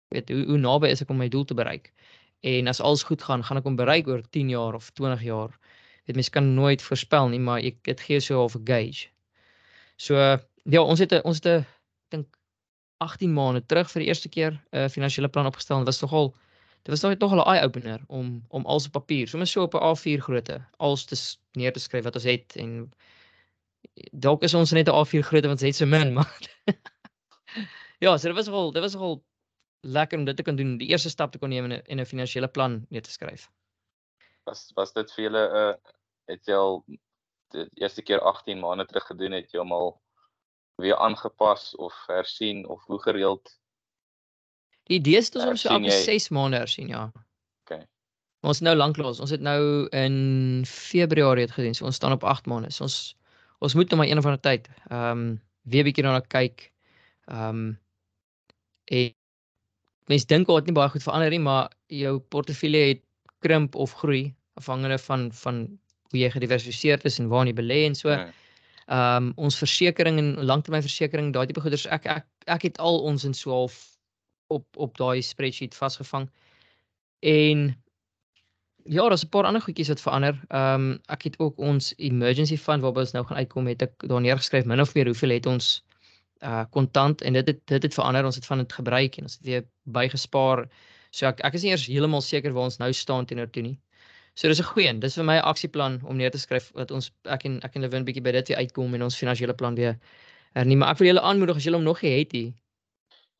weet 0.07 0.29
hoe, 0.29 0.45
hoe 0.45 0.57
naby 0.57 0.87
is 0.87 1.01
ek 1.01 1.09
om 1.09 1.17
my 1.17 1.27
doel 1.27 1.43
te 1.43 1.53
bereik. 1.53 1.93
En 2.39 2.67
as 2.67 2.81
alles 2.81 3.03
goed 3.03 3.21
gaan, 3.23 3.43
gaan 3.43 3.57
ek 3.57 3.63
hom 3.63 3.75
bereik 3.75 4.07
oor 4.07 4.21
10 4.29 4.49
jaar 4.49 4.73
of 4.73 4.89
20 4.89 5.23
jaar. 5.23 5.59
Weet 6.05 6.15
mens 6.15 6.29
kan 6.29 6.53
nooit 6.53 6.81
voorspel 6.81 7.29
nie, 7.29 7.39
maar 7.39 7.61
ek 7.61 7.83
dit 7.83 7.99
gee 8.01 8.19
so 8.19 8.47
'n 8.47 8.61
gauge. 8.65 9.07
So 9.97 10.15
ja, 10.63 10.81
ons 10.81 10.99
het 10.99 11.11
'n 11.13 11.21
ons 11.23 11.37
het 11.43 11.45
'n 11.45 11.65
dink 12.09 12.27
18 12.97 13.33
maande 13.33 13.65
terug 13.65 13.91
vir 13.91 14.01
die 14.01 14.07
eerste 14.07 14.29
keer 14.29 14.51
'n 14.51 14.77
uh, 14.77 14.89
finansiële 14.89 15.29
plan 15.29 15.45
opgestel 15.45 15.77
en 15.77 15.85
dit 15.85 15.93
was 15.93 16.01
nogal 16.01 16.33
dit 16.81 16.89
was 16.93 17.01
nog 17.01 17.19
nog 17.19 17.33
'n 17.33 17.49
eye 17.49 17.63
opener 17.63 18.01
om 18.07 18.45
om 18.49 18.65
alles 18.65 18.85
op 18.85 18.91
papier, 18.91 19.27
sommer 19.27 19.47
so 19.47 19.63
op 19.63 19.73
'n 19.73 19.83
A4 19.91 20.21
grootte, 20.21 20.61
alles 20.77 21.05
te 21.05 21.15
neer 21.51 21.73
te 21.73 21.79
skryf 21.79 22.03
wat 22.03 22.15
ons 22.15 22.23
het 22.23 22.55
en 22.55 22.91
dalk 24.11 24.43
is 24.43 24.53
ons 24.53 24.71
net 24.71 24.87
'n 24.87 24.91
A4 24.91 25.23
grootte 25.23 25.47
want 25.47 25.59
dit 25.59 25.69
is 25.69 25.77
so 25.77 25.85
min, 25.85 26.13
maar 26.17 26.37
Ja, 28.01 28.17
so 28.17 28.27
dit 28.27 28.35
was 28.35 28.47
al 28.47 28.71
dit 28.71 28.81
was 28.81 28.95
al 28.95 29.23
lekker 29.81 30.17
om 30.17 30.25
dit 30.25 30.35
te 30.35 30.43
kan 30.43 30.55
doen, 30.55 30.77
die 30.77 30.87
eerste 30.87 31.09
stap 31.09 31.31
te 31.31 31.37
kon 31.37 31.49
neem 31.49 31.71
in 31.71 31.99
'n 31.99 32.05
finansiële 32.05 32.47
plan 32.47 32.85
neer 32.89 33.01
te 33.01 33.11
skryf. 33.11 33.49
Was 34.43 34.71
was 34.75 34.93
dit 34.93 35.11
vir 35.13 35.23
julle 35.23 35.43
'n 35.49 35.55
uh, 35.55 35.73
het 36.25 36.45
jy 36.45 36.53
al 36.53 36.83
die 37.51 37.69
eerste 37.73 38.01
keer 38.01 38.19
18 38.19 38.59
maande 38.59 38.85
terug 38.85 39.05
gedoen 39.05 39.31
het 39.31 39.51
jy 39.51 39.59
hom 39.59 39.71
al 39.71 40.01
weer 40.81 40.97
aangepas 40.97 41.75
of 41.75 41.93
hersien 42.07 42.65
of 42.67 42.85
hoe 42.85 43.01
gereeld? 43.01 43.60
Die 44.89 44.97
idee 44.97 45.17
is 45.21 45.29
dat 45.31 45.47
ons 45.47 45.61
so 45.61 45.69
elke 45.69 45.91
6 45.91 46.29
maande 46.29 46.57
hersien, 46.57 46.89
ja. 46.91 47.11
OK. 47.63 47.83
Ons 48.47 48.63
nou 48.65 48.75
lanklaas, 48.75 49.19
ons 49.21 49.29
het 49.29 49.41
nou 49.41 49.87
in 49.95 50.63
Februarie 50.67 51.45
het 51.45 51.55
gedoen. 51.55 51.77
So 51.77 51.85
ons 51.85 51.95
staan 51.95 52.15
op 52.15 52.23
8 52.23 52.49
maande. 52.51 52.71
So 52.73 52.87
ons 52.89 53.15
ons 53.61 53.75
moet 53.77 53.89
nou 53.89 54.01
maar 54.01 54.09
een 54.09 54.17
of 54.17 54.25
ander 54.25 54.41
tyd 54.41 54.67
ehm 54.89 55.11
um, 55.11 55.41
weer 55.69 55.85
bietjie 55.85 56.03
daarna 56.03 56.23
kyk. 56.25 56.71
Ehm 57.29 57.49
um, 57.49 57.79
en 58.91 59.13
mense 60.09 60.27
dink 60.27 60.47
dit 60.49 60.65
nie 60.65 60.75
baie 60.75 60.89
goed 60.89 61.03
verander 61.05 61.29
nie, 61.29 61.39
maar 61.39 61.69
jou 61.87 62.17
portefeulje 62.33 62.87
het 62.87 63.03
krimp 63.45 63.75
of 63.75 63.93
groei 64.01 64.33
afhangende 64.59 64.97
van 64.97 65.29
van 65.43 65.61
hoe 66.11 66.19
jy 66.19 66.29
gediversifiseer 66.33 67.05
is 67.07 67.19
en 67.19 67.29
waar 67.31 67.45
jy 67.47 67.53
belê 67.55 67.85
en 67.85 67.95
so. 67.95 68.09
Ja. 68.09 68.27
Ehm 68.91 69.29
um, 69.29 69.31
ons 69.35 69.57
versekerings 69.57 70.19
en 70.19 70.33
langtermynversekering, 70.49 71.31
daai 71.33 71.45
tipe 71.47 71.61
goederes 71.61 71.85
ek 71.87 72.05
ek 72.05 72.25
ek 72.47 72.67
het 72.67 72.79
al 72.79 72.99
ons 73.07 73.23
in 73.23 73.37
so 73.37 73.53
half 73.53 73.77
op 74.57 74.77
op 74.85 74.97
daai 74.97 75.21
spreadsheet 75.21 75.75
vasgevang. 75.75 76.29
En 77.19 77.63
ja, 78.83 79.07
daar's 79.09 79.23
'n 79.23 79.29
paar 79.29 79.43
ander 79.43 79.61
goedjies 79.61 79.87
wat 79.87 80.01
verander. 80.01 80.35
Ehm 80.47 80.81
um, 80.81 80.99
ek 81.05 81.21
het 81.23 81.39
ook 81.39 81.57
ons 81.57 81.93
emergency 81.97 82.57
fund 82.57 82.81
waarby 82.81 82.99
ons 82.99 83.11
nou 83.11 83.25
gaan 83.25 83.37
uitkom 83.37 83.67
het 83.67 83.81
ek 83.81 84.07
daar 84.07 84.21
neergeskryf 84.21 84.65
min 84.65 84.81
of 84.81 84.93
meer 84.93 85.05
hoeveel 85.05 85.29
het 85.29 85.45
ons 85.45 85.83
uh 86.41 86.63
kontant 86.69 87.21
en 87.21 87.33
dit 87.33 87.47
het 87.47 87.67
dit 87.67 87.83
het 87.83 87.93
verander. 87.93 88.25
Ons 88.25 88.35
het 88.35 88.45
van 88.45 88.57
dit 88.57 88.73
gebruik 88.73 89.17
en 89.17 89.23
ons 89.23 89.33
het 89.33 89.45
weer 89.45 89.63
bygespaar. 89.83 90.69
So 91.11 91.27
ek 91.27 91.39
ek 91.45 91.53
is 91.53 91.61
nie 91.61 91.71
eers 91.71 91.85
heeltemal 91.85 92.21
seker 92.21 92.53
waar 92.53 92.63
ons 92.63 92.77
nou 92.77 92.93
staan 92.93 93.25
teenoor 93.25 93.49
toe 93.49 93.63
nie. 93.63 93.79
So 94.33 94.47
dis 94.47 94.59
'n 94.59 94.63
goeie 94.63 94.87
een. 94.87 94.99
Dis 94.99 95.15
vir 95.15 95.23
my 95.23 95.37
'n 95.37 95.43
aksieplan 95.53 96.01
om 96.03 96.15
neer 96.17 96.31
te 96.31 96.37
skryf 96.37 96.71
dat 96.73 96.91
ons 96.91 97.11
ek 97.25 97.45
en 97.45 97.59
ek 97.61 97.75
en 97.75 97.81
Lewin 97.81 98.05
bietjie 98.05 98.23
by 98.23 98.31
dit 98.31 98.47
weer 98.47 98.57
uitkom 98.57 98.93
en 98.93 99.03
ons 99.03 99.17
finansiële 99.17 99.53
plan 99.53 99.75
weer 99.75 99.99
hernie. 100.53 100.77
Maar 100.77 100.91
ek 100.91 100.97
wil 100.97 101.07
julle 101.07 101.21
aanmoedig 101.21 101.55
as 101.55 101.63
julle 101.63 101.75
hom 101.75 101.85
nog 101.85 102.01
nie 102.01 102.19
het 102.19 102.31
nie. 102.31 102.53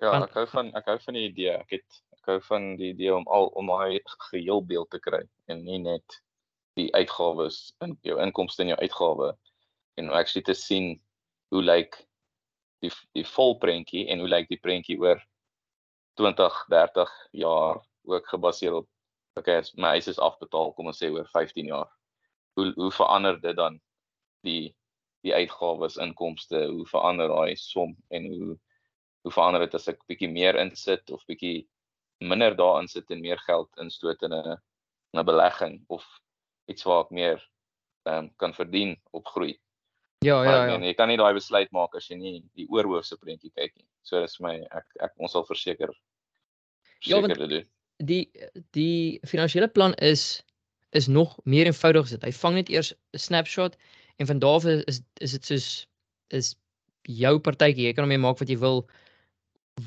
Ja, 0.02 0.16
ek 0.18 0.34
hou 0.34 0.48
van 0.50 0.72
ek 0.78 0.88
hou 0.90 0.98
van 1.04 1.18
die 1.18 1.28
idee. 1.30 1.54
Ek 1.62 1.76
het 1.78 2.02
ek 2.18 2.30
hou 2.34 2.38
van 2.48 2.72
die 2.80 2.92
idee 2.96 3.14
om 3.14 3.28
al 3.30 3.52
om 3.58 3.70
daai 3.70 4.00
geheel 4.30 4.64
beeld 4.66 4.90
te 4.94 5.00
kry 5.02 5.22
en 5.52 5.64
nie 5.66 5.80
net 5.82 6.22
die 6.80 6.90
uitgawes 6.96 7.60
in 7.86 7.98
jou 8.08 8.18
inkomste 8.24 8.64
en 8.64 8.72
jou 8.72 8.80
uitgawe 8.82 9.32
en 10.02 10.10
actually 10.10 10.46
te 10.48 10.56
sien 10.58 10.94
hoe 11.54 11.62
lyk 11.62 12.00
die 12.82 12.92
die 13.18 13.26
vol 13.36 13.58
prentjie 13.62 14.08
en 14.10 14.24
hoe 14.24 14.30
lyk 14.32 14.50
die 14.50 14.62
prentjie 14.62 14.98
oor 15.02 15.22
20, 16.22 16.58
30 16.74 17.14
jaar 17.44 17.82
ook 18.10 18.28
gebaseer 18.34 18.82
op 18.82 18.90
okay, 19.40 19.58
as 19.62 19.72
my 19.78 19.96
huis 19.96 20.10
is 20.12 20.20
afbetaal, 20.20 20.74
kom 20.76 20.90
ons 20.92 21.00
sê 21.00 21.10
oor 21.12 21.28
15 21.34 21.70
jaar. 21.72 21.90
Hoe 22.58 22.72
hoe 22.76 22.92
verander 22.92 23.40
dit 23.42 23.56
dan 23.58 23.80
die 24.48 24.74
die 25.22 25.36
uitgawes, 25.38 26.00
inkomste, 26.02 26.64
hoe 26.74 26.86
verander 26.90 27.30
daai 27.30 27.54
som 27.62 27.94
en 28.10 28.26
hoe 28.34 28.56
hoe 29.24 29.32
verander 29.32 29.66
dit 29.66 29.76
as 29.76 29.88
ek 29.88 30.02
bietjie 30.10 30.30
meer 30.32 30.58
insit 30.62 31.12
of 31.12 31.24
bietjie 31.30 31.68
minder 32.22 32.56
daarin 32.58 32.88
sit 32.88 33.10
en 33.12 33.22
meer 33.22 33.40
geld 33.48 33.70
instoot 33.82 34.22
in 34.24 34.34
'n 34.34 34.58
'n 35.18 35.26
belegging 35.26 35.82
of 35.88 36.06
iets 36.68 36.84
waar 36.84 37.04
ek 37.06 37.12
meer 37.12 37.50
um, 38.08 38.30
kan 38.38 38.54
verdien 38.54 38.96
op 39.12 39.28
groei. 39.28 39.60
Ja, 40.20 40.44
ja, 40.44 40.66
ja. 40.66 40.76
En 40.76 40.84
jy 40.84 40.94
kan 40.94 41.08
nie 41.10 41.18
daai 41.18 41.34
besluit 41.34 41.72
maak 41.72 41.96
as 41.98 42.08
jy 42.10 42.16
nie 42.16 42.44
die 42.54 42.68
oorhoofse 42.70 43.18
prentjie 43.18 43.52
kyk 43.56 43.74
nie. 43.76 43.88
So 44.06 44.22
dis 44.22 44.40
my 44.40 44.60
ek 44.70 44.86
ek 45.02 45.14
ons 45.18 45.32
sal 45.32 45.46
verseker 45.46 45.94
Ja, 47.02 47.20
want 47.20 47.34
doen. 47.34 47.66
die 47.98 48.30
die 48.78 49.20
finansiële 49.26 49.68
plan 49.68 49.94
is 49.96 50.44
is 50.92 51.08
nog 51.08 51.40
meer 51.44 51.66
eenvoudig 51.66 52.04
as 52.04 52.14
dit. 52.14 52.24
Hy 52.24 52.32
vang 52.32 52.56
net 52.56 52.70
eers 52.70 52.94
'n 52.94 53.18
snapshot 53.18 53.78
en 54.20 54.28
van 54.28 54.40
daar 54.40 54.60
af 54.60 54.66
is 54.66 55.02
is 55.22 55.32
dit 55.32 55.46
soos 55.46 55.88
is 56.30 56.56
jou 57.10 57.40
partytjie. 57.40 57.88
Jy 57.88 57.94
kan 57.94 58.10
hom 58.10 58.22
maak 58.22 58.40
wat 58.40 58.50
jy 58.50 58.58
wil 58.58 58.86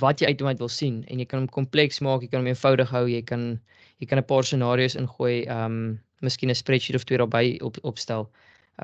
wat 0.01 0.21
jy 0.21 0.27
uiteindelik 0.27 0.59
wil 0.59 0.73
sien 0.73 1.03
en 1.09 1.19
jy 1.19 1.27
kan 1.27 1.41
hom 1.41 1.49
kompleks 1.49 2.01
maak, 2.01 2.23
jy 2.23 2.29
kan 2.33 2.41
hom 2.41 2.51
eenvoudig 2.53 2.91
hou, 2.91 3.05
jy 3.09 3.23
kan 3.23 3.61
jy 4.01 4.07
kan 4.07 4.19
'n 4.19 4.29
paar 4.31 4.45
scenario's 4.45 4.97
ingooi, 4.97 5.45
ehm 5.47 5.65
um, 5.65 6.01
miskien 6.21 6.51
'n 6.51 6.55
spreadsheet 6.55 6.97
of 6.97 7.05
twee 7.05 7.19
daarbey 7.19 7.61
op 7.61 7.77
opstel. 7.83 8.31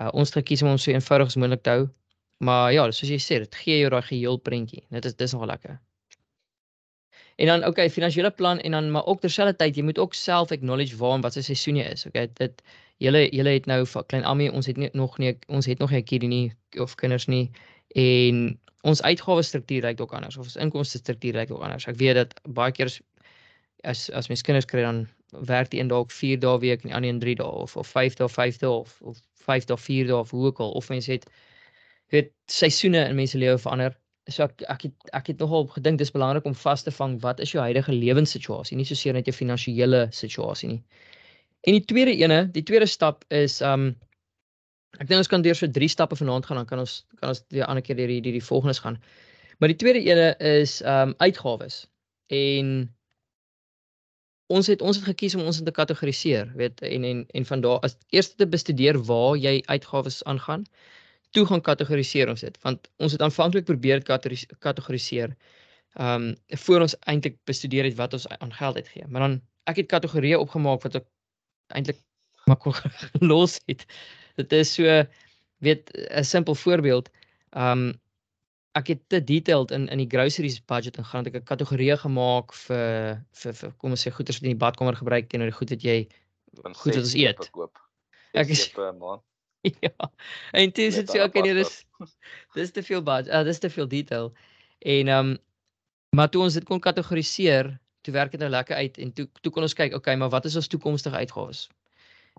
Uh 0.00 0.10
ons 0.12 0.28
het 0.28 0.42
gekies 0.42 0.62
om 0.62 0.68
hom 0.68 0.78
so 0.78 0.90
eenvoudig 0.90 1.26
as 1.26 1.36
moontlik 1.36 1.62
te 1.62 1.70
hou. 1.70 1.88
Maar 2.38 2.72
ja, 2.72 2.90
soos 2.90 3.10
jy 3.10 3.18
sê, 3.18 3.38
dit 3.38 3.54
gee 3.54 3.78
jou 3.80 3.90
daai 3.90 4.02
geheel 4.02 4.38
prentjie. 4.38 4.84
Dit 4.90 5.04
is 5.04 5.16
dis 5.16 5.32
nogal 5.32 5.48
lekker. 5.48 5.80
En 7.40 7.46
dan 7.46 7.64
okay, 7.64 7.90
finansiële 7.90 8.30
plan 8.30 8.58
en 8.60 8.70
dan 8.70 8.90
maar 8.90 9.06
ook 9.06 9.20
terselfdertyd 9.20 9.76
jy 9.76 9.82
moet 9.82 9.98
ook 9.98 10.14
self 10.14 10.50
acknowledge 10.50 10.96
waar 10.96 11.14
en 11.14 11.20
wat 11.20 11.32
se 11.32 11.42
seisoen 11.42 11.76
jy 11.76 11.86
is. 11.92 12.06
Okay, 12.06 12.28
dit 12.34 12.62
julle 13.00 13.28
julle 13.32 13.54
het 13.56 13.66
nou 13.66 13.84
klein 14.06 14.24
Ami, 14.24 14.48
ons 14.48 14.66
het 14.66 14.76
nie, 14.76 14.90
nog 14.92 15.18
nie 15.18 15.38
ons 15.48 15.66
het 15.66 15.78
nog 15.78 15.90
nie 15.90 16.00
'n 16.00 16.04
kindie 16.04 16.28
nie 16.28 16.52
of 16.78 16.94
kinders 16.94 17.26
nie 17.26 17.50
en 17.94 18.58
ons 18.88 19.02
uitgawe 19.02 19.42
struktuur 19.42 19.82
lyk 19.82 20.00
ook 20.00 20.12
anders 20.16 20.36
of 20.36 20.48
ons 20.48 20.56
inkomste 20.56 20.98
struktuur 20.98 21.36
lyk 21.36 21.50
ook 21.52 21.62
anders. 21.62 21.86
Ek 21.90 21.98
weet 22.00 22.14
dat 22.14 22.36
baie 22.48 22.72
keer 22.72 22.92
as 23.84 24.08
as 24.10 24.28
mens 24.28 24.42
kinders 24.42 24.68
kry 24.68 24.84
dan 24.84 25.06
werk 25.46 25.70
die 25.70 25.80
een 25.80 25.88
dalk 25.88 26.10
4 26.12 26.40
dae 26.40 26.58
week 26.58 26.82
en 26.82 26.90
die 26.90 26.96
ander 26.96 27.10
een 27.10 27.20
3 27.20 27.36
dae 27.40 27.46
of 27.64 27.76
of 27.76 27.88
5 27.88 28.18
dae 28.18 28.28
5 28.28 28.60
dae 28.62 28.70
of 28.70 28.96
of 29.00 29.20
5 29.46 29.68
dae 29.70 29.76
4 29.76 30.06
dae 30.10 30.18
of 30.18 30.30
hoe 30.30 30.46
ook 30.46 30.60
al 30.60 30.72
of 30.80 30.88
mense 30.88 31.12
het 31.12 31.28
weet 32.10 32.32
seisoene 32.46 33.04
in 33.08 33.16
mense 33.16 33.38
lewe 33.38 33.58
verander. 33.58 33.94
So 34.28 34.44
ek 34.44 34.62
ek 34.68 34.82
het 34.88 35.14
ek 35.16 35.32
het 35.32 35.38
nogal 35.38 35.66
gedink 35.76 35.98
dis 35.98 36.12
belangrik 36.12 36.44
om 36.44 36.54
vas 36.54 36.82
te 36.82 36.90
vang 36.90 37.20
wat 37.22 37.40
is 37.40 37.52
jou 37.52 37.62
huidige 37.62 37.92
lewenssituasie, 37.92 38.76
nie 38.76 38.88
soseer 38.88 39.14
net 39.14 39.26
jou 39.26 39.36
finansiële 39.36 40.06
situasie 40.10 40.68
nie. 40.68 40.82
En 41.68 41.76
die 41.76 41.84
tweede 41.84 42.14
ene, 42.16 42.44
die 42.50 42.62
tweede 42.62 42.86
stap 42.86 43.24
is 43.28 43.60
um 43.60 43.94
Ek 44.98 45.06
dink 45.06 45.20
ons 45.22 45.30
kan 45.30 45.42
deur 45.44 45.54
so 45.54 45.70
drie 45.70 45.88
stappe 45.88 46.16
vanaand 46.18 46.46
gaan 46.48 46.58
dan 46.58 46.66
kan 46.66 46.82
ons 46.82 46.94
kan 47.20 47.30
ons 47.32 47.42
die 47.54 47.62
ander 47.64 47.84
keer 47.84 47.98
deur 48.00 48.10
die 48.10 48.20
die, 48.24 48.42
volgendes 48.44 48.82
gaan. 48.82 48.98
Maar 49.62 49.70
die 49.72 49.78
tweede 49.82 50.02
ene 50.02 50.32
is 50.38 50.80
ehm 50.82 51.12
um, 51.12 51.14
uitgawes. 51.22 51.84
En 52.34 52.72
ons 54.50 54.66
het 54.66 54.82
ons 54.82 54.96
het 54.96 55.06
gekies 55.06 55.36
om 55.38 55.44
ons 55.46 55.60
in 55.62 55.68
te 55.68 55.74
kategoriseer, 55.76 56.50
weet 56.58 56.82
en 56.82 57.04
en 57.04 57.22
en 57.38 57.46
van 57.52 57.62
daar 57.66 57.78
as 57.86 57.96
eerste 58.10 58.36
te 58.42 58.48
bestudeer 58.56 58.98
waar 59.10 59.36
jy 59.38 59.60
uitgawes 59.66 60.22
aangaan. 60.24 60.66
Toe 61.30 61.46
gaan 61.46 61.62
kategoriseer 61.62 62.28
ons 62.28 62.42
dit 62.42 62.58
want 62.66 62.90
ons 62.98 63.12
het 63.12 63.22
aanvanklik 63.22 63.68
probeer 63.70 64.02
kategoriseer 64.02 65.36
ehm 65.94 66.28
um, 66.30 66.34
voor 66.66 66.86
ons 66.88 66.98
eintlik 67.12 67.38
bestudeer 67.44 67.84
het 67.84 67.96
wat 68.02 68.12
ons 68.18 68.28
aan 68.28 68.52
geld 68.52 68.76
uitgee. 68.76 69.06
Maar 69.06 69.28
dan 69.28 69.40
ek 69.70 69.76
het 69.84 69.88
kategorieë 69.94 70.38
opgemaak 70.38 70.82
wat 70.82 71.02
ek 71.02 71.06
eintlik 71.74 71.98
kon 72.58 72.74
los 73.30 73.60
het 73.66 73.86
dit 74.36 74.52
is 74.52 74.74
so 74.74 75.02
weet 75.58 75.90
'n 75.94 76.24
simpel 76.24 76.54
voorbeeld. 76.54 77.10
Um 77.56 78.00
ek 78.72 78.86
het 78.86 79.00
te 79.08 79.24
detailed 79.24 79.70
in 79.70 79.88
in 79.88 79.98
die 79.98 80.08
groceries 80.08 80.60
budget 80.64 80.96
ingaan. 80.96 81.26
Ek 81.26 81.32
het 81.32 81.42
'n 81.42 81.52
kategorie 81.52 81.96
gemaak 81.96 82.52
vir 82.52 83.24
vir 83.32 83.52
vir 83.52 83.72
kom 83.78 83.90
ons 83.90 84.06
sê 84.06 84.10
goeder 84.10 84.34
wat 84.34 84.42
in 84.42 84.56
die 84.56 84.64
badkamer 84.64 84.96
gebruik 84.96 85.28
teenoor 85.28 85.50
die 85.50 85.58
goed 85.58 85.70
wat 85.70 85.82
jy 85.82 86.08
goed 86.62 86.94
wat 86.94 87.04
ons 87.04 87.14
eet. 87.14 87.50
Ek 88.32 88.48
is. 88.48 88.72
Ja. 89.62 90.10
En 90.52 90.70
dit 90.70 90.78
is 90.78 90.94
so 90.94 91.22
okay, 91.22 91.42
nee, 91.42 91.54
dis 91.54 91.84
dis 92.54 92.70
te 92.70 92.82
veel 92.82 93.02
budget. 93.02 93.28
Uh, 93.28 93.44
dis 93.44 93.58
te 93.58 93.70
veel 93.70 93.88
detail. 93.88 94.32
En 94.78 95.08
um 95.08 95.38
Maar 96.10 96.30
toe 96.30 96.42
ons 96.42 96.54
dit 96.54 96.64
kon 96.66 96.80
kategoriseer, 96.82 97.70
toe 98.02 98.14
werk 98.14 98.32
dit 98.34 98.40
nou 98.42 98.50
lekker 98.50 98.76
uit 98.76 98.98
en 98.98 99.12
toe 99.14 99.28
toe 99.44 99.52
kon 99.54 99.66
ons 99.66 99.76
kyk, 99.78 99.94
okay, 99.94 100.16
maar 100.18 100.32
wat 100.32 100.48
is 100.48 100.56
ons 100.58 100.70
toekomstige 100.70 101.16
uitgawes? 101.22 101.68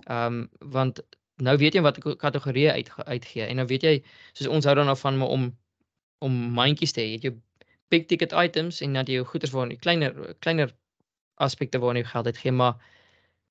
Ehm 0.08 0.41
um, 0.41 0.71
want 0.73 0.99
nou 1.47 1.58
weet 1.58 1.77
jy 1.77 1.84
wat 1.86 1.99
kategorieë 2.21 2.75
uit 2.77 2.91
uitgee 3.06 3.47
en 3.47 3.62
nou 3.62 3.67
weet 3.69 3.84
jy 3.88 3.95
soos 4.34 4.49
ons 4.58 4.67
hou 4.69 4.75
dan 4.77 4.91
af 4.91 5.04
van 5.06 5.21
om 5.21 5.49
om 6.21 6.34
mandjies 6.58 6.93
te 6.93 7.01
hê. 7.01 7.08
Jy 7.10 7.17
het 7.17 7.27
jou 7.27 7.36
big 7.91 8.06
ticket 8.10 8.34
items 8.38 8.82
en 8.86 8.93
dan 8.93 9.10
jy 9.10 9.19
jou 9.19 9.27
goederes 9.32 9.54
waar 9.56 9.71
jy 9.71 9.77
kleiner 9.82 10.36
kleiner 10.39 10.73
aspekte 11.41 11.82
waar 11.82 11.97
jy 11.97 12.04
geld 12.06 12.30
uitgee, 12.30 12.51
maar 12.51 12.77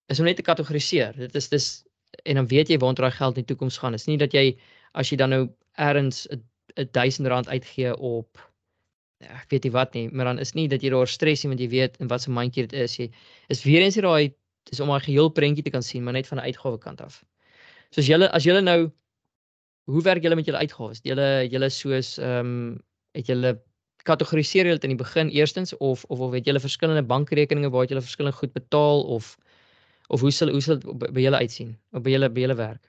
is 0.08 0.20
om 0.20 0.28
net 0.28 0.38
te 0.38 0.46
kategoriseer. 0.46 1.16
Dit 1.18 1.34
is 1.34 1.48
dis 1.48 1.70
en 2.26 2.40
dan 2.40 2.46
weet 2.50 2.70
jy 2.70 2.78
waar 2.82 2.94
daai 2.94 3.10
geld 3.14 3.38
in 3.38 3.44
die 3.44 3.50
toekoms 3.54 3.78
gaan. 3.78 3.96
Dit 3.96 4.00
is 4.00 4.10
nie 4.10 4.18
dat 4.18 4.34
jy 4.34 4.46
as 4.98 5.10
jy 5.10 5.18
dan 5.18 5.34
nou 5.34 5.42
ergens 5.78 6.26
'n 6.30 6.88
1000 6.92 7.28
rand 7.28 7.48
uitgee 7.48 7.96
op 7.96 8.38
ek 9.20 9.50
weet 9.52 9.64
nie 9.64 9.72
wat 9.72 9.94
nie, 9.94 10.08
maar 10.08 10.24
dan 10.24 10.38
is 10.38 10.54
nie 10.54 10.68
dat 10.68 10.82
jy 10.82 10.90
daar 10.90 11.08
stres 11.08 11.42
nie 11.42 11.50
want 11.52 11.60
jy 11.60 11.68
weet 11.68 11.96
in 12.00 12.08
watter 12.08 12.32
mandjie 12.32 12.66
dit 12.66 12.72
is. 12.72 12.96
Jy 12.96 13.10
is 13.48 13.64
weer 13.64 13.82
eens 13.82 13.94
daai 13.94 14.32
dis 14.70 14.80
om 14.80 14.88
daai 14.88 15.00
geheel 15.00 15.28
prentjie 15.28 15.64
te 15.64 15.70
kan 15.70 15.82
sien, 15.82 16.04
maar 16.04 16.12
net 16.12 16.26
van 16.26 16.38
'n 16.38 16.48
uitgawe 16.48 16.78
kant 16.78 17.00
af. 17.00 17.24
Soos 17.94 18.06
julle 18.06 18.28
as 18.30 18.46
julle 18.46 18.62
nou 18.62 18.80
hoe 19.90 20.02
werk 20.06 20.22
julle 20.22 20.38
met 20.38 20.46
julle 20.46 20.62
uitgawes? 20.62 21.00
Julle 21.06 21.28
julle 21.50 21.70
soos 21.74 22.18
ehm 22.18 22.52
um, 22.52 22.78
het 23.18 23.26
julle 23.26 23.56
kategoriseer 24.06 24.68
julle 24.68 24.78
dit 24.78 24.86
in 24.86 24.94
die 24.94 25.02
begin 25.02 25.30
eerstens 25.34 25.74
of 25.76 26.04
of 26.08 26.20
of 26.20 26.36
het 26.36 26.46
julle 26.46 26.62
verskillende 26.62 27.02
bankrekeninge 27.02 27.70
waar 27.70 27.88
julle 27.90 28.04
verskillende 28.04 28.38
goed 28.38 28.52
betaal 28.52 29.02
of 29.16 29.36
of 30.08 30.20
hoe 30.20 30.30
sal 30.30 30.50
hoe 30.54 30.62
sal 30.62 30.78
by 31.00 31.24
julle 31.24 31.42
uitsien 31.42 31.74
of 31.92 32.04
by 32.06 32.14
julle 32.14 32.30
by 32.30 32.46
julle 32.46 32.58
werk? 32.60 32.84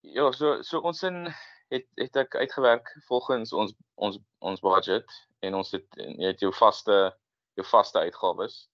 Ja, 0.00 0.30
so 0.32 0.62
so 0.62 0.80
ons 0.80 1.02
in 1.02 1.24
het 1.70 1.86
het 1.96 2.16
ek 2.16 2.36
uitgewerk 2.36 2.92
volgens 3.08 3.52
ons 3.52 3.74
ons 3.94 4.18
ons 4.38 4.60
budget 4.60 5.16
en 5.40 5.54
ons 5.54 5.72
het 5.72 5.86
jy 6.00 6.32
het 6.32 6.44
jou 6.44 6.52
vaste 6.52 6.98
jou 7.58 7.66
vaste 7.66 7.98
uitgawes 7.98 8.66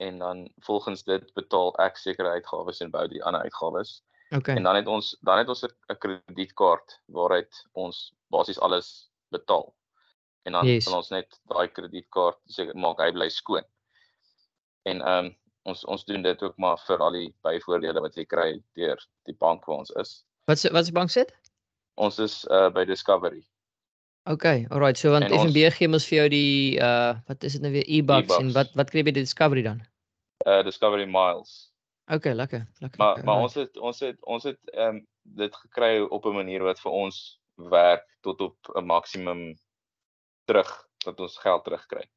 en 0.00 0.18
dan 0.18 0.48
volgens 0.66 1.02
dit 1.04 1.32
betaal 1.34 1.74
ek 1.84 1.98
sekere 2.00 2.38
uitgawes 2.38 2.80
en 2.80 2.90
bou 2.90 3.04
die 3.08 3.22
ander 3.24 3.42
uitgawes. 3.44 4.00
Okay. 4.30 4.54
En 4.54 4.62
dan 4.62 4.76
het 4.78 4.86
ons 4.86 5.16
dan 5.26 5.38
het 5.38 5.48
ons 5.48 5.64
'n 5.64 5.98
kredietkaart 5.98 7.00
waaruit 7.06 7.66
ons 7.72 8.14
basies 8.30 8.60
alles 8.60 9.10
betaal. 9.28 9.74
En 10.42 10.52
dan 10.52 10.66
yes. 10.66 10.84
kan 10.84 10.94
ons 10.96 11.08
net 11.08 11.40
daai 11.50 11.68
kredietkaart 11.68 12.38
seker 12.46 12.76
maak 12.76 12.98
hy 12.98 13.10
bly 13.12 13.28
skoon. 13.28 13.64
En 14.82 15.00
ehm 15.00 15.24
um, 15.24 15.36
ons 15.62 15.84
ons 15.84 16.04
doen 16.04 16.22
dit 16.22 16.42
ook 16.42 16.56
maar 16.56 16.78
vir 16.86 16.98
al 16.98 17.12
die 17.12 17.34
byvoordele 17.44 18.00
wat 18.00 18.16
jy 18.16 18.24
kry 18.24 18.62
deur 18.78 19.02
die 19.28 19.36
bank 19.36 19.66
waar 19.66 19.82
ons 19.82 19.90
is. 19.90 20.24
Wat 20.44 20.58
se 20.58 20.72
wat 20.72 20.86
se 20.86 20.92
bank 20.92 21.10
sit? 21.10 21.34
Ons 21.94 22.18
is 22.18 22.44
uh 22.50 22.70
by 22.70 22.84
Discovery. 22.84 23.44
Okay, 24.24 24.66
alright. 24.70 24.98
So 24.98 25.10
want 25.10 25.32
FNB 25.32 25.70
gee 25.72 25.88
mos 25.88 26.06
vir 26.06 26.16
jou 26.16 26.28
die 26.28 26.78
uh 26.78 27.18
wat 27.26 27.44
is 27.44 27.52
dit 27.52 27.62
nou 27.62 27.72
weer 27.72 27.88
e-bucks 27.88 28.36
e 28.36 28.40
en 28.40 28.52
wat 28.52 28.72
wat 28.74 28.90
kry 28.90 29.02
jy 29.02 29.10
by 29.10 29.16
Discovery 29.18 29.62
dan? 29.62 29.82
Uh 30.46 30.62
Discovery 30.62 31.04
Miles. 31.04 31.69
Okay, 32.10 32.34
lekker, 32.34 32.66
lekker. 32.78 32.98
Maar 32.98 33.24
maar 33.24 33.40
ons 33.40 33.54
het 33.54 33.76
ons 33.78 34.00
het 34.00 34.24
ons 34.24 34.42
het 34.42 34.58
ehm 34.74 34.96
um, 34.96 35.06
dit 35.22 35.56
gekry 35.56 36.00
op 36.00 36.24
'n 36.26 36.34
manier 36.34 36.62
wat 36.62 36.80
vir 36.80 36.92
ons 36.92 37.40
werk 37.54 38.06
tot 38.20 38.40
op 38.40 38.56
'n 38.74 38.84
maksimum 38.84 39.58
terug 40.44 40.88
dat 41.04 41.20
ons 41.20 41.38
geld 41.38 41.64
terugkry. 41.64 42.10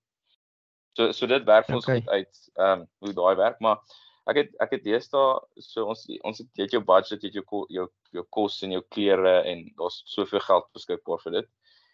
So 0.97 1.11
so 1.11 1.27
dit 1.27 1.43
werk 1.43 1.65
vir 1.65 1.75
ons 1.75 1.85
okay. 1.85 1.99
goed 1.99 2.09
uit 2.09 2.49
ehm 2.53 2.79
um, 2.79 2.89
hoe 2.99 3.13
daai 3.13 3.35
werk, 3.35 3.59
maar 3.59 3.79
ek 4.25 4.35
het 4.35 4.49
ek 4.59 4.71
het 4.71 4.83
deesdae 4.83 5.39
so 5.57 5.85
ons 5.85 6.07
ons 6.23 6.37
het 6.37 6.49
jy 6.53 6.63
het 6.63 6.71
jou 6.71 6.83
budget, 6.83 7.21
jy 7.21 7.29
het 7.29 7.37
jou 7.41 7.65
jou 7.69 7.87
jou 8.11 8.25
kos 8.29 8.61
en 8.63 8.71
jou 8.71 8.83
klere 8.89 9.41
en 9.41 9.65
daar's 9.77 10.01
soveel 10.05 10.39
geld 10.39 10.71
beskikbaar 10.73 11.19
vir 11.19 11.31
dit. 11.31 11.49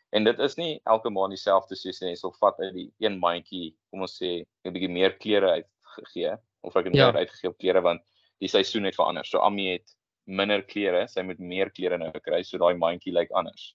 En 0.09 0.23
dit 0.23 0.39
is 0.39 0.55
nie 0.55 0.81
elke 0.85 1.09
maand 1.09 1.35
dieselfde 1.35 1.75
soos 1.75 1.99
jy 1.99 2.15
sal 2.15 2.31
vat 2.39 2.59
uit 2.59 2.73
die 2.73 2.93
een 2.99 3.19
mandjie, 3.19 3.75
kom 3.89 4.01
ons 4.01 4.21
sê 4.21 4.45
'n 4.63 4.73
bietjie 4.73 4.95
meer 4.99 5.17
klere 5.17 5.51
uitgegee 5.51 6.39
of 6.61 6.75
ek 6.75 6.89
het 6.89 6.95
ja. 6.95 7.09
meer 7.09 7.21
uitgegee 7.23 7.49
op 7.49 7.57
klere 7.57 7.81
want 7.81 8.03
die 8.39 8.51
seisoen 8.51 8.87
het 8.87 8.95
verander. 8.95 9.25
So 9.27 9.41
Ami 9.43 9.71
het 9.73 9.95
minder 10.29 10.63
klere, 10.63 11.07
sy 11.09 11.23
moet 11.25 11.39
meer 11.39 11.71
klere 11.73 11.97
nou 11.97 12.11
kry, 12.23 12.41
so 12.45 12.61
daai 12.61 12.77
mandjie 12.77 13.13
lyk 13.13 13.31
anders. 13.35 13.73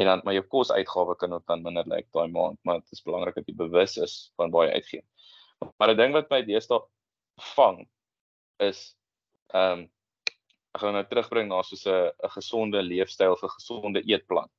En 0.00 0.10
dan 0.10 0.22
maar 0.24 0.36
jou 0.36 0.44
kosuitgawe 0.52 1.16
kan 1.16 1.32
ook 1.32 1.46
dan 1.48 1.62
minder 1.64 1.86
lyk 1.88 2.08
daai 2.12 2.28
maand, 2.32 2.58
maar 2.64 2.80
dit 2.80 2.92
is 2.92 3.04
belangrik 3.04 3.36
dat 3.38 3.48
jy 3.48 3.56
bewus 3.56 3.96
is 3.96 4.16
van 4.36 4.52
waar 4.52 4.68
jy 4.68 4.80
uitgee. 4.80 5.04
Maar 5.78 5.92
'n 5.92 5.96
ding 5.96 6.12
wat 6.12 6.30
my 6.30 6.42
deesdae 6.44 6.80
vang 7.54 7.86
is 8.58 8.96
ehm 9.54 9.72
um, 9.72 9.86
ek 10.76 10.82
gaan 10.82 10.92
nou 10.92 11.04
terugbring 11.08 11.48
na 11.48 11.62
soos 11.62 11.86
'n 11.86 12.12
'n 12.12 12.32
gesonde 12.36 12.82
leefstyl 12.82 13.32
of 13.32 13.42
'n 13.42 13.56
gesonde 13.56 14.02
eetplan. 14.04 14.50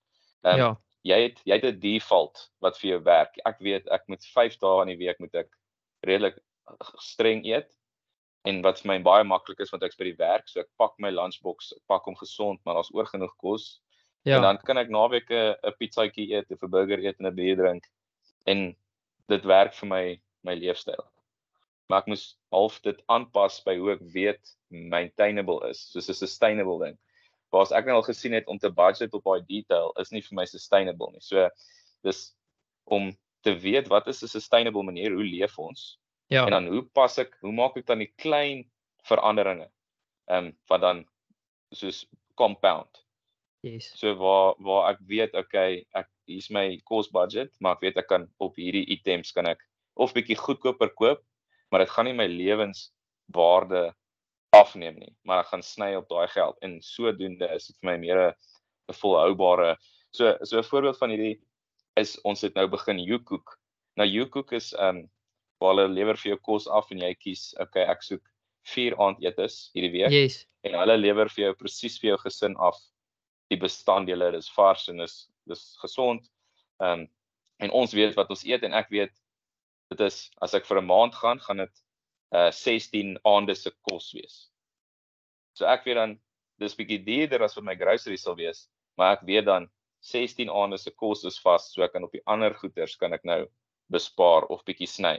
Ehm 0.44 0.54
um, 0.54 0.60
ja. 0.60 0.72
jy 1.04 1.22
het 1.22 1.42
jy 1.46 1.56
het 1.56 1.66
'n 1.66 1.80
default 1.80 2.50
wat 2.60 2.78
vir 2.78 2.90
jou 2.90 3.02
werk. 3.04 3.38
Ek 3.46 3.60
weet 3.60 3.88
ek 3.88 4.08
moet 4.08 4.26
5 4.26 4.58
dae 4.58 4.82
in 4.82 4.88
die 4.88 5.06
week 5.06 5.20
moet 5.20 5.36
ek 5.36 5.50
redelik 6.02 6.40
streng 6.98 7.46
eet. 7.46 7.70
En 8.48 8.62
wat 8.64 8.80
vir 8.82 8.92
my 8.94 8.98
baie 9.04 9.26
maklik 9.28 9.60
is 9.64 9.74
want 9.74 9.84
ek's 9.84 10.00
by 10.00 10.08
die 10.10 10.20
werk 10.20 10.48
so 10.48 10.62
ek 10.62 10.70
pak 10.80 10.96
my 11.04 11.12
lunchbox 11.12 11.74
ek 11.76 11.84
pak 11.92 12.08
hom 12.08 12.16
gesond 12.20 12.62
maar 12.64 12.80
daar's 12.80 12.94
oor 12.96 13.10
genoeg 13.10 13.36
kos. 13.44 13.82
Ja. 14.28 14.38
en 14.38 14.44
dan 14.44 14.58
kan 14.68 14.78
ek 14.78 14.90
naweek 14.92 15.30
'n 15.32 15.76
pizzaatjie 15.80 16.32
eet 16.36 16.52
of 16.52 16.64
'n 16.64 16.72
burger 16.72 17.00
eet 17.00 17.20
en 17.20 17.28
'n 17.28 17.36
bier 17.36 17.56
drink. 17.56 17.86
En 18.46 18.76
dit 19.28 19.44
werk 19.46 19.74
vir 19.74 19.90
my 19.90 20.06
my 20.44 20.56
leefstyl. 20.56 21.04
Maar 21.88 22.04
ek 22.04 22.08
moes 22.08 22.26
half 22.52 22.82
dit 22.82 23.00
aanpas 23.08 23.62
by 23.64 23.78
hoe 23.78 23.92
ek 23.96 24.04
weet 24.16 24.56
maintainable 24.70 25.60
is 25.70 25.84
soos 25.92 26.10
'n 26.10 26.14
sustainable 26.14 26.80
ding. 26.80 26.98
Waar's 27.52 27.72
ek 27.72 27.86
nou 27.86 27.96
al 27.96 28.10
gesien 28.10 28.34
het 28.34 28.48
om 28.48 28.60
te 28.60 28.70
budget 28.70 29.14
op 29.14 29.24
daai 29.24 29.46
detail 29.48 29.94
is 30.00 30.12
nie 30.12 30.22
vir 30.22 30.36
my 30.36 30.46
sustainable 30.46 31.12
nie. 31.12 31.22
So 31.22 31.50
dis 32.04 32.36
om 32.86 33.16
te 33.44 33.56
weet 33.56 33.88
wat 33.88 34.08
is 34.08 34.24
'n 34.24 34.28
sustainable 34.28 34.84
manier 34.84 35.12
hoe 35.12 35.24
leef 35.24 35.58
ons 35.60 35.98
Ja. 36.28 36.46
En 36.46 36.52
dan 36.52 36.68
hoe 36.68 36.84
pas 36.84 37.18
ek, 37.18 37.38
hoe 37.40 37.54
maak 37.56 37.78
ek 37.80 37.88
dan 37.88 38.04
die 38.04 38.12
klein 38.20 38.66
veranderinge? 39.08 39.70
Ehm 40.28 40.52
um, 40.52 40.56
wat 40.68 40.82
dan 40.84 41.06
soos 41.76 42.06
compound. 42.36 43.04
Yes. 43.64 43.90
So 44.00 44.14
waar 44.20 44.56
waar 44.64 44.92
ek 44.94 45.00
weet 45.08 45.36
okay, 45.40 45.86
ek 45.96 46.10
hier's 46.28 46.50
my 46.54 46.78
cost 46.88 47.14
budget, 47.16 47.54
maar 47.60 47.78
ek 47.78 47.88
weet 47.88 48.02
ek 48.04 48.10
kan 48.12 48.28
op 48.44 48.60
hierdie 48.60 48.86
items 48.94 49.32
kan 49.36 49.48
ek 49.48 49.64
of 49.98 50.14
bietjie 50.14 50.38
goedkoper 50.38 50.92
koop, 51.00 51.24
maar 51.72 51.82
dit 51.82 51.92
gaan 51.92 52.06
nie 52.06 52.18
my 52.18 52.28
lewenswaarde 52.30 53.88
afneem 54.56 55.00
nie, 55.00 55.14
maar 55.28 55.42
ek 55.44 55.52
gaan 55.52 55.64
sny 55.66 55.94
op 55.98 56.08
daai 56.12 56.28
geld 56.32 56.60
en 56.64 56.78
sodoende 56.84 57.50
is 57.56 57.72
dit 57.72 57.78
vir 57.82 57.90
my 57.92 57.98
meer 58.04 58.22
'n 58.28 58.96
volhoubare. 59.00 59.76
So 60.12 60.38
so 60.44 60.60
'n 60.60 60.70
voorbeeld 60.70 60.98
van 60.98 61.10
hierdie 61.10 61.40
is 61.96 62.20
ons 62.22 62.42
het 62.42 62.56
nou 62.56 62.68
begin 62.68 63.00
YouCook. 63.00 63.58
Nou 63.98 64.08
YouCook 64.08 64.52
is 64.52 64.74
ehm 64.74 64.98
um, 64.98 65.10
waar 65.60 65.74
hulle 65.74 65.88
lewer 65.94 66.18
vir 66.18 66.34
jou 66.34 66.40
kos 66.50 66.68
af 66.68 66.92
en 66.92 67.02
jy 67.02 67.14
kies, 67.16 67.50
okay, 67.62 67.86
ek 67.90 68.04
soek 68.06 68.24
4 68.68 68.98
aandetes 69.00 69.70
hierdie 69.74 69.94
week. 69.94 70.14
Yes. 70.14 70.42
En 70.68 70.76
hulle 70.82 70.98
lewer 71.00 71.32
vir 71.32 71.48
jou 71.48 71.54
presies 71.62 71.98
vir 72.02 72.14
jou 72.14 72.18
gesin 72.26 72.58
af 72.60 72.80
die 73.52 73.60
bestanddele, 73.60 74.32
dis 74.36 74.50
vars 74.56 74.88
en 74.92 75.04
dis 75.04 75.20
dis 75.48 75.64
gesond. 75.84 76.26
Ehm 76.84 77.06
um, 77.06 77.08
en 77.58 77.72
ons 77.74 77.94
weet 77.98 78.14
wat 78.14 78.30
ons 78.30 78.44
eet 78.46 78.62
en 78.68 78.76
ek 78.78 78.92
weet 78.94 79.14
dit 79.90 80.02
is 80.06 80.18
as 80.46 80.54
ek 80.54 80.68
vir 80.68 80.78
'n 80.82 80.86
maand 80.86 81.16
gaan, 81.16 81.40
gaan 81.40 81.64
dit 81.64 81.76
uh 82.36 82.52
16 82.52 83.18
aande 83.26 83.56
se 83.56 83.72
kos 83.90 84.12
wees. 84.14 84.52
So 85.58 85.66
ek 85.66 85.88
weet 85.88 85.98
dan 85.98 86.20
dis 86.60 86.76
bietjie 86.76 87.00
duurder 87.06 87.44
as 87.44 87.56
wat 87.56 87.66
my 87.66 87.76
groceries 87.76 88.28
sal 88.28 88.36
wees, 88.36 88.68
maar 88.98 89.18
ek 89.18 89.26
weet 89.26 89.46
dan 89.46 89.70
16 90.06 90.50
aande 90.50 90.78
se 90.78 90.92
kos 90.92 91.24
is 91.26 91.40
vas, 91.40 91.72
so 91.74 91.84
ek 91.84 91.94
kan 91.94 92.04
op 92.04 92.12
die 92.12 92.22
ander 92.26 92.54
goederes 92.54 92.96
kan 92.96 93.14
ek 93.14 93.26
nou 93.26 93.48
bespaar 93.90 94.46
of 94.54 94.64
bietjie 94.66 94.88
sny. 94.88 95.18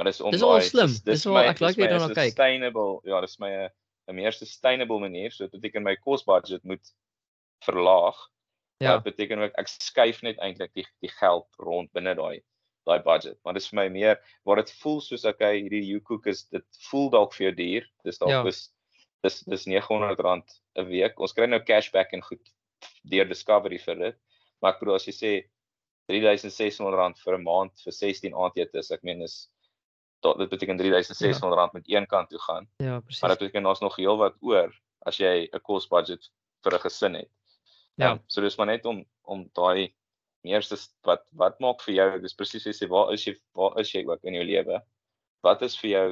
Maar 0.00 0.08
dis 0.08 0.20
om 0.20 0.32
dis 0.32 0.42
al 0.42 0.60
slim. 0.64 0.92
Dis, 1.04 1.26
al 1.28 1.36
ek 1.42 1.58
like 1.60 1.76
weer 1.76 1.90
daarna 1.92 2.06
kyk. 2.08 2.30
Sustainable. 2.32 3.00
Ja, 3.04 3.18
dis 3.20 3.36
my 3.36 3.50
'n 4.08 4.14
meer 4.16 4.32
sustainable 4.32 4.96
manier 4.98 5.30
so 5.30 5.44
dit 5.44 5.60
beteken 5.60 5.84
my 5.84 5.92
cost 5.96 6.24
budget 6.24 6.64
moet 6.64 6.94
verlaag. 7.66 8.16
Ja. 8.80 8.94
Dit 8.96 9.10
beteken 9.10 9.44
ook 9.44 9.58
ek 9.60 9.68
skuif 9.68 10.22
net 10.24 10.40
eintlik 10.40 10.72
die 10.72 10.86
die 11.04 11.12
geld 11.18 11.46
rond 11.60 11.92
binne 11.92 12.16
daai 12.16 12.40
daai 12.88 13.02
budget. 13.04 13.36
Maar 13.44 13.58
dis 13.60 13.68
vir 13.68 13.76
my 13.82 13.86
meer 13.98 14.16
waar 14.48 14.62
dit 14.62 14.72
voel 14.80 15.00
soos 15.04 15.28
okay, 15.28 15.60
hierdie 15.60 15.84
YouCook 15.84 16.26
is 16.32 16.46
dit 16.48 16.82
voel 16.88 17.10
dalk 17.12 17.36
vir 17.36 17.50
jou 17.50 17.54
duur. 17.60 17.92
Dis 18.08 18.24
dalk 18.24 18.32
ja. 18.32 18.42
is 18.48 18.72
dis 19.20 19.40
dis 19.52 19.68
R900 19.68 20.56
'n 20.80 20.88
week. 20.88 21.20
Ons 21.20 21.36
kry 21.36 21.44
nou 21.44 21.60
cashback 21.60 22.16
en 22.16 22.24
goed 22.24 22.52
deur 23.04 23.28
Discovery 23.28 23.84
vir 23.84 24.04
dit. 24.08 24.20
Maar 24.62 24.72
ek 24.72 24.80
bedoel 24.80 24.96
as 24.96 25.08
jy 25.12 25.16
sê 25.20 25.32
R3600 26.08 27.20
vir 27.20 27.36
'n 27.36 27.44
maand 27.44 27.84
vir 27.84 27.92
16 27.92 28.32
aandete, 28.32 28.80
ek 28.94 29.04
meen 29.04 29.28
is 29.28 29.50
dit 30.20 30.48
beteken 30.48 30.78
R3600 30.78 31.56
ja. 31.56 31.68
met 31.72 31.88
een 31.88 32.06
kant 32.06 32.28
toe 32.28 32.38
gaan. 32.38 32.68
Ja, 32.76 33.00
presies. 33.00 33.20
Maar 33.20 33.30
dit 33.30 33.38
beteken 33.38 33.62
daar's 33.62 33.80
nog 33.80 33.96
heel 33.96 34.16
wat 34.16 34.36
oor 34.40 34.80
as 34.98 35.16
jy 35.16 35.48
'n 35.52 35.60
cost 35.60 35.88
budget 35.88 36.30
vir 36.62 36.74
'n 36.74 36.80
gesin 36.80 37.14
het. 37.14 37.30
Ja, 37.94 38.12
um, 38.12 38.22
so 38.26 38.40
dis 38.40 38.56
maar 38.56 38.66
net 38.66 38.84
om 38.84 39.04
om 39.22 39.48
daai 39.52 39.94
eerste 40.42 40.76
wat 41.02 41.24
wat 41.32 41.58
maak 41.60 41.82
vir 41.84 41.94
jou, 41.94 42.20
dis 42.20 42.34
presies 42.34 42.64
wat 42.64 42.74
jy 42.74 42.86
sê, 42.86 42.88
waar 42.88 43.12
is 43.12 43.24
jy 43.26 43.34
waar 43.52 43.78
is 43.80 43.92
jy 43.92 44.04
ook 44.06 44.24
in 44.24 44.34
jou 44.34 44.44
lewe? 44.44 44.80
Wat 45.42 45.62
is 45.62 45.76
vir 45.78 45.90
jou 45.90 46.08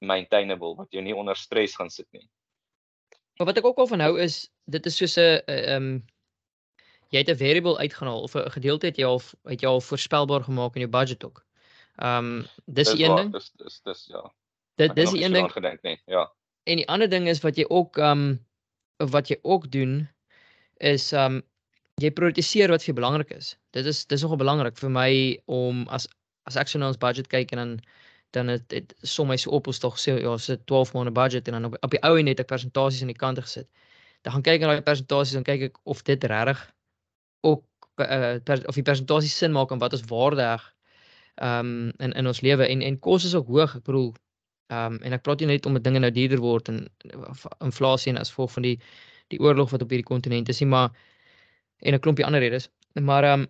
maintainable 0.00 0.76
wat 0.76 0.90
jou 0.90 1.02
nie 1.02 1.16
onder 1.16 1.36
stres 1.36 1.76
gaan 1.76 1.90
sit 1.90 2.08
nie? 2.12 2.28
Maar 3.38 3.46
wat 3.46 3.58
ek 3.58 3.64
ook 3.64 3.78
al 3.78 3.86
van 3.86 4.00
hou 4.00 4.18
is 4.20 4.48
dit 4.64 4.86
is 4.86 4.96
soos 4.96 5.16
'n 5.16 5.40
ehm 5.46 6.02
jy 7.12 7.18
het 7.18 7.30
'n 7.30 7.36
variable 7.36 7.76
uitgehaal 7.78 8.22
of 8.22 8.34
'n 8.36 8.50
gedeelte 8.50 8.86
het 8.86 8.96
jy 8.96 9.04
al 9.04 9.22
het 9.44 9.60
jy 9.60 9.68
al 9.68 9.80
voorspelbaar 9.80 10.44
gemaak 10.44 10.74
in 10.74 10.88
jou 10.88 10.90
budget 10.90 11.24
ook. 11.24 11.44
Ehm 11.96 12.38
um, 12.38 12.46
dis 12.66 12.92
die 12.92 13.04
een 13.04 13.16
ding. 13.16 13.32
Dis 13.32 13.50
dis 13.56 13.80
dis 13.84 14.06
ja. 14.08 14.22
Dit 14.80 14.94
dis 14.96 15.10
die 15.10 15.24
een 15.24 15.32
ding. 15.32 15.50
Gedink 15.52 15.82
nee. 15.82 16.00
Ja. 16.06 16.30
En 16.64 16.76
die 16.76 16.88
ander 16.88 17.08
ding 17.08 17.28
is 17.28 17.40
wat 17.40 17.56
jy 17.56 17.64
ook 17.68 17.98
ehm 17.98 18.26
um, 18.26 19.10
wat 19.10 19.28
jy 19.28 19.38
ook 19.42 19.70
doen 19.70 20.08
is 20.76 21.12
ehm 21.12 21.40
um, 21.40 21.42
jy 22.00 22.10
prioritiseer 22.10 22.70
wat 22.72 22.82
vir 22.82 22.92
jou 22.92 22.98
belangrik 23.00 23.30
is. 23.36 23.56
Dit 23.76 23.86
is 23.86 24.06
dis 24.06 24.22
nogal 24.22 24.40
belangrik 24.40 24.78
vir 24.78 24.90
my 24.90 25.12
om 25.46 25.86
as 25.88 26.08
as 26.48 26.56
ek 26.56 26.68
so 26.68 26.78
na 26.78 26.88
ons 26.90 26.98
budget 26.98 27.28
kyk 27.28 27.52
en 27.52 27.58
dan 27.58 27.74
dan 28.32 28.48
het 28.48 28.68
dit 28.72 28.94
som 29.04 29.28
my 29.28 29.36
so 29.36 29.50
op 29.52 29.66
ons 29.68 29.78
tog 29.78 29.98
sê 30.00 30.16
ja, 30.16 30.36
so 30.38 30.56
12 30.56 30.94
maande 30.96 31.12
budget 31.12 31.48
en 31.48 31.52
dan 31.58 31.64
op, 31.68 31.76
op 31.84 31.90
die 31.90 32.00
ou 32.08 32.16
en 32.18 32.24
net 32.24 32.40
ek 32.40 32.48
persentasies 32.48 33.04
aan 33.04 33.12
die 33.12 33.18
kant 33.18 33.38
gesit. 33.38 33.68
Dan 34.24 34.32
gaan 34.32 34.46
kyk 34.46 34.62
na 34.62 34.72
daai 34.72 34.86
persentasies 34.86 35.36
en 35.36 35.44
kyk 35.44 35.66
ek 35.68 35.76
of 35.84 36.00
dit 36.08 36.24
regtig 36.24 36.62
ook 37.44 37.64
uh, 38.00 38.38
per, 38.44 38.62
of 38.68 38.78
die 38.78 38.86
persentasie 38.86 39.30
sin 39.30 39.52
maak 39.52 39.74
en 39.74 39.82
wat 39.82 39.92
ons 39.98 40.06
waardig 40.08 40.64
um, 41.40 41.92
in 41.98 42.12
in 42.12 42.26
ons 42.26 42.40
lewe 42.40 42.66
en 42.66 42.82
en 42.82 42.98
kos 42.98 43.24
is 43.24 43.34
ook 43.34 43.46
hoog. 43.46 43.76
Ek 43.76 43.84
bedoel 43.84 44.12
ehm 44.72 44.92
um, 44.92 45.00
en 45.02 45.12
ek 45.12 45.22
praat 45.22 45.40
nie 45.40 45.50
net 45.52 45.66
om 45.66 45.78
dinge 45.78 45.98
nou 46.00 46.10
duurder 46.10 46.40
word 46.40 46.68
en 46.68 46.84
inflasie 47.60 48.12
en 48.12 48.20
as 48.20 48.30
gevolg 48.32 48.52
van 48.52 48.62
die 48.62 48.76
die 49.32 49.40
oorlog 49.40 49.70
wat 49.72 49.82
op 49.82 49.90
hierdie 49.90 50.08
kontinent 50.08 50.48
is 50.48 50.60
nie, 50.60 50.68
maar 50.68 50.92
en 51.80 51.94
'n 51.94 52.00
klompie 52.00 52.24
ander 52.24 52.40
redes. 52.40 52.68
Maar 53.00 53.24
ehm 53.24 53.40
um, 53.40 53.48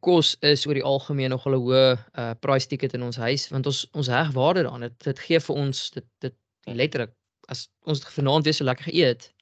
kos 0.00 0.36
is 0.40 0.66
oor 0.66 0.74
die 0.74 0.82
algemeen 0.82 1.30
nog 1.30 1.46
'n 1.46 1.54
hoë 1.54 1.98
uh 2.18 2.34
price 2.40 2.66
ticket 2.66 2.94
in 2.94 3.02
ons 3.02 3.16
huis 3.16 3.48
want 3.48 3.66
ons 3.66 3.86
ons 3.92 4.06
heg 4.06 4.32
waarde 4.32 4.62
daaraan. 4.62 4.80
Dit 4.80 5.04
dit 5.04 5.18
gee 5.18 5.40
vir 5.40 5.56
ons 5.56 5.90
dit 5.90 6.06
dit 6.18 6.34
letterlik 6.64 7.12
as 7.48 7.68
ons 7.86 8.02
vanaand 8.18 8.44
weer 8.44 8.54
so 8.54 8.64
lekker 8.64 8.84
geëet. 8.90 9.32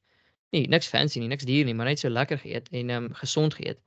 Nee, 0.52 0.68
niks 0.68 0.88
fancy 0.88 1.18
nie, 1.18 1.28
niks 1.28 1.44
duur 1.44 1.64
nie, 1.64 1.74
maar 1.74 1.86
net 1.86 1.98
so 1.98 2.08
lekker 2.08 2.38
geëet 2.38 2.68
en 2.70 2.90
ehm 2.90 3.04
um, 3.04 3.14
gesond 3.14 3.54
geëet. 3.54 3.80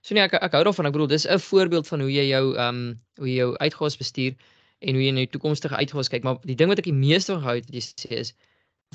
So 0.00 0.14
nee, 0.16 0.24
ek 0.24 0.34
ek 0.40 0.54
hou 0.56 0.62
daarvan. 0.64 0.88
Ek 0.88 0.94
bedoel, 0.96 1.10
dis 1.12 1.26
'n 1.28 1.38
voorbeeld 1.38 1.88
van 1.88 2.00
hoe 2.00 2.12
jy 2.12 2.26
jou 2.30 2.44
ehm 2.56 2.68
um, 2.68 3.00
hoe 3.20 3.28
jy 3.28 3.36
jou 3.42 3.50
uitgawes 3.56 3.96
bestuur 4.00 4.34
en 4.80 4.94
hoe 4.96 5.04
jy 5.04 5.10
na 5.12 5.24
die 5.26 5.32
toekomstige 5.34 5.76
uitgawes 5.76 6.08
kyk. 6.08 6.24
Maar 6.24 6.38
die 6.48 6.56
ding 6.56 6.70
wat 6.72 6.80
ek 6.80 6.88
die 6.88 6.96
meeste 6.96 7.34
van 7.34 7.42
hou 7.44 7.56
wat 7.58 7.68
jy 7.74 7.82
sê 7.84 8.16
is 8.22 8.32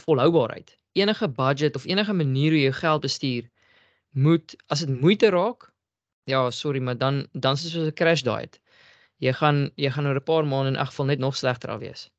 volhoubaarheid. 0.05 0.73
Enige 0.97 1.27
budget 1.29 1.75
of 1.75 1.85
enige 1.85 2.13
manier 2.13 2.55
hoe 2.55 2.59
jy 2.59 2.71
jou 2.71 2.79
geld 2.79 3.01
bestuur 3.05 3.49
moet 4.15 4.55
as 4.73 4.81
dit 4.85 5.01
moeite 5.01 5.29
raak, 5.29 5.69
ja, 6.25 6.49
sorry, 6.51 6.79
maar 6.79 6.97
dan 6.97 7.27
dan 7.33 7.53
is 7.53 7.63
dit 7.63 7.71
soos 7.71 7.87
'n 7.87 7.93
crash 8.01 8.23
diet. 8.23 8.59
Jy 9.21 9.33
gaan 9.33 9.69
jy 9.75 9.89
gaan 9.91 10.07
oor 10.07 10.19
'n 10.19 10.23
paar 10.23 10.45
maande 10.45 10.73
in 10.73 10.75
elk 10.75 10.89
geval 10.89 11.05
net 11.05 11.19
nog 11.19 11.37
slegter 11.37 11.69
af 11.69 11.79
wees. 11.79 12.09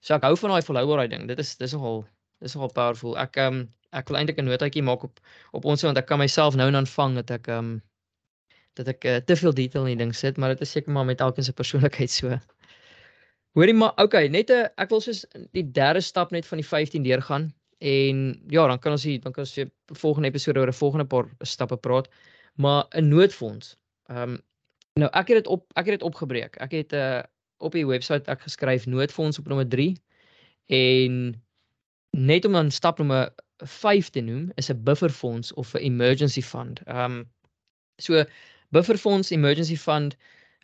So 0.00 0.14
ek 0.14 0.22
hou 0.22 0.36
van 0.36 0.50
daai 0.50 0.62
volhoubaarheid 0.62 1.10
ding. 1.10 1.28
Dit 1.28 1.38
is 1.38 1.56
dis 1.56 1.72
nogal 1.72 2.06
dis 2.40 2.54
nogal 2.54 2.72
powerful. 2.72 3.18
Ek 3.18 3.36
ehm 3.36 3.54
um, 3.54 3.68
ek 3.92 4.08
wil 4.08 4.18
eintlik 4.18 4.38
'n 4.38 4.44
notaatjie 4.44 4.82
maak 4.82 5.02
op 5.04 5.20
op 5.52 5.64
ons 5.64 5.82
want 5.82 5.98
ek 5.98 6.06
kan 6.06 6.18
myself 6.18 6.54
nou 6.54 6.66
en 6.66 6.72
dan 6.72 6.86
vang 6.86 7.14
dat 7.14 7.30
ek 7.30 7.48
ehm 7.48 7.58
um, 7.58 7.82
dat 8.78 8.88
ek 8.94 9.04
uh, 9.04 9.16
te 9.26 9.36
veel 9.36 9.54
detail 9.54 9.86
in 9.86 9.96
die 9.96 10.04
ding 10.04 10.14
sit, 10.16 10.38
maar 10.38 10.54
dit 10.54 10.64
is 10.66 10.72
seker 10.76 10.92
maar 10.94 11.06
met 11.08 11.20
elkeen 11.20 11.44
se 11.44 11.52
persoonlikheid 11.52 12.10
so. 12.10 12.38
Hoorie 13.58 13.74
maar, 13.74 13.94
okay, 13.98 14.28
net 14.28 14.50
'n 14.50 14.68
ek 14.76 14.90
wil 14.90 15.00
soos 15.00 15.24
die 15.52 15.64
derde 15.64 16.00
stap 16.00 16.30
net 16.30 16.46
van 16.46 16.58
die 16.58 16.66
15 16.66 17.02
deurgaan 17.02 17.52
en 17.78 18.42
ja, 18.50 18.66
dan 18.66 18.78
kan 18.78 18.92
ons 18.92 19.04
hier 19.04 19.20
dan 19.20 19.32
kan 19.32 19.44
ons 19.44 19.54
vir 19.54 19.70
volgende 19.94 20.28
episode 20.28 20.60
oor 20.60 20.68
'n 20.68 20.82
volgende 20.82 21.06
paar 21.06 21.26
stappe 21.42 21.76
praat 21.76 22.08
maar 22.58 22.86
'n 22.90 23.08
noodfonds. 23.08 23.76
Ehm 24.06 24.22
um, 24.22 24.38
nou 24.92 25.10
ek 25.12 25.28
het 25.28 25.36
dit 25.36 25.46
op 25.46 25.72
ek 25.74 25.86
het 25.86 25.98
dit 25.98 26.02
opgebreek. 26.02 26.56
Ek 26.56 26.70
het 26.70 26.92
'n 26.92 26.96
uh, 26.96 27.22
op 27.58 27.72
die 27.72 27.86
webwerf 27.86 28.26
ek 28.26 28.40
geskryf 28.40 28.86
noodfonds 28.86 29.38
op 29.38 29.46
nommer 29.46 29.68
3 29.68 29.96
en 30.66 31.42
net 32.10 32.44
om 32.44 32.52
dan 32.52 32.70
stap 32.70 32.98
nommer 32.98 33.34
5 33.56 34.10
te 34.10 34.20
noem 34.20 34.52
is 34.54 34.70
'n 34.70 34.82
bufferfonds 34.82 35.52
of 35.54 35.74
'n 35.74 35.78
emergency 35.78 36.42
fund. 36.42 36.80
Ehm 36.84 37.12
um, 37.12 37.30
so 37.96 38.24
bufferfonds 38.74 39.32
emergency 39.34 39.76
fund 39.76 40.16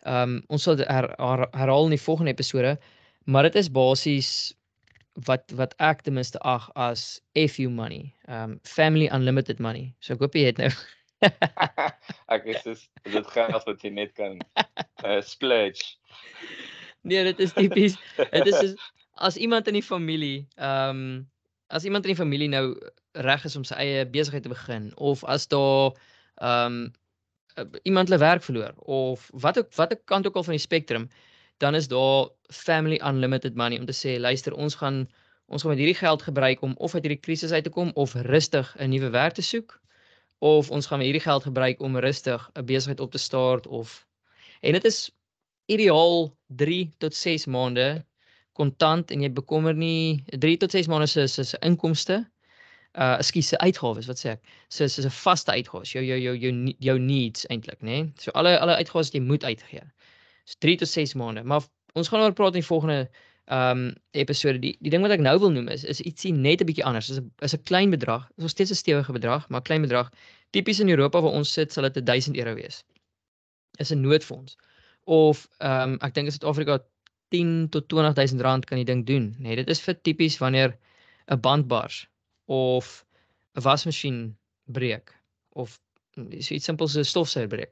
ehm 0.05 0.35
um, 0.37 0.43
ons 0.53 0.63
sal 0.67 0.77
her, 0.77 1.07
her, 1.17 1.47
herhaal 1.57 1.87
in 1.89 1.95
die 1.95 2.01
volgende 2.01 2.31
episode, 2.31 2.75
maar 3.25 3.47
dit 3.47 3.55
is 3.55 3.71
basies 3.73 4.29
wat 5.25 5.51
wat 5.55 5.73
ek 5.81 6.03
ten 6.05 6.13
minste 6.13 6.39
ag 6.45 6.67
as 6.75 7.21
FU 7.33 7.69
money, 7.69 8.13
ehm 8.27 8.51
um, 8.51 8.59
family 8.63 9.07
unlimited 9.09 9.59
money. 9.59 9.93
So 9.99 10.13
ek 10.13 10.25
hoop 10.25 10.37
jy 10.37 10.45
het 10.51 10.61
nou 10.61 10.69
ek 12.35 12.45
is 12.53 12.61
dis 12.67 12.83
dit 13.13 13.31
geld 13.37 13.65
wat 13.69 13.85
jy 13.85 13.93
net 13.95 14.13
kan 14.19 14.37
uh, 14.61 15.21
splurge. 15.25 15.95
Nee, 17.05 17.23
dit 17.31 17.39
is 17.39 17.53
tipies. 17.53 17.97
Dit 18.17 18.49
is 18.49 18.59
soos, 18.59 18.75
as 19.25 19.37
iemand 19.37 19.69
in 19.71 19.79
die 19.79 19.85
familie, 19.85 20.43
ehm 20.57 20.99
um, 20.99 21.23
as 21.73 21.83
iemand 21.87 22.05
in 22.05 22.13
die 22.13 22.19
familie 22.19 22.51
nou 22.51 22.75
reg 23.25 23.45
is 23.47 23.55
om 23.57 23.63
sy 23.65 23.73
eie 23.81 24.05
besigheid 24.05 24.43
te 24.45 24.51
begin 24.51 24.91
of 25.01 25.23
as 25.25 25.47
daar 25.49 25.95
ehm 26.43 26.77
um, 26.77 26.93
iemand 27.83 28.09
hulle 28.09 28.19
werk 28.19 28.43
verloor 28.43 28.73
of 28.77 29.29
wat 29.33 29.57
ook 29.57 29.73
wat 29.75 29.91
ek 29.95 30.05
kant 30.05 30.27
ook 30.27 30.35
al 30.35 30.43
van 30.43 30.57
die 30.57 30.63
spektrum, 30.63 31.09
dan 31.63 31.75
is 31.75 31.87
daar 31.87 32.29
family 32.51 32.99
unlimited 33.09 33.55
money 33.55 33.79
om 33.79 33.85
te 33.85 33.95
sê 33.95 34.19
luister, 34.19 34.53
ons 34.53 34.75
gaan 34.75 35.05
ons 35.45 35.61
gaan 35.61 35.71
met 35.71 35.79
hierdie 35.79 35.99
geld 35.99 36.21
gebruik 36.25 36.61
om 36.61 36.73
of 36.77 36.93
uit 36.93 37.03
hierdie 37.05 37.21
krisis 37.21 37.51
uit 37.51 37.63
te 37.63 37.69
kom 37.69 37.91
of 37.93 38.13
rustig 38.13 38.75
'n 38.79 38.89
nuwe 38.89 39.09
werk 39.09 39.33
te 39.33 39.41
soek 39.41 39.79
of 40.39 40.71
ons 40.71 40.87
gaan 40.87 40.99
hierdie 40.99 41.21
geld 41.21 41.43
gebruik 41.43 41.81
om 41.81 41.97
rustig 41.97 42.49
'n 42.55 42.65
besigheid 42.65 42.99
op 42.99 43.11
te 43.11 43.17
start 43.17 43.67
of 43.67 44.07
en 44.61 44.73
dit 44.73 44.85
is 44.85 45.11
ideaal 45.65 46.35
3 46.47 46.93
tot 46.97 47.15
6 47.15 47.45
maande 47.45 48.05
kontant 48.53 49.11
en 49.11 49.21
jy 49.21 49.31
bekommer 49.31 49.73
nie 49.73 50.23
3 50.25 50.57
tot 50.57 50.71
6 50.71 50.87
maande 50.87 51.07
se 51.07 51.27
se 51.27 51.57
inkomste 51.61 52.25
uh 52.95 53.15
ekskuus 53.19 53.47
se 53.53 53.57
uitgawes 53.59 54.07
wat 54.07 54.21
sê 54.21 54.35
ek 54.35 54.41
so 54.69 54.87
so 54.87 55.01
'n 55.01 55.15
vaste 55.19 55.51
uitgawes 55.51 55.91
jou 55.91 56.03
jou 56.03 56.19
jou 56.19 56.35
jou 56.37 56.53
jou 56.79 56.97
needs 56.99 57.45
eintlik 57.49 57.81
nê 57.81 58.01
nee? 58.01 58.13
so 58.17 58.31
alle 58.31 58.59
alle 58.59 58.75
uitgawes 58.81 59.13
jy 59.13 59.21
moet 59.21 59.43
uitgee 59.43 59.83
so 60.45 60.55
3 60.59 60.77
tot 60.83 60.89
6 60.89 61.15
maande 61.15 61.43
maar 61.43 61.63
ons 61.93 62.07
gaan 62.07 62.21
oor 62.21 62.33
praat 62.33 62.55
in 62.55 62.61
die 62.61 62.71
volgende 62.73 63.09
um 63.51 63.93
episode 64.11 64.59
die 64.59 64.73
die 64.81 64.89
ding 64.89 65.03
wat 65.05 65.13
ek 65.13 65.21
nou 65.21 65.35
wil 65.39 65.51
noem 65.53 65.67
is 65.73 65.83
is 65.85 66.01
ietsie 66.01 66.33
net 66.33 66.61
'n 66.61 66.65
bietjie 66.65 66.85
anders. 66.85 67.09
Is 67.09 67.19
'n 67.19 67.31
is 67.41 67.53
'n 67.53 67.63
klein 67.63 67.89
bedrag. 67.89 68.25
Is 68.37 68.43
nog 68.43 68.49
steeds 68.49 68.71
'n 68.71 68.75
stewige 68.75 69.13
bedrag, 69.13 69.49
maar 69.49 69.61
klein 69.61 69.81
bedrag. 69.81 70.09
Tipies 70.51 70.79
in 70.79 70.89
Europa 70.89 71.21
waar 71.21 71.31
ons 71.31 71.51
sit, 71.51 71.71
sal 71.71 71.83
dit 71.89 72.05
1000 72.05 72.37
euro 72.37 72.55
wees. 72.55 72.83
Is 73.77 73.91
'n 73.91 74.01
noodfonds. 74.01 74.57
Of 75.03 75.47
um 75.59 75.97
ek 76.01 76.13
dink 76.13 76.25
in 76.25 76.31
Suid-Afrika 76.31 76.79
10 77.29 77.69
tot 77.69 77.87
20000 77.89 78.41
rand 78.41 78.65
kan 78.65 78.77
jy 78.77 78.83
ding 78.83 79.05
doen. 79.05 79.35
Nee, 79.39 79.55
dit 79.55 79.69
is 79.69 79.81
vir 79.81 80.01
tipies 80.01 80.37
wanneer 80.37 80.77
'n 81.27 81.39
band 81.39 81.67
bars 81.67 82.07
of 82.45 83.05
'n 83.55 83.61
wasmasjien 83.61 84.37
breek 84.65 85.13
of 85.49 85.79
so 86.15 86.55
iets 86.55 86.65
simpels 86.65 86.91
so 86.93 86.99
'n 86.99 87.03
stofsuier 87.03 87.47
breek 87.47 87.71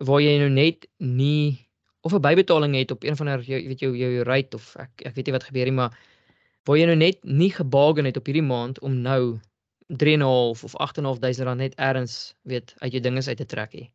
waar 0.00 0.20
jy 0.20 0.38
nou 0.38 0.50
net 0.50 0.86
nie 0.98 1.68
of 2.02 2.14
'n 2.14 2.20
bybetaling 2.20 2.74
het 2.74 2.90
op 2.90 3.04
een 3.04 3.16
van 3.16 3.42
jy 3.42 3.66
weet 3.68 3.80
jou 3.80 3.96
jou 3.96 4.22
rate 4.22 4.56
of 4.56 4.76
ek 4.76 4.90
ek 5.06 5.14
weet 5.14 5.26
nie 5.26 5.38
wat 5.38 5.48
gebeur 5.50 5.64
nie 5.64 5.78
maar 5.80 5.98
waar 6.64 6.78
jy 6.78 6.86
nou 6.86 6.96
net 6.96 7.24
nie 7.24 7.50
gebaken 7.50 8.04
het 8.04 8.16
op 8.16 8.26
hierdie 8.26 8.46
maand 8.46 8.78
om 8.80 9.00
nou 9.02 9.40
3.5 9.92 10.62
of 10.64 10.72
8.500 10.78 11.44
rand 11.44 11.58
net 11.58 11.74
erns 11.74 12.34
weet 12.42 12.74
uit 12.78 12.92
jou 12.92 13.02
dinges 13.02 13.28
uit 13.28 13.36
te 13.36 13.46
trek 13.46 13.72
hê. 13.72 13.88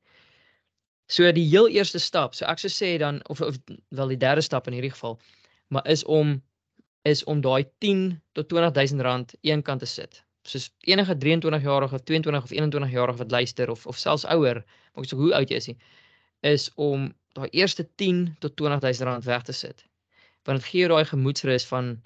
So 1.07 1.31
die 1.31 1.47
heel 1.47 1.69
eerste 1.71 1.99
stap, 1.99 2.35
so 2.35 2.45
ek 2.45 2.59
sou 2.59 2.71
sê 2.71 2.97
dan 2.99 3.21
of, 3.31 3.41
of 3.41 3.55
wel 3.95 4.11
die 4.11 4.19
derde 4.19 4.43
stap 4.43 4.67
in 4.67 4.75
hierdie 4.75 4.91
geval, 4.91 5.15
maar 5.71 5.87
is 5.87 6.03
om 6.03 6.41
is 7.01 7.23
om 7.23 7.41
daai 7.41 7.65
10 7.77 8.21
tot 8.31 8.47
20000 8.49 9.01
rand 9.01 9.33
eenkant 9.41 9.79
te 9.79 9.85
sit. 9.85 10.23
Soos 10.47 10.69
enige 10.79 11.17
23 11.17 11.61
jarige 11.61 11.95
of 11.95 12.01
22 12.01 12.43
of 12.43 12.51
21 12.51 12.91
jarige 12.91 13.17
wat 13.17 13.31
luister 13.31 13.69
of 13.69 13.85
of 13.85 13.97
selfs 13.97 14.25
ouer, 14.25 14.63
maak 14.93 15.05
nie 15.05 15.11
so 15.11 15.17
hoe 15.17 15.33
oud 15.35 15.49
jy 15.49 15.55
is 15.55 15.67
nie, 15.67 15.77
is 16.41 16.69
om 16.75 17.13
daai 17.37 17.49
eerste 17.51 17.87
10 17.95 18.35
tot 18.39 18.55
20000 18.55 19.07
rand 19.07 19.23
weg 19.23 19.43
te 19.43 19.53
sit. 19.53 19.85
Want 20.43 20.59
dit 20.59 20.69
gee 20.69 20.85
jou 20.85 20.91
daai 20.93 21.05
gemoedsrus 21.05 21.65
van 21.67 21.97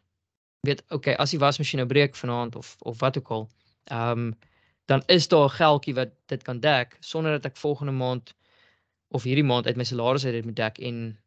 weet 0.68 0.84
okay, 0.90 1.14
as 1.14 1.34
die 1.34 1.40
wasmasjien 1.40 1.82
nou 1.82 1.90
breek 1.90 2.16
vanaand 2.16 2.56
of 2.56 2.76
of 2.80 3.00
wat 3.00 3.18
ook 3.18 3.30
al, 3.38 3.50
ehm 3.84 4.26
um, 4.28 4.34
dan 4.92 5.04
is 5.08 5.28
daar 5.28 5.46
'n 5.46 5.50
geldjie 5.50 5.94
wat 5.94 6.10
dit 6.26 6.44
kan 6.44 6.60
dek 6.60 6.98
sonder 7.00 7.32
dat 7.32 7.46
ek 7.46 7.58
volgende 7.58 7.92
maand 7.92 8.34
of 9.08 9.24
hierdie 9.24 9.44
maand 9.44 9.66
uit 9.66 9.76
my 9.76 9.84
salaris 9.84 10.26
uit 10.26 10.34
dit 10.34 10.46
moet 10.46 10.56
dek 10.56 10.78
en 10.80 11.18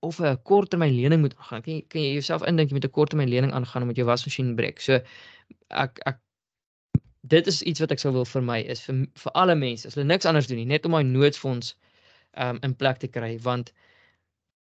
of 0.00 0.20
'n 0.20 0.42
korttermyn 0.42 0.94
lening 0.94 1.20
moet 1.20 1.36
aangaan. 1.36 1.62
Kan 1.62 1.74
jy 1.74 1.84
kan 1.88 2.00
jy 2.00 2.12
jouself 2.12 2.42
indink 2.42 2.70
jy 2.70 2.74
moet 2.74 2.84
'n 2.84 2.90
korttermyn 2.90 3.28
lening 3.28 3.52
aangaan 3.52 3.82
omdat 3.82 3.96
jou 3.96 4.06
wasmasjien 4.06 4.54
breek. 4.56 4.80
So 4.80 5.00
ek 5.70 5.98
ek 6.06 6.18
dit 7.26 7.46
is 7.46 7.62
iets 7.62 7.80
wat 7.80 7.90
ek 7.90 7.98
sou 7.98 8.12
wil 8.12 8.24
vir 8.24 8.42
my 8.42 8.60
is 8.60 8.80
vir 8.80 9.06
vir 9.14 9.32
alle 9.32 9.54
mense 9.54 9.86
as 9.86 9.94
hulle 9.94 10.06
niks 10.06 10.26
anders 10.26 10.46
doen 10.46 10.56
nie 10.56 10.72
net 10.72 10.84
om 10.86 10.92
my 10.92 11.02
noodfonds 11.02 11.74
um, 12.36 12.58
in 12.62 12.76
plek 12.76 12.98
te 12.98 13.08
kry 13.08 13.38
want 13.38 13.72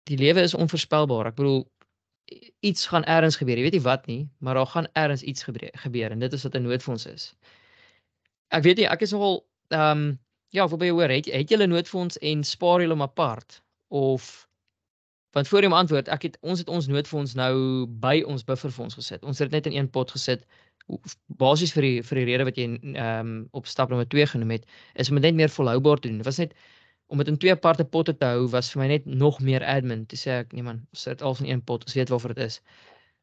die 0.07 0.16
lewe 0.16 0.40
is 0.40 0.55
onvoorspelbaar. 0.55 1.26
Ek 1.26 1.35
bedoel 1.35 1.64
iets 2.61 2.87
gaan 2.87 3.07
eers 3.07 3.37
gebeur. 3.37 3.59
Jy 3.59 3.62
weet 3.62 3.79
nie 3.79 3.87
wat 3.87 4.07
nie, 4.07 4.29
maar 4.38 4.55
daar 4.55 4.66
gaan 4.66 4.87
eers 4.94 5.22
iets 5.22 5.42
gebeur, 5.42 6.11
en 6.11 6.18
dit 6.18 6.33
is 6.33 6.42
wat 6.42 6.55
'n 6.55 6.62
noodfonds 6.62 7.07
is. 7.07 7.35
Ek 8.50 8.62
weet 8.62 8.76
nie, 8.76 8.87
ek 8.87 9.02
is 9.02 9.12
nogal 9.12 9.46
ehm 9.68 9.90
um, 9.90 10.18
ja, 10.50 10.66
by 10.68 10.88
hoor, 10.90 11.09
het 11.11 11.26
het 11.26 11.50
julle 11.50 11.66
noodfonds 11.66 12.18
en 12.18 12.44
spaar 12.44 12.81
julle 12.81 12.94
hom 12.94 13.02
apart 13.02 13.62
of 13.88 14.45
want 15.37 15.49
voor 15.49 15.66
jy 15.66 15.68
my 15.68 15.81
antwoord, 15.85 16.09
ek 16.09 16.22
het 16.25 16.37
ons 16.40 16.62
het 16.62 16.70
ons 16.72 16.87
noodfonds 16.88 17.35
nou 17.37 17.57
by 18.03 18.22
ons 18.25 18.44
bufferfonds 18.49 18.96
gesit. 18.96 19.25
Ons 19.25 19.42
het 19.42 19.51
dit 19.51 19.59
net 19.59 19.66
in 19.68 19.77
een 19.77 19.90
pot 19.92 20.11
gesit 20.14 20.46
basies 21.42 21.75
vir 21.75 21.85
die 21.85 21.96
vir 22.09 22.20
die 22.20 22.25
rede 22.31 22.46
wat 22.49 22.57
jy 22.61 22.66
ehm 22.70 22.96
um, 23.03 23.35
op 23.59 23.68
stap 23.68 23.90
nommer 23.92 24.09
2 24.09 24.31
genoem 24.33 24.55
het, 24.57 24.64
is 24.94 25.11
om 25.11 25.18
dit 25.18 25.27
net 25.27 25.37
meer 25.40 25.53
volhoubaar 25.53 26.01
te 26.01 26.09
doen. 26.09 26.22
Dit 26.22 26.29
was 26.31 26.40
net 26.40 26.55
om 27.12 27.20
dit 27.20 27.29
in 27.29 27.38
twee 27.38 27.53
aparte 27.53 27.85
potte 27.85 28.14
te 28.18 28.31
hou 28.33 28.46
was 28.55 28.70
vir 28.72 28.83
my 28.83 28.87
net 28.94 29.05
nog 29.07 29.40
meer 29.40 29.64
admin. 29.64 30.07
Toe 30.11 30.18
sê 30.18 30.38
ek, 30.40 30.55
nee 30.57 30.64
man, 30.66 30.81
ons 30.94 31.05
sit 31.09 31.22
al 31.22 31.37
in 31.44 31.51
een 31.51 31.64
pot, 31.68 31.85
ons 31.85 31.99
weet 31.99 32.11
waarvoor 32.14 32.35
dit 32.35 32.46
is. 32.46 32.61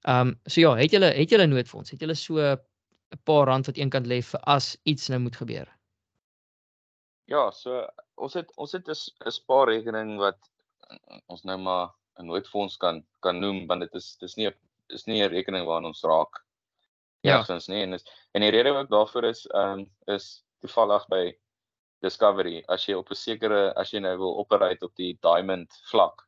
Ehm 0.03 0.33
um, 0.33 0.35
so 0.45 0.61
ja, 0.61 0.75
het 0.79 0.93
julle 0.93 1.09
het 1.15 1.33
julle 1.33 1.47
noodfonds? 1.47 1.95
Het 1.95 2.05
julle 2.05 2.19
so 2.19 2.37
'n 2.37 3.21
paar 3.23 3.47
rand 3.47 3.65
wat 3.65 3.81
eenkant 3.81 4.07
lê 4.07 4.21
vir 4.21 4.45
as 4.57 4.75
iets 4.83 5.09
nou 5.09 5.19
moet 5.25 5.35
gebeur? 5.35 5.67
Ja, 7.25 7.49
so 7.51 7.87
ons 8.15 8.33
het 8.33 8.51
ons 8.57 8.71
het 8.71 8.87
'n 8.87 9.31
spaarrekening 9.31 10.17
wat 10.19 10.37
ons 11.27 11.43
nou 11.43 11.57
maar 11.57 11.91
'n 12.19 12.25
noodfonds 12.25 12.77
kan 12.77 13.03
kan 13.21 13.39
noem 13.39 13.67
want 13.67 13.81
dit 13.81 13.95
is 13.95 14.15
dis 14.21 14.35
nie 14.37 14.51
is 14.89 15.07
nie 15.07 15.21
'n 15.23 15.31
rekening 15.31 15.65
waarna 15.65 15.87
ons 15.87 16.03
raak. 16.03 16.41
Ja, 17.23 17.39
ons 17.49 17.67
nie 17.67 17.81
en 17.83 17.93
is 17.93 18.05
en 18.35 18.41
die 18.41 18.51
rede 18.51 18.73
ook 18.75 18.89
daarvoor 18.89 19.25
is 19.25 19.45
ehm 19.47 19.79
um, 19.79 19.91
is 20.07 20.43
toevallig 20.61 21.07
by 21.09 21.23
Discovery 22.03 22.63
as 22.67 22.85
jy 22.87 22.95
op 22.99 23.09
'n 23.11 23.15
sekere 23.15 23.73
as 23.79 23.93
jy 23.93 23.99
nou 23.99 24.17
wil 24.17 24.37
operate 24.39 24.85
op 24.85 24.95
die 24.95 25.17
diamond 25.21 25.71
vlak 25.91 26.27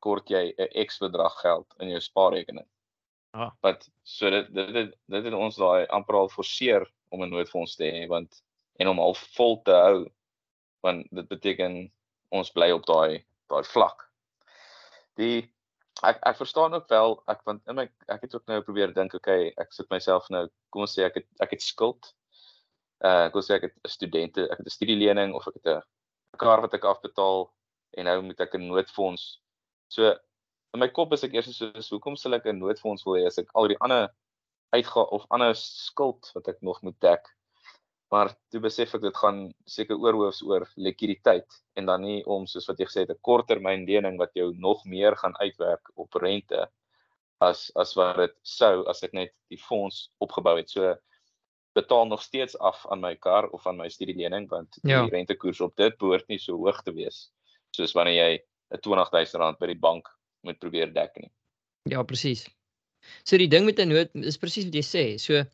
kort 0.00 0.30
jy 0.30 0.54
'n 0.58 0.86
X 0.86 0.98
bedrag 0.98 1.40
geld 1.40 1.74
in 1.80 1.88
jou 1.88 2.00
spaarrekening. 2.00 2.66
Ah. 3.32 3.50
Wat 3.62 3.88
so 4.02 4.30
dit 4.30 4.54
dit 4.54 4.72
dit, 4.74 4.94
dit 5.06 5.24
het 5.24 5.34
ons 5.34 5.56
daai 5.56 5.86
amper 5.86 6.16
al 6.16 6.28
forceer 6.28 6.86
om 7.10 7.22
'n 7.22 7.30
noodfonds 7.30 7.76
te 7.76 7.84
hê 7.84 8.08
want 8.08 8.42
en 8.80 8.88
om 8.88 8.98
al 8.98 9.14
vol 9.14 9.62
te 9.62 9.72
hou 9.72 10.10
want 10.82 11.06
dit 11.10 11.28
beteken 11.28 11.92
ons 12.30 12.50
bly 12.50 12.70
op 12.70 12.86
daai 12.86 13.24
daai 13.48 13.64
vlak. 13.64 14.09
Die 15.18 15.50
ek 16.02 16.20
ek 16.26 16.36
verstaan 16.36 16.74
ook 16.74 16.88
wel 16.88 17.22
ek 17.28 17.42
want 17.44 17.66
in 17.68 17.76
my 17.76 17.88
ek 18.08 18.22
het 18.22 18.34
ook 18.34 18.46
nou 18.46 18.60
probeer 18.62 18.94
dink 18.94 19.14
okay 19.14 19.52
ek 19.60 19.72
sit 19.72 19.90
myself 19.90 20.28
nou 20.30 20.46
kom 20.70 20.86
ons 20.86 20.94
sê 20.96 21.04
ek 21.04 21.20
het 21.20 21.28
ek 21.44 21.50
het 21.56 21.62
skuld 21.62 22.14
uh 23.04 23.26
ek 23.28 23.36
wil 23.36 23.44
sê 23.44 23.56
ek 23.56 23.68
het 23.68 23.76
'n 23.84 23.88
studente, 23.88 24.42
ek 24.52 24.58
het 24.58 24.66
'n 24.66 24.76
studielening 24.76 25.34
of 25.34 25.46
ek 25.48 25.54
het 25.60 25.66
'n 25.66 25.82
kar 26.36 26.60
wat 26.60 26.74
ek 26.74 26.84
afbetaal 26.84 27.50
en 27.96 28.04
nou 28.04 28.22
moet 28.22 28.40
ek 28.40 28.54
'n 28.54 28.68
noodfonds. 28.68 29.40
So 29.88 30.10
in 30.74 30.80
my 30.80 30.88
kop 30.88 31.12
is 31.12 31.24
ek 31.24 31.34
eers 31.34 31.56
so 31.56 31.72
so 31.80 31.96
hoekom 31.96 32.16
sal 32.16 32.34
ek 32.34 32.46
'n 32.46 32.58
noodfonds 32.58 33.04
wil 33.04 33.16
hê 33.16 33.26
as 33.26 33.38
ek 33.38 33.48
al 33.54 33.68
die 33.68 33.80
ander 33.80 34.08
uitga 34.72 35.00
of 35.00 35.26
ander 35.30 35.54
skuld 35.54 36.30
wat 36.34 36.48
ek 36.48 36.62
nog 36.62 36.82
moet 36.82 37.00
dek. 37.00 37.24
Maar 38.10 38.32
toe 38.50 38.60
besef 38.60 38.94
ek 38.98 39.04
dit 39.06 39.16
gaan 39.22 39.42
seker 39.70 39.98
oorhoofs 40.02 40.42
oor 40.42 40.66
likwiditeit 40.76 41.60
en 41.78 41.86
dan 41.86 42.02
nie 42.02 42.18
om 42.26 42.46
soos 42.50 42.66
wat 42.66 42.80
jy 42.82 42.88
gesê 42.88 43.04
het 43.04 43.12
'n 43.14 43.22
korttermyn 43.22 43.86
lening 43.86 44.18
wat 44.18 44.34
jou 44.34 44.50
nog 44.56 44.84
meer 44.84 45.16
gaan 45.16 45.36
uitwerk 45.38 45.92
op 45.94 46.14
rente 46.14 46.66
as 47.38 47.70
as 47.76 47.94
wat 47.94 48.16
dit 48.16 48.34
sou 48.42 48.88
as 48.90 49.02
ek 49.06 49.12
net 49.12 49.32
die 49.48 49.58
fonds 49.58 50.10
opgebou 50.18 50.56
het. 50.56 50.70
So 50.70 50.96
betaal 51.74 52.06
nog 52.06 52.22
steeds 52.22 52.58
af 52.58 52.86
aan 52.90 53.00
my 53.00 53.14
kar 53.16 53.48
of 53.54 53.66
aan 53.66 53.76
my 53.76 53.88
studielening 53.88 54.48
want 54.48 54.78
ja. 54.82 55.02
die 55.02 55.10
rentekoers 55.10 55.60
op 55.60 55.76
dit 55.76 55.98
behoort 55.98 56.28
nie 56.28 56.38
so 56.38 56.56
hoog 56.56 56.82
te 56.82 56.92
wees 56.92 57.30
soos 57.76 57.94
wanneer 57.94 58.16
jy 58.18 58.32
'n 58.74 58.80
20000 58.80 59.40
rand 59.42 59.58
by 59.58 59.66
die 59.66 59.78
bank 59.78 60.08
moet 60.42 60.58
probeer 60.58 60.92
dek 60.92 61.16
nie. 61.20 61.30
Ja, 61.90 62.02
presies. 62.02 62.48
So 63.24 63.38
die 63.38 63.48
ding 63.48 63.64
met 63.64 63.78
'n 63.78 63.88
nood 63.88 64.10
is 64.14 64.38
presies 64.38 64.64
wat 64.64 64.74
jy 64.74 64.84
sê. 64.84 65.04
So 65.18 65.44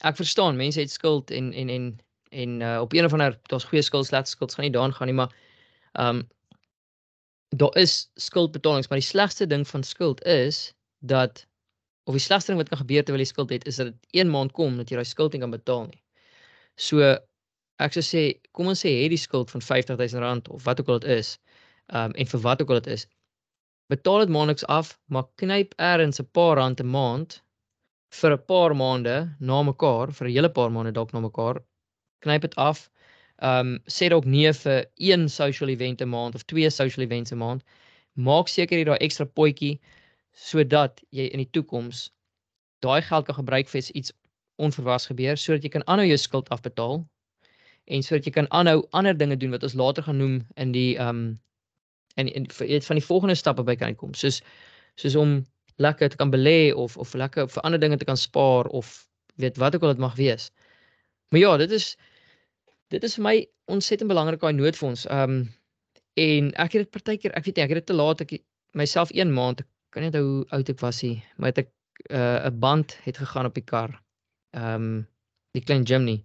ek 0.00 0.16
verstaan 0.16 0.56
mense 0.56 0.80
het 0.80 0.90
skuld 0.90 1.30
en 1.30 1.52
en 1.52 1.68
en 1.68 2.00
en 2.34 2.60
uh, 2.60 2.80
op 2.80 2.92
een 2.92 3.04
of 3.04 3.12
ander 3.12 3.38
daar's 3.42 3.64
goeie 3.64 3.82
skuld, 3.82 4.06
slegte 4.06 4.30
skuld, 4.30 4.54
gaan 4.54 4.64
nie 4.64 4.72
daarin 4.72 4.94
gaan 4.94 5.06
nie, 5.06 5.14
maar 5.14 5.34
ehm 5.92 6.16
um, 6.16 6.28
daar 7.54 7.76
is 7.76 8.10
skuldbetalings, 8.14 8.88
maar 8.88 8.98
die 8.98 9.06
slegste 9.06 9.46
ding 9.46 9.68
van 9.68 9.82
skuld 9.82 10.24
is 10.24 10.72
dat 10.98 11.46
of 12.04 12.16
die 12.16 12.22
slegste 12.22 12.50
ding 12.50 12.58
wat 12.60 12.68
kan 12.68 12.78
gebeur 12.78 13.04
terwyl 13.04 13.22
jy 13.22 13.28
skuld 13.30 13.50
het 13.54 13.66
is 13.70 13.76
dat 13.76 13.92
dit 13.92 14.20
een 14.20 14.30
maand 14.30 14.52
kom 14.52 14.76
dat 14.76 14.90
jy 14.90 14.98
daai 14.98 15.08
skuld 15.08 15.32
nie 15.32 15.40
kan 15.40 15.54
betaal 15.54 15.86
nie. 15.86 16.00
So 16.76 17.14
ek 17.82 17.94
sou 17.96 18.02
sê 18.02 18.24
kom 18.52 18.68
ons 18.72 18.82
sê 18.84 18.90
jy 18.90 19.04
het 19.06 19.14
die 19.14 19.20
skuld 19.20 19.52
van 19.54 19.62
R50000 19.62 20.50
of 20.50 20.66
wat 20.66 20.80
ook 20.80 20.88
al 20.88 20.98
dit 21.04 21.16
is. 21.20 21.36
Um 21.94 22.12
en 22.12 22.32
vir 22.32 22.42
wat 22.44 22.62
ook 22.62 22.74
al 22.74 22.82
dit 22.82 22.92
is. 22.98 23.06
Betaal 23.92 24.24
dit 24.24 24.34
maandeliks 24.34 24.66
af, 24.72 24.98
maar 25.06 25.28
knyp 25.40 25.74
eers 25.78 26.20
'n 26.20 26.28
paar 26.32 26.56
rand 26.56 26.80
'n 26.80 26.90
maand 26.90 27.42
vir 28.20 28.32
'n 28.32 28.44
paar 28.50 28.74
maande 28.74 29.16
na 29.40 29.62
mekaar, 29.62 30.12
vir 30.16 30.28
'n 30.28 30.34
hele 30.36 30.50
paar 30.58 30.70
maande 30.70 30.92
dalk 30.92 31.12
na 31.12 31.20
mekaar. 31.20 31.62
Knyp 32.22 32.42
dit 32.42 32.54
af. 32.56 32.90
Um 33.42 33.78
sê 33.88 34.08
dalk 34.10 34.24
nee 34.24 34.52
vir 34.52 34.86
een 34.96 35.28
social 35.28 35.68
event 35.70 36.00
'n 36.00 36.08
maand 36.08 36.34
of 36.34 36.46
twee 36.46 36.70
social 36.70 37.04
events 37.04 37.32
'n 37.32 37.38
maand. 37.38 37.62
Maak 38.16 38.48
seker 38.48 38.78
jy 38.78 38.84
daai 38.84 38.98
ekstra 39.00 39.26
potjie 39.26 39.80
sodat 40.34 41.00
jy 41.10 41.30
in 41.30 41.38
die 41.38 41.50
toekoms 41.50 42.10
daai 42.82 43.02
geld 43.02 43.26
kan 43.26 43.38
gebruik 43.38 43.68
vir 43.70 43.90
iets 43.94 44.12
onverwags 44.56 45.06
gebeur 45.10 45.38
sodat 45.38 45.64
jy 45.64 45.70
kan 45.76 45.86
aanhou 45.86 46.06
jou 46.08 46.18
skuld 46.18 46.50
afbetaal 46.54 47.00
en 47.86 48.02
sodat 48.02 48.26
jy 48.26 48.34
kan 48.34 48.50
aanhou 48.50 48.82
ander 48.98 49.16
dinge 49.16 49.36
doen 49.36 49.54
wat 49.54 49.62
ons 49.66 49.76
later 49.78 50.06
gaan 50.06 50.20
noem 50.22 50.36
in 50.56 50.74
die 50.76 50.94
ehm 50.98 51.24
um, 51.24 51.24
in 52.14 52.28
iets 52.46 52.86
van 52.86 52.98
die 52.98 53.06
volgende 53.06 53.34
stappe 53.34 53.64
by 53.66 53.74
kan 53.74 53.96
kom 53.98 54.14
soos 54.14 54.42
soos 55.02 55.16
om 55.18 55.40
lekker 55.76 56.08
te 56.08 56.16
kan 56.16 56.30
belê 56.30 56.72
of 56.74 56.96
of 56.96 57.14
lekker 57.14 57.48
vir 57.48 57.62
ander 57.62 57.80
dinge 57.80 57.96
te 57.96 58.04
kan 58.04 58.16
spaar 58.16 58.66
of 58.66 59.08
weet 59.36 59.56
wat 59.56 59.74
ook 59.74 59.82
al 59.82 59.94
dit 59.94 59.98
mag 59.98 60.14
wees. 60.16 60.50
Maar 61.28 61.40
ja, 61.40 61.56
dit 61.56 61.70
is 61.70 61.96
dit 62.88 63.02
is 63.02 63.14
vir 63.14 63.24
my 63.24 63.36
ontsettend 63.64 64.08
belangrik 64.08 64.40
daai 64.40 64.52
noodfonds. 64.52 65.06
Ehm 65.06 65.30
um, 65.30 65.44
en 66.14 66.52
ek 66.62 66.76
het 66.76 66.84
dit 66.84 66.90
partykeer, 66.90 67.32
ek 67.34 67.44
weet 67.44 67.56
nie, 67.56 67.64
ek 67.64 67.72
het 67.72 67.78
dit 67.82 67.86
te 67.86 67.94
laat 67.94 68.20
ek 68.22 68.36
myself 68.78 69.10
1 69.10 69.32
maand 69.34 69.64
kan 69.94 70.02
nie 70.02 70.10
onthou 70.10 70.26
hoe 70.26 70.44
oud 70.56 70.70
ek 70.70 70.80
was 70.82 71.00
nie, 71.02 71.16
maar 71.38 71.52
het 71.52 71.64
ek 71.64 71.70
eh, 72.10 72.18
'n 72.18 72.50
uh, 72.50 72.58
band 72.62 72.96
het 73.06 73.18
gegaan 73.18 73.46
op 73.46 73.54
die 73.54 73.66
kar. 73.72 73.94
Ehm 74.54 74.74
um, 74.74 75.06
die 75.54 75.62
klein 75.62 75.82
Jimny. 75.82 76.24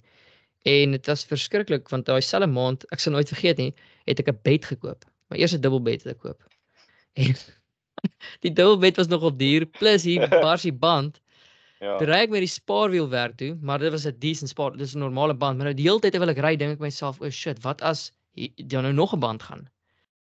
En 0.65 0.91
dit 0.91 1.05
was 1.05 1.25
verskriklik 1.25 1.89
want 1.89 2.05
daai 2.05 2.21
selfe 2.21 2.49
maand, 2.49 2.85
ek 2.93 2.99
sal 2.99 3.13
nooit 3.13 3.29
vergeet 3.29 3.57
nie, 3.57 3.73
het 4.09 4.19
ek 4.19 4.29
'n 4.33 4.39
bed 4.43 4.65
gekoop. 4.65 5.05
My 5.29 5.37
eerste 5.37 5.59
dubbelbed 5.59 6.03
het 6.03 6.15
ek 6.15 6.21
koop. 6.25 6.41
En 7.19 7.35
die 8.45 8.51
dubbelbed 8.51 8.97
was 8.97 9.07
nogal 9.07 9.33
duur 9.37 9.65
plus 9.79 10.03
hier 10.03 10.27
barsie 10.45 10.73
band. 10.73 11.19
Ja. 11.79 11.95
Toe 11.97 12.09
ry 12.09 12.25
ek 12.25 12.33
met 12.33 12.43
die 12.43 12.51
spaarwiel 12.51 13.07
werk 13.11 13.37
toe, 13.39 13.53
maar 13.63 13.79
dit 13.79 13.91
was 13.91 14.05
'n 14.05 14.19
decent 14.19 14.51
spaar, 14.51 14.75
dis 14.75 14.95
'n 14.95 14.99
normale 14.99 15.33
band, 15.33 15.57
maar 15.57 15.71
nou 15.71 15.75
die 15.75 15.87
hele 15.87 15.99
tyd 15.99 16.11
terwyl 16.13 16.33
ek 16.35 16.43
ry, 16.43 16.55
dink 16.55 16.73
ek 16.75 16.79
myself, 16.83 17.21
"O 17.21 17.25
oh 17.25 17.31
shit, 17.31 17.63
wat 17.63 17.81
as 17.81 18.11
jy 18.35 18.81
nou 18.81 18.91
nog 18.93 19.13
'n 19.13 19.19
band 19.19 19.43
gaan?" 19.43 19.69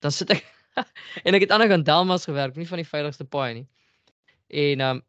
Dan 0.00 0.12
sit 0.12 0.30
ek 0.30 0.44
en 1.26 1.34
ek 1.34 1.42
het 1.42 1.50
aan 1.50 1.60
die 1.60 1.68
kant 1.68 1.86
Delmas 1.86 2.24
gewerk, 2.24 2.56
nie 2.56 2.66
van 2.66 2.78
die 2.78 2.86
veiligste 2.86 3.24
paai 3.24 3.54
nie. 3.54 3.66
En 4.48 4.80
ehm 4.80 4.96
um, 4.96 5.02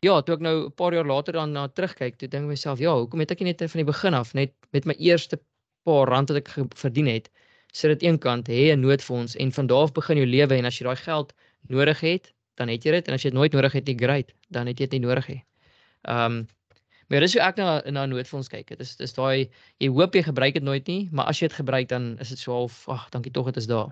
ja, 0.00 0.20
toe 0.20 0.34
ek 0.34 0.40
nou 0.44 0.66
'n 0.66 0.72
paar 0.72 0.92
jaar 0.92 1.06
later 1.06 1.32
dan 1.32 1.52
na 1.52 1.68
terugkyk, 1.68 2.16
toe 2.16 2.28
dink 2.28 2.44
ek 2.44 2.48
myself, 2.48 2.78
ja, 2.78 2.92
hoekom 2.96 3.20
het 3.20 3.30
ek 3.30 3.40
nie 3.40 3.52
net 3.52 3.70
van 3.70 3.80
die 3.80 3.92
begin 3.92 4.14
af 4.14 4.34
net 4.34 4.52
met 4.72 4.84
my 4.84 4.94
eerste 4.98 5.40
paar 5.84 6.08
rand 6.08 6.28
wat 6.28 6.40
ek 6.40 6.50
verdien 6.76 7.06
het, 7.06 7.30
sit 7.72 7.90
dit 7.98 8.08
eenkant, 8.08 8.48
hê 8.48 8.72
'n 8.72 8.80
noodfonds 8.80 9.36
en 9.36 9.52
van 9.52 9.66
daar 9.66 9.88
af 9.88 9.92
begin 9.92 10.16
jou 10.16 10.26
lewe 10.26 10.56
en 10.56 10.64
as 10.64 10.78
jy 10.78 10.84
daai 10.84 10.96
geld 10.96 11.32
nodig 11.68 12.00
het, 12.00 12.32
dan 12.54 12.68
het 12.68 12.84
jy 12.84 12.92
dit 12.92 13.08
en 13.08 13.14
as 13.14 13.22
jy 13.24 13.30
dit 13.30 13.38
nooit 13.38 13.52
nodig 13.52 13.72
het 13.72 13.86
nie, 13.86 13.98
great, 13.98 14.32
dan 14.48 14.66
het 14.66 14.78
jy 14.78 14.86
dit 14.88 14.98
nie 14.98 15.08
nodig 15.08 15.28
nie. 15.28 15.42
Ehm 16.08 16.40
um, 16.40 16.48
Maar 17.10 17.24
dis 17.24 17.32
hoe 17.34 17.42
ek 17.42 17.56
na 17.58 17.80
na 17.90 18.04
noodfonds 18.06 18.48
kyk. 18.48 18.68
Dit 18.70 18.84
is 18.84 18.92
dis 18.96 19.12
daai 19.16 19.50
jy 19.82 19.88
hoop 19.90 20.14
jy 20.14 20.22
gebruik 20.22 20.54
dit 20.54 20.62
nooit 20.62 20.86
nie, 20.86 21.08
maar 21.10 21.26
as 21.26 21.40
jy 21.40 21.48
dit 21.48 21.56
gebruik 21.58 21.88
dan 21.90 22.12
is 22.22 22.30
dit 22.30 22.38
so 22.38 22.54
half 22.54 22.84
ag, 22.86 23.08
dankie 23.10 23.32
tog 23.34 23.48
dit 23.50 23.58
is 23.58 23.66
daar. 23.66 23.90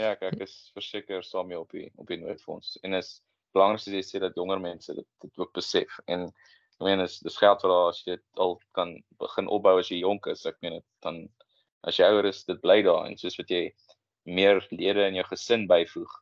Ja, 0.00 0.14
ek 0.14 0.40
is 0.40 0.54
verseker 0.72 1.20
saam 1.20 1.50
mee 1.52 1.60
op 1.60 1.76
die 1.76 1.90
op 2.00 2.08
die 2.08 2.16
noodfonds 2.16 2.78
en 2.80 2.96
is 2.96 3.18
belangrik 3.52 3.82
as 3.82 3.92
jy 3.92 4.00
sê 4.08 4.22
dat 4.24 4.40
jonger 4.40 4.62
mense 4.64 4.96
dit 4.96 5.08
dit 5.20 5.42
ook 5.42 5.52
besef 5.58 6.00
en 6.08 6.30
ek 6.30 6.86
meen 6.88 7.04
is 7.04 7.18
dis 7.20 7.36
geld 7.36 7.60
wat 7.66 7.76
as 7.90 8.00
jy 8.06 8.16
dit 8.16 8.40
al 8.40 8.56
kan 8.72 8.96
begin 9.20 9.52
opbou 9.52 9.76
as 9.82 9.92
jy 9.92 10.00
jonk 10.00 10.30
is, 10.32 10.46
ek 10.48 10.56
meen 10.64 10.78
dit 10.78 10.86
dan 11.04 11.26
as 11.84 12.00
jy 12.00 12.08
ouer 12.08 12.30
is, 12.32 12.40
dit 12.48 12.64
bly 12.64 12.80
daar 12.88 13.04
en 13.10 13.20
soos 13.20 13.36
wat 13.36 13.52
jy 13.52 13.66
meer 14.22 14.66
lede 14.70 15.06
in 15.06 15.14
jou 15.14 15.26
gesin 15.26 15.66
byvoeg 15.66 16.20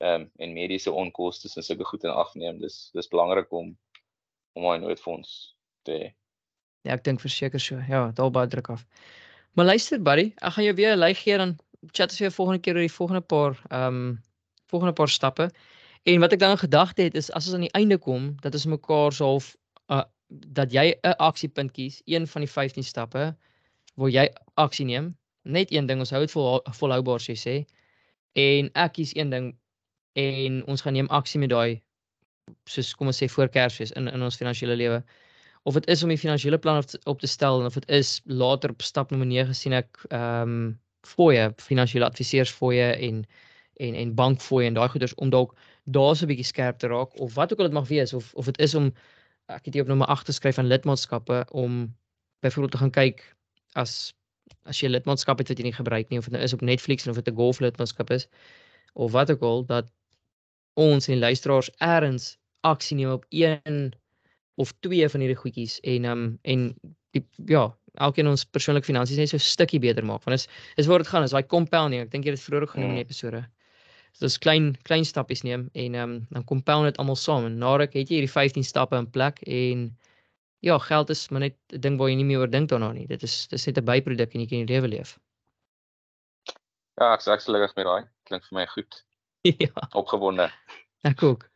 ehm 0.00 0.20
um, 0.20 0.30
en 0.36 0.52
mediese 0.52 0.92
onkoste 0.92 1.50
en 1.54 1.62
sulke 1.62 1.84
goed 1.84 2.04
in 2.04 2.10
ag 2.10 2.34
neem, 2.34 2.60
dis 2.60 2.90
dis 2.92 3.08
belangrik 3.08 3.52
om 3.52 3.76
om 4.52 4.64
'n 4.72 4.80
noodfonds 4.80 5.56
te 5.82 5.92
hê. 5.92 6.06
Ja, 6.82 6.94
ek 6.94 7.04
dink 7.04 7.20
verseker 7.20 7.60
so. 7.60 7.76
Ja, 7.88 8.10
daal 8.14 8.30
baie 8.30 8.48
druk 8.48 8.70
af. 8.70 8.86
Maar 9.52 9.64
luister 9.64 10.02
buddy, 10.02 10.32
ek 10.36 10.52
gaan 10.52 10.64
jou 10.64 10.74
weer 10.74 10.94
'n 10.94 10.98
lei 10.98 11.14
gee 11.14 11.36
dan 11.36 11.58
chat 11.92 12.10
as 12.10 12.18
jy 12.18 12.30
volgende 12.30 12.60
keer 12.60 12.74
oor 12.74 12.86
die 12.86 12.98
volgende 12.98 13.20
paar 13.20 13.60
ehm 13.70 13.86
um, 13.86 14.20
volgende 14.70 14.94
paar 14.94 15.08
stappe. 15.08 15.50
En 16.02 16.20
wat 16.20 16.32
ek 16.32 16.38
dan 16.38 16.58
gedagte 16.58 17.02
het 17.02 17.14
is 17.14 17.30
as 17.32 17.46
ons 17.46 17.54
aan 17.54 17.66
die 17.66 17.76
einde 17.76 17.98
kom 17.98 18.36
dat 18.40 18.54
ons 18.54 18.66
mekaar 18.66 19.12
so 19.12 19.24
half 19.24 19.56
uh, 19.88 20.04
dat 20.28 20.72
jy 20.72 20.94
'n 21.02 21.16
aksiepunt 21.18 21.72
kies, 21.72 22.02
een 22.04 22.26
van 22.26 22.40
die 22.40 22.50
15 22.50 22.84
stappe 22.84 23.36
waar 23.94 24.10
jy 24.10 24.30
aksie 24.54 24.86
neem. 24.86 25.16
Net 25.42 25.72
een 25.72 25.86
ding, 25.86 26.00
ons 26.00 26.10
hou 26.10 26.20
dit 26.20 26.32
vol 26.32 26.60
volhoubaar 26.80 27.20
sê 27.20 27.36
sê. 27.38 27.56
En 28.38 28.70
ek 28.74 28.92
kies 28.98 29.14
een 29.16 29.30
ding 29.30 29.52
en 30.20 30.64
ons 30.66 30.82
gaan 30.82 30.92
neem 30.92 31.08
aksie 31.08 31.40
met 31.40 31.50
daai 31.50 31.80
soos 32.70 32.94
kom 32.98 33.10
ons 33.10 33.20
sê 33.22 33.28
voor 33.30 33.48
Kersfees 33.48 33.92
in 33.98 34.08
in 34.08 34.22
ons 34.22 34.36
finansiële 34.36 34.76
lewe. 34.76 35.02
Of 35.68 35.74
dit 35.74 35.86
is 35.92 36.02
om 36.02 36.08
die 36.12 36.18
finansiële 36.18 36.58
plan 36.58 36.80
op 36.80 36.86
te, 36.86 36.98
op 37.04 37.20
te 37.20 37.26
stel 37.26 37.60
en 37.60 37.66
of 37.66 37.74
dit 37.74 37.88
is 37.88 38.20
later 38.24 38.70
op 38.70 38.82
stap 38.82 39.10
nommer 39.10 39.28
9 39.28 39.54
sien 39.54 39.76
ek 39.76 40.00
ehm 40.10 40.54
um, 40.54 40.78
fooie, 41.08 41.46
finansiële 41.56 42.04
adviseurs 42.04 42.50
fooie 42.52 42.90
en 43.08 43.24
en 43.80 43.94
en 43.94 44.14
bankfooie 44.14 44.66
en 44.68 44.74
daai 44.76 44.88
goeders 44.92 45.14
om 45.14 45.30
dalk 45.32 45.54
daar 45.84 46.16
so 46.16 46.24
'n 46.24 46.28
bietjie 46.28 46.50
skerp 46.52 46.78
te 46.78 46.88
raak 46.92 47.16
of 47.20 47.34
wat 47.34 47.52
ook 47.52 47.58
al 47.58 47.70
dit 47.70 47.78
mag 47.78 47.88
wees 47.88 48.12
of 48.12 48.34
of 48.34 48.44
dit 48.44 48.58
is 48.60 48.74
om 48.74 48.92
ek 49.46 49.64
het 49.64 49.74
hier 49.74 49.82
op 49.82 49.88
nommer 49.88 50.06
8 50.06 50.26
geskryf 50.26 50.54
van 50.54 50.66
lidmaatskappe 50.66 51.46
om 51.50 51.96
byvoorbeeld 52.40 52.72
te 52.72 52.78
gaan 52.78 52.90
kyk 52.90 53.36
as 53.72 54.12
as 54.64 54.80
jy 54.82 54.88
lidmaatskap 54.88 55.38
het 55.38 55.48
wat 55.48 55.58
jy 55.58 55.64
nie 55.64 55.76
gebruik 55.76 56.10
nie 56.10 56.18
of 56.18 56.28
dit 56.28 56.36
nou 56.36 56.42
is 56.42 56.54
op 56.56 56.60
Netflix 56.60 57.06
of 57.06 57.16
dit 57.16 57.28
'n 57.28 57.36
golf 57.36 57.60
lidmaatskap 57.60 58.10
is 58.10 58.28
of 58.94 59.12
wat 59.12 59.30
ook 59.30 59.42
al 59.42 59.64
dat 59.64 59.90
ons 60.74 61.08
en 61.08 61.18
luisteraars 61.18 61.70
eers 61.78 62.36
aksie 62.60 62.96
neem 62.96 63.10
op 63.10 63.24
een 63.28 63.94
of 64.60 64.72
twee 64.80 65.08
van 65.08 65.20
hierdie 65.20 65.38
goedjies 65.42 65.80
en 65.80 66.04
um 66.04 66.24
en 66.42 66.74
die 67.16 67.22
ja, 67.50 67.64
elkeen 67.94 68.28
ons 68.30 68.44
persoonlike 68.44 68.86
finansies 68.86 69.18
net 69.18 69.30
so 69.32 69.36
'n 69.36 69.46
stukkie 69.46 69.80
beter 69.80 70.04
maak. 70.04 70.24
Want 70.24 70.38
is 70.38 70.46
is 70.76 70.86
waar 70.86 70.98
dit 70.98 71.08
gaan, 71.08 71.22
is 71.22 71.30
daai 71.30 71.46
compounding. 71.46 72.02
Ek 72.02 72.10
dink 72.10 72.24
jy 72.24 72.30
het 72.30 72.38
dit 72.38 72.46
vroeër 72.46 72.68
genoem 72.68 72.90
in 72.90 72.94
die 72.94 73.04
mm. 73.04 73.08
episode. 73.08 73.40
So 74.12 74.26
dis 74.26 74.38
klein 74.38 74.76
klein 74.82 75.04
stappies 75.04 75.42
neem 75.42 75.68
en 75.72 75.94
um 75.94 76.26
dan 76.30 76.44
compound 76.44 76.84
dit 76.84 76.96
almal 76.98 77.16
saam 77.16 77.44
en 77.46 77.58
nadat 77.58 77.94
het 77.94 78.08
jy 78.08 78.20
hierdie 78.20 78.32
15 78.32 78.64
stappe 78.64 78.96
in 78.96 79.10
plek 79.10 79.42
en 79.42 79.96
ja, 80.60 80.78
geld 80.78 81.10
is 81.10 81.28
maar 81.28 81.40
net 81.40 81.56
'n 81.72 81.80
ding 81.80 81.98
waar 81.98 82.08
jy 82.08 82.16
nie 82.16 82.24
meer 82.24 82.44
oor 82.44 82.50
dink 82.50 82.68
daarna 82.68 82.92
nie. 82.92 83.06
Dit 83.06 83.22
is 83.22 83.48
dis 83.48 83.66
net 83.66 83.78
'n 83.78 83.84
byproduk 83.84 84.34
en 84.34 84.40
jy 84.40 84.48
kan 84.48 84.66
die 84.66 84.74
lewe 84.74 84.88
leef. 84.88 85.18
Ja, 87.00 87.14
ek 87.14 87.22
sê 87.24 87.36
gelukkig 87.40 87.76
met 87.76 87.86
daai. 87.86 88.04
Klink 88.28 88.44
vir 88.44 88.56
my 88.60 88.66
goed. 88.66 89.04
ja. 89.64 89.88
Opgewonde. 89.92 90.50
Ek 91.02 91.22
ook. 91.22 91.48